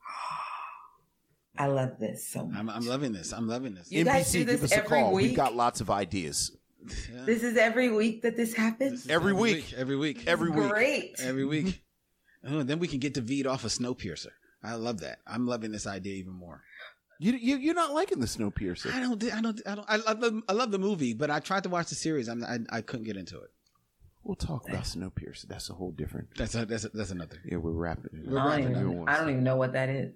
[1.57, 2.57] I love this so much.
[2.57, 3.31] I'm, I'm loving this.
[3.31, 3.91] I'm loving this.
[3.91, 5.13] You guys do give this us a every call.
[5.13, 6.51] We've got lots of ideas.
[7.11, 7.25] Yeah.
[7.25, 9.07] This is every week that this happens.
[9.07, 9.73] Every week.
[9.75, 10.27] Every week.
[10.27, 10.69] Every week.
[10.69, 11.15] Great.
[11.19, 11.81] Every week.
[12.47, 14.31] oh, and then we can get David off of Snowpiercer.
[14.63, 15.19] I love that.
[15.27, 16.63] I'm loving this idea even more.
[17.19, 18.93] You you you're not liking the Snowpiercer.
[18.93, 19.23] I don't.
[19.23, 19.61] I don't.
[19.65, 19.89] I don't.
[19.89, 20.41] I love the.
[20.49, 22.27] I love the movie, but I tried to watch the series.
[22.27, 22.43] I'm.
[22.43, 23.51] I, I couldn't get into it.
[24.25, 25.47] We'll talk about Snowpiercer.
[25.47, 26.29] That's a whole different.
[26.35, 27.37] That's a, that's a, that's another.
[27.45, 28.27] Yeah, we're wrapping it.
[28.27, 28.45] We're up.
[28.45, 29.09] I wrapping don't, it even, up.
[29.09, 30.15] I don't even know what that is.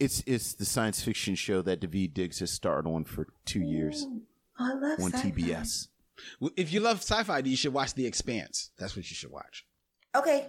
[0.00, 4.06] It's it's the science fiction show that David Diggs has starred on for two years
[4.08, 4.20] Oh,
[4.58, 5.30] I love on sci-fi.
[5.30, 5.88] TBS.
[6.56, 8.70] If you love sci-fi, you should watch The Expanse.
[8.78, 9.66] That's what you should watch
[10.14, 10.48] Okay,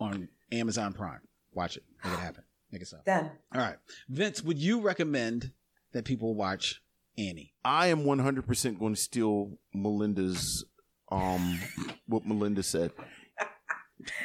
[0.00, 1.20] on Amazon Prime.
[1.52, 1.84] Watch it.
[2.04, 2.44] Make it happen.
[2.72, 2.98] Make it so.
[3.06, 3.30] done.
[3.54, 3.76] All right,
[4.08, 4.42] Vince.
[4.42, 5.52] Would you recommend
[5.92, 6.82] that people watch
[7.18, 7.52] Annie?
[7.64, 10.64] I am 100% going to steal Melinda's
[11.10, 11.60] um
[12.06, 12.92] what Melinda said.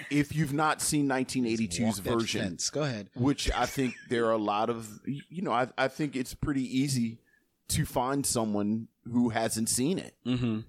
[0.09, 2.69] If you've not seen 1982's version, fence.
[2.69, 3.09] Go ahead.
[3.13, 6.63] which I think there are a lot of you know, I I think it's pretty
[6.63, 7.19] easy
[7.69, 10.15] to find someone who hasn't seen it.
[10.25, 10.59] Mm-hmm.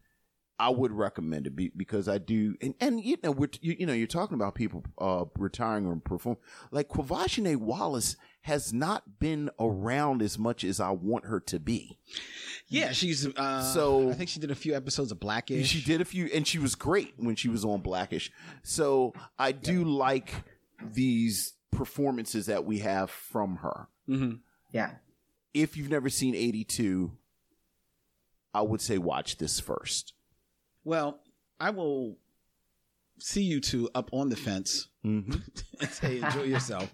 [0.59, 3.84] I would recommend it be, because I do, and, and you know, we're, you, you
[3.84, 6.38] know, you're talking about people uh, retiring or perform.
[6.70, 8.16] Like Quvenzhané Wallis
[8.47, 11.98] has not been around as much as I want her to be.
[12.68, 13.27] Yeah, she's.
[13.27, 15.66] Uh, So- I think she did a few episodes of Blackish.
[15.68, 18.31] She did a few, and she was great when she was on Blackish.
[18.62, 20.32] So I do like
[20.81, 23.89] these performances that we have from her.
[24.09, 24.36] Mm-hmm.
[24.70, 24.93] Yeah.
[25.52, 27.10] If you've never seen 82,
[28.55, 30.12] I would say watch this first.
[30.85, 31.18] Well,
[31.59, 32.16] I will
[33.18, 35.34] see you two up on the fence Mm-hmm.
[35.80, 36.93] and say enjoy yourself.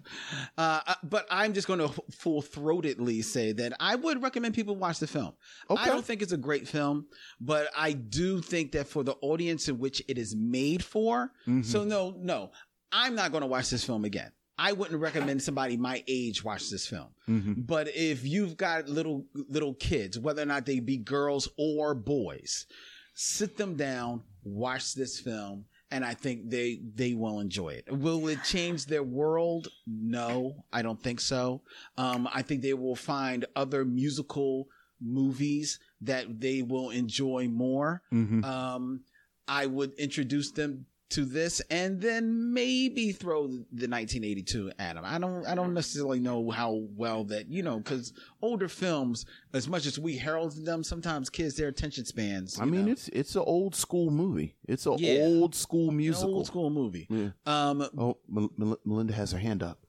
[0.59, 4.77] Uh, uh, but I'm just going to full throatedly say that I would recommend people
[4.77, 5.33] watch the film.
[5.71, 7.07] I don't think it's a great film,
[7.41, 11.33] but I do think that for the audience in which it is made for.
[11.47, 11.63] Mm-hmm.
[11.63, 12.51] So no, no,
[12.91, 14.31] I'm not going to watch this film again.
[14.59, 17.09] I wouldn't recommend somebody my age watch this film.
[17.27, 17.63] Mm-hmm.
[17.63, 22.67] But if you've got little little kids, whether or not they be girls or boys,
[23.15, 27.85] sit them down, watch this film, and I think they they will enjoy it.
[27.93, 29.69] Will it change their world?
[29.87, 31.63] No, I don't think so.
[31.97, 34.69] Um, I think they will find other musical
[35.01, 38.03] movies that they will enjoy more.
[38.13, 38.43] Mhm.
[38.45, 39.05] Um,
[39.47, 45.05] I would introduce them to this and then maybe throw the 1982 at them.
[45.07, 49.25] I don't I don't necessarily know how well that, you know, cuz older films
[49.55, 52.59] as much as we herald them sometimes kids their attention spans.
[52.61, 52.93] I mean, know.
[52.93, 54.57] it's it's an old school movie.
[54.67, 55.21] It's an Yeah.
[55.23, 56.35] old school An musical.
[56.37, 57.07] old school movie.
[57.11, 57.31] Yeah.
[57.47, 59.87] Um Oh, Mel- Mel- Melinda has her hand up.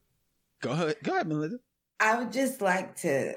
[0.61, 0.95] go ahead.
[1.03, 1.57] Go ahead, Melinda.
[1.99, 3.35] I would just like to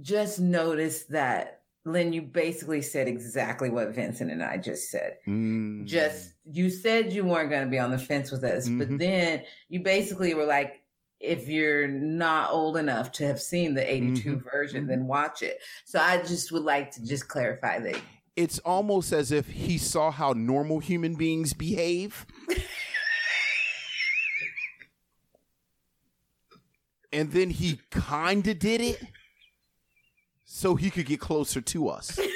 [0.00, 5.18] just notice that Lynn, you basically said exactly what Vincent and I just said.
[5.26, 5.84] Mm.
[5.84, 8.78] Just you said you weren't going to be on the fence with us, Mhm.
[8.78, 10.80] but then you basically were like,
[11.18, 14.50] if you're not old enough to have seen the 82 Mhm.
[14.50, 15.60] version, then watch it.
[15.84, 18.00] So I just would like to just clarify that.
[18.36, 22.26] It's almost as if he saw how normal human beings behave.
[27.12, 29.00] and then he kind of did it
[30.54, 32.18] so he could get closer to us.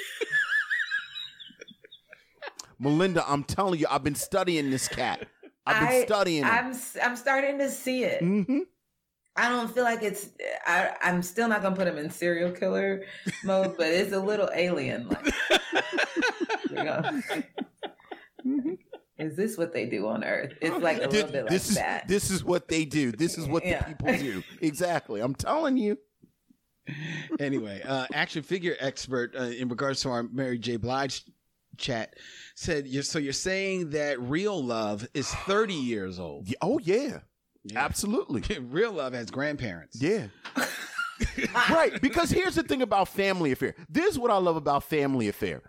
[2.78, 5.26] Melinda, I'm telling you, I've been studying this cat.
[5.66, 6.44] I've been I- studying.
[6.44, 8.22] I'm I'm starting to see it.
[8.22, 8.60] Mm-hmm.
[9.36, 10.30] I don't feel like it's.
[10.66, 13.04] I, I'm still not gonna put him in serial killer
[13.44, 15.08] mode, but it's a little alien.
[15.08, 15.34] Like,
[16.72, 17.20] know?
[19.18, 20.54] is this what they do on Earth?
[20.62, 22.08] It's like a This, little bit like is that.
[22.08, 23.12] this is what they do.
[23.12, 23.80] This is what Yeah.
[23.80, 24.42] the people do.
[24.62, 25.20] Exactly.
[25.20, 25.98] I'm telling you.
[27.40, 30.76] anyway, uh, action figure expert uh, in regards to our Mary J.
[30.76, 31.24] Blige
[31.76, 32.14] chat
[32.54, 36.48] said, you're, "So you're saying that real love is 30 years old?
[36.48, 37.18] Yeah, Oh yeah.
[37.74, 38.58] Absolutely.
[38.60, 40.00] real love has grandparents.
[40.00, 40.28] Yeah.
[41.70, 42.00] right.
[42.00, 43.74] Because here's the thing about Family Affair.
[43.88, 45.62] This is what I love about Family Affair.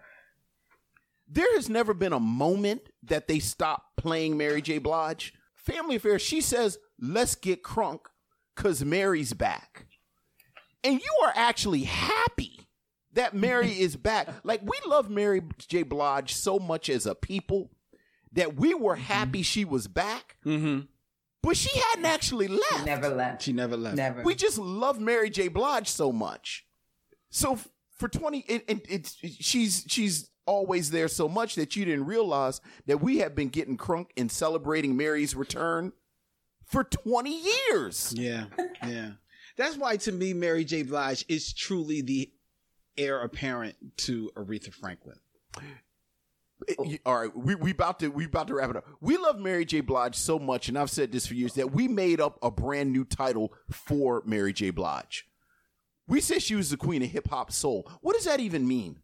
[1.28, 4.78] There has never been a moment that they stopped playing Mary J.
[4.78, 5.34] Blige.
[5.56, 8.02] Family Affair, she says, let's get crunk
[8.56, 9.88] because Mary's back.
[10.88, 12.60] And you are actually happy
[13.14, 14.28] that Mary is back.
[14.44, 15.84] Like, we love Mary J.
[15.84, 17.72] Blige so much as a people
[18.34, 20.82] that we were happy she was back, Mm-hmm.
[21.44, 22.86] but she hadn't actually left.
[22.86, 23.42] Never left.
[23.42, 23.98] She never left.
[23.98, 24.22] Never.
[24.24, 25.48] We just love Mary J.
[25.48, 26.66] Blige so much.
[27.30, 31.84] So f- for twenty, and, and it's she's she's always there so much that you
[31.86, 35.92] didn't realize that we have been getting crunk and celebrating Mary's return
[36.66, 38.14] for twenty years.
[38.16, 38.46] Yeah,
[38.86, 39.12] yeah.
[39.58, 40.84] That's why to me, Mary J.
[40.84, 42.32] Blige is truly the
[42.98, 45.18] heir apparent to Aretha Franklin.
[46.68, 48.86] It- all right, we we about to we about to wrap it up.
[49.00, 49.82] We love Mary J.
[49.82, 52.92] Blige so much, and I've said this for years that we made up a brand
[52.92, 54.72] new title for Mary J.
[54.72, 55.28] Blige.
[56.08, 57.90] We said she was the queen of hip hop soul.
[58.02, 59.02] What does that even mean?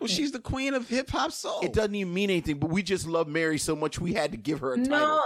[0.00, 1.60] Well, she's the queen of hip hop soul.
[1.62, 4.36] It doesn't even mean anything, but we just love Mary so much we had to
[4.36, 4.90] give her a title.
[4.90, 5.22] no,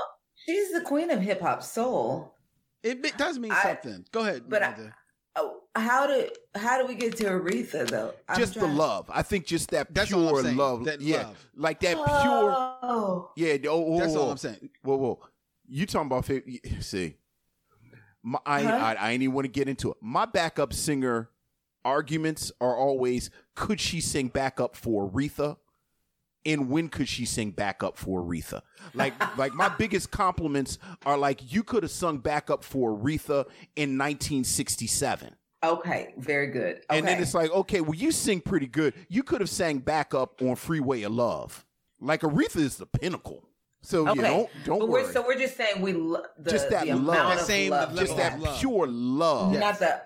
[0.47, 2.35] she's the queen of hip hop soul.
[2.83, 4.05] It, it does mean I- something.
[4.13, 4.45] Go ahead.
[4.49, 4.75] But I,
[5.37, 8.13] oh, how do how do we get to Aretha though?
[8.29, 9.11] I'm just the love.
[9.13, 10.85] I think just that That's all I'm pure saying, love.
[10.85, 11.49] that yeah, love.
[11.57, 12.07] like that pure.
[12.07, 13.57] Oh, Yeah.
[13.69, 14.31] Oh, oh, That's all oh.
[14.33, 14.71] I'm saying.
[14.83, 15.19] Whoa, whoa.
[15.69, 16.29] You talking about?
[16.81, 17.17] See,
[18.23, 18.73] my, I, Huh?
[18.77, 19.97] I I ain't even want to get into it.
[20.01, 21.31] My backup singer
[21.85, 25.57] arguments are always: Could she sing backup for Aretha?
[26.45, 28.63] And when could she sing backup for Aretha?
[28.95, 33.47] Like, like my biggest compliments are like you could have sung backup for Aretha
[33.77, 35.35] in 1967.
[35.65, 36.77] okay, very good.
[36.77, 36.99] Okay.
[36.99, 38.95] And then it's like, okay, well, you sing pretty good.
[39.09, 41.65] You could have sang backup on Freeway of Love.
[42.01, 43.45] Like Aretha is the pinnacle.
[43.85, 44.21] So okay.
[44.23, 45.03] yeah, don't don't but worry.
[45.05, 47.03] We're, so we're just saying we lo- the, Just that the love.
[47.17, 48.59] amount The of same love, just that love.
[48.59, 49.53] pure love.
[49.59, 50.03] not the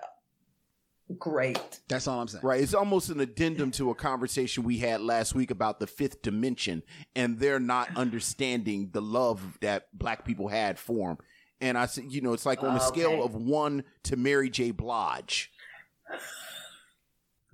[1.17, 1.79] great.
[1.87, 2.43] That's all I'm saying.
[2.43, 2.61] Right.
[2.61, 6.83] It's almost an addendum to a conversation we had last week about the fifth dimension
[7.15, 11.17] and they're not understanding the love that black people had for him.
[11.61, 14.49] And I said, you know, it's like on a oh, scale of one to Mary
[14.49, 14.71] J.
[14.71, 15.51] Blige.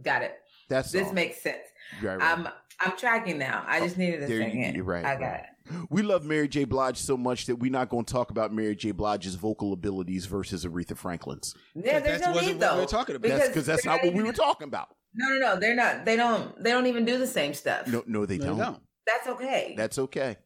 [0.02, 0.36] Got it.
[0.70, 1.14] That's This all.
[1.14, 1.62] makes sense.
[2.02, 2.38] Right, right.
[2.38, 2.48] I'm
[2.80, 3.64] I'm tracking now.
[3.68, 4.76] I oh, just needed a There you- second.
[4.76, 5.20] you're right, I right.
[5.20, 5.46] got it.
[5.90, 6.66] We love Mary J.
[6.66, 8.92] Blige so much that we're not going to talk about Mary J.
[8.92, 11.56] Blige's vocal abilities versus Aretha Franklin's.
[11.74, 12.76] Yeah, there's That no wasn't need what though.
[12.76, 13.30] we were talking about.
[13.30, 14.90] That's because that's they're not what we were talking about.
[15.16, 15.60] No, no, no.
[15.60, 16.06] They're not.
[16.06, 16.62] They don't.
[16.64, 17.88] They don't even do the same stuff.
[17.88, 18.58] No, no, they No, don't.
[18.58, 18.82] they don't.
[19.06, 19.74] That's okay.
[19.78, 20.38] That's okay.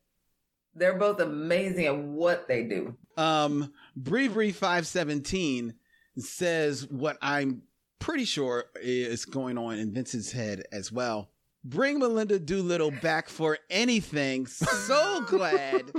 [0.76, 2.96] They're both amazing at what they do.
[3.18, 5.74] Um, Bree Bree five seventeen
[6.18, 7.64] says what I'm
[8.00, 11.32] pretty sure is going on in Vincent's head as well.
[11.68, 14.48] Bring Melinda Doolittle back for anything.
[14.48, 15.92] So glad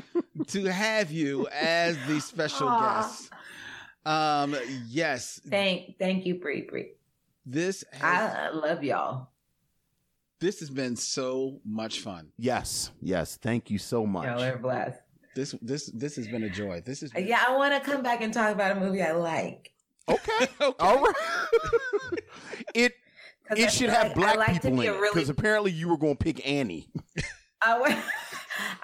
[0.46, 3.02] to have you as the special Aw.
[3.02, 3.30] guest.
[4.06, 6.92] Um, yes, Thank, thank you, Bree Bree.
[7.44, 9.28] this has, I, I love y'all.
[10.40, 12.28] this has been so much fun.
[12.38, 13.36] Yes, yes.
[13.36, 14.24] Thank you so much.
[14.24, 15.00] Y'all are a blast.
[15.34, 16.80] This this this has been a joy.
[16.80, 19.74] This is Yeah, I want to come back and talk about a movie I like.
[20.08, 20.46] Okay.
[20.62, 20.74] okay.
[20.80, 21.14] All right.
[22.74, 22.94] it
[23.48, 25.14] 'Cause I it should have black I like to people be in a it really
[25.14, 26.90] because apparently you were going to pick Annie.
[27.62, 27.96] I want,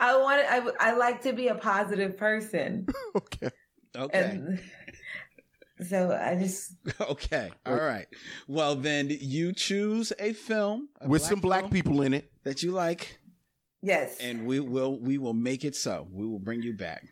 [0.01, 0.41] I want,
[0.81, 2.87] I, I like to be a positive person,
[3.17, 3.51] okay.
[3.97, 4.19] Okay.
[4.19, 4.61] and
[5.89, 7.51] so I just Okay.
[7.65, 8.07] All right.
[8.49, 12.33] Well, then you choose a film a With some black people in it.
[12.43, 13.19] that you like,
[13.83, 14.17] yes.
[14.19, 16.09] and we will we will make it so.
[16.11, 17.05] We will bring you back.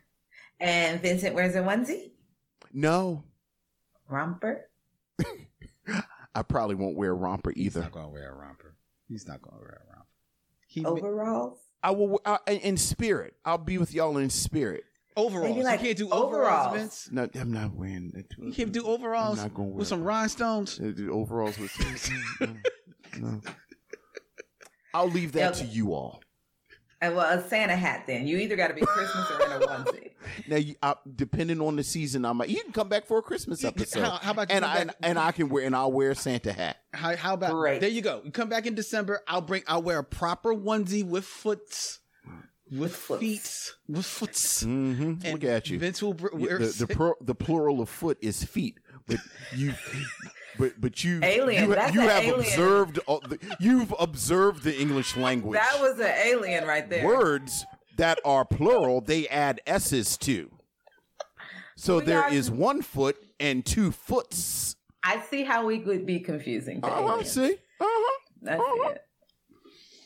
[0.59, 2.11] And Vincent wears a onesie,
[2.73, 3.23] No,
[4.09, 4.69] romper.
[6.35, 7.59] I probably won't wear a romper either.
[7.61, 7.81] He's either.
[7.81, 8.75] not going to wear a romper.
[9.07, 10.07] He's not going to wear a romper.
[10.67, 11.59] He overalls.
[11.83, 13.35] I will I, in- in spirit.
[13.45, 14.83] I'll be with y'all in spirit.
[15.15, 15.49] overalls.
[15.51, 16.67] Maybe like you can't do overalls.
[16.67, 17.09] overalls, Vince.
[17.11, 18.33] No, I'm not wearing it.
[18.39, 20.07] You can't do overalls I'm not gonna wear with some them.
[20.07, 20.77] rhinestones.
[20.77, 21.71] Do Overalls with.
[23.19, 23.41] no.
[24.93, 25.65] I'll leave that Yeah.
[25.65, 26.21] to you all.
[27.03, 28.05] And well, a Santa hat.
[28.07, 30.11] Then you either got to be Christmas or in a onesie.
[30.47, 32.49] Now, you, I, depending on the season, I might.
[32.49, 34.03] You can come back for a Christmas episode.
[34.03, 36.11] how- how about you and I and, back- and I can wear and I'll wear
[36.11, 36.77] a Santa hat.
[36.93, 37.81] How, how about Great.
[37.81, 37.89] there?
[37.89, 38.21] You go.
[38.23, 39.21] You come back in December.
[39.27, 39.63] I'll bring.
[39.67, 41.99] I'll wear a proper onesie with foots,
[42.71, 43.19] with foots.
[43.19, 44.63] feet, with foots.
[44.63, 45.31] Mm-hmm.
[45.31, 45.79] Look at you.
[45.79, 49.17] Vince will br- You- the the, pro, the plural of foot is feet, but
[49.55, 49.73] you,
[50.59, 52.39] but but you Alien, you, that's you have alien.
[52.39, 55.59] observed all the, you've observed the English language.
[55.59, 57.05] That was an alien right there.
[57.05, 57.65] words
[57.97, 59.01] that are plural.
[59.01, 60.49] They add s's to.
[61.75, 64.75] So We there are- is one foot and two foots.
[65.03, 66.81] I see how we could be confusing.
[66.81, 67.31] To Oh, I aliens.
[67.31, 67.53] see.
[67.79, 68.19] Uh-huh.
[68.47, 69.01] I see it.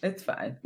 [0.03, 0.57] It's fine.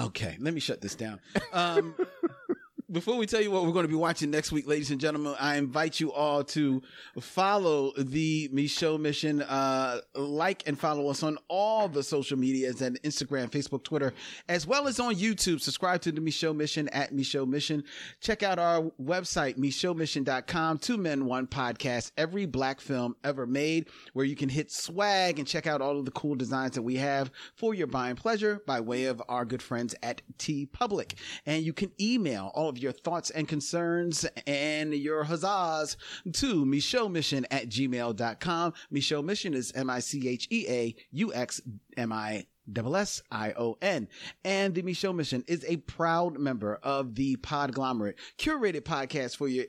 [0.00, 1.18] Okay, let me shut this down.
[1.52, 1.94] Um,
[2.94, 5.34] before we tell you what we're going to be watching next week, ladies and gentlemen,
[5.40, 6.80] I invite you all to
[7.20, 9.42] follow the Micheaux Mission.
[9.42, 14.14] Uh, like and follow us on all the social medias and Instagram, Facebook, Twitter,
[14.48, 15.60] as well as on YouTube.
[15.60, 17.82] Subscribe to the Micheaux Mission at Micheaux Mission.
[18.20, 20.78] Check out our website, MicheauxMission.com.
[20.78, 22.12] Two Men, One Podcast.
[22.16, 26.04] Every black film ever made, where you can hit swag and check out all of
[26.04, 29.62] the cool designs that we have for your buying pleasure by way of our good
[29.62, 31.14] friends at TeePublic.
[31.44, 35.96] And you can email all of your thoughts and concerns and your huzzahs
[36.32, 38.72] to Mission at gmail.com.
[38.92, 41.60] Micheaux Mission is M I C H E A U X
[41.96, 44.08] M I double S I O N.
[44.44, 49.66] And the Micheaux Mission is a proud member of the Podglomerate, curated podcast for your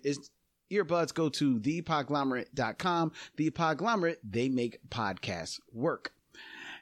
[0.72, 1.14] earbuds.
[1.14, 3.12] Go to thepodglomerate.com.
[3.38, 6.15] The Podglomerate, they make podcasts work.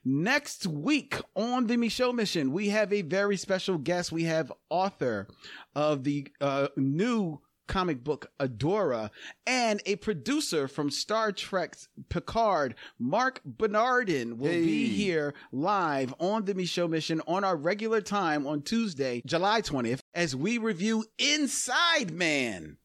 [0.05, 4.11] Next week on the Micheaux Mission, we have a very special guest.
[4.11, 5.27] We have author
[5.75, 9.09] of the uh, new comic book Adora
[9.47, 16.53] and a producer from Star Trek's Picard, Marc Bernardin, will be here live on the
[16.53, 22.75] Micheaux Mission on our regular time on Tuesday, July 20th, as we review Inside Man.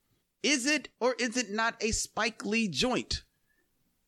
[0.45, 3.25] Is it or is it not a Spike Lee joint?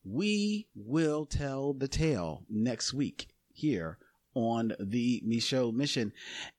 [0.04, 3.98] We will tell the tale next week here
[4.34, 6.12] on the Micheaux Mission.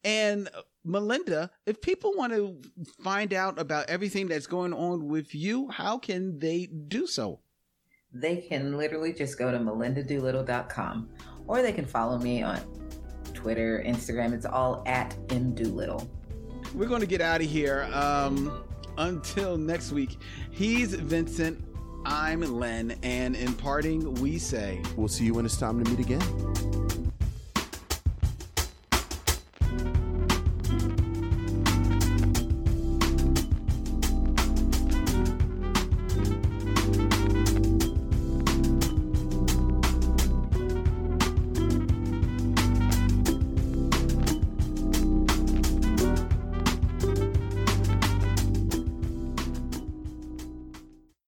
[0.04, 0.50] And
[0.84, 2.58] Melinda, if people want to
[3.04, 7.40] find out about everything that's going on with you, how can they do so?
[8.14, 11.10] They can literally just go to melindadoolittle.com
[11.48, 12.60] or they can follow me on
[13.34, 14.34] Twitter, Instagram.
[14.34, 16.08] It's all at mdoolittle.
[16.74, 17.90] We're going to get out of here.
[17.94, 18.64] Um,
[18.98, 20.20] until next week,
[20.52, 21.64] he's Vincent.
[22.06, 22.98] I'm Len.
[23.04, 26.22] And in parting, we say, We'll see you when it's time to meet again.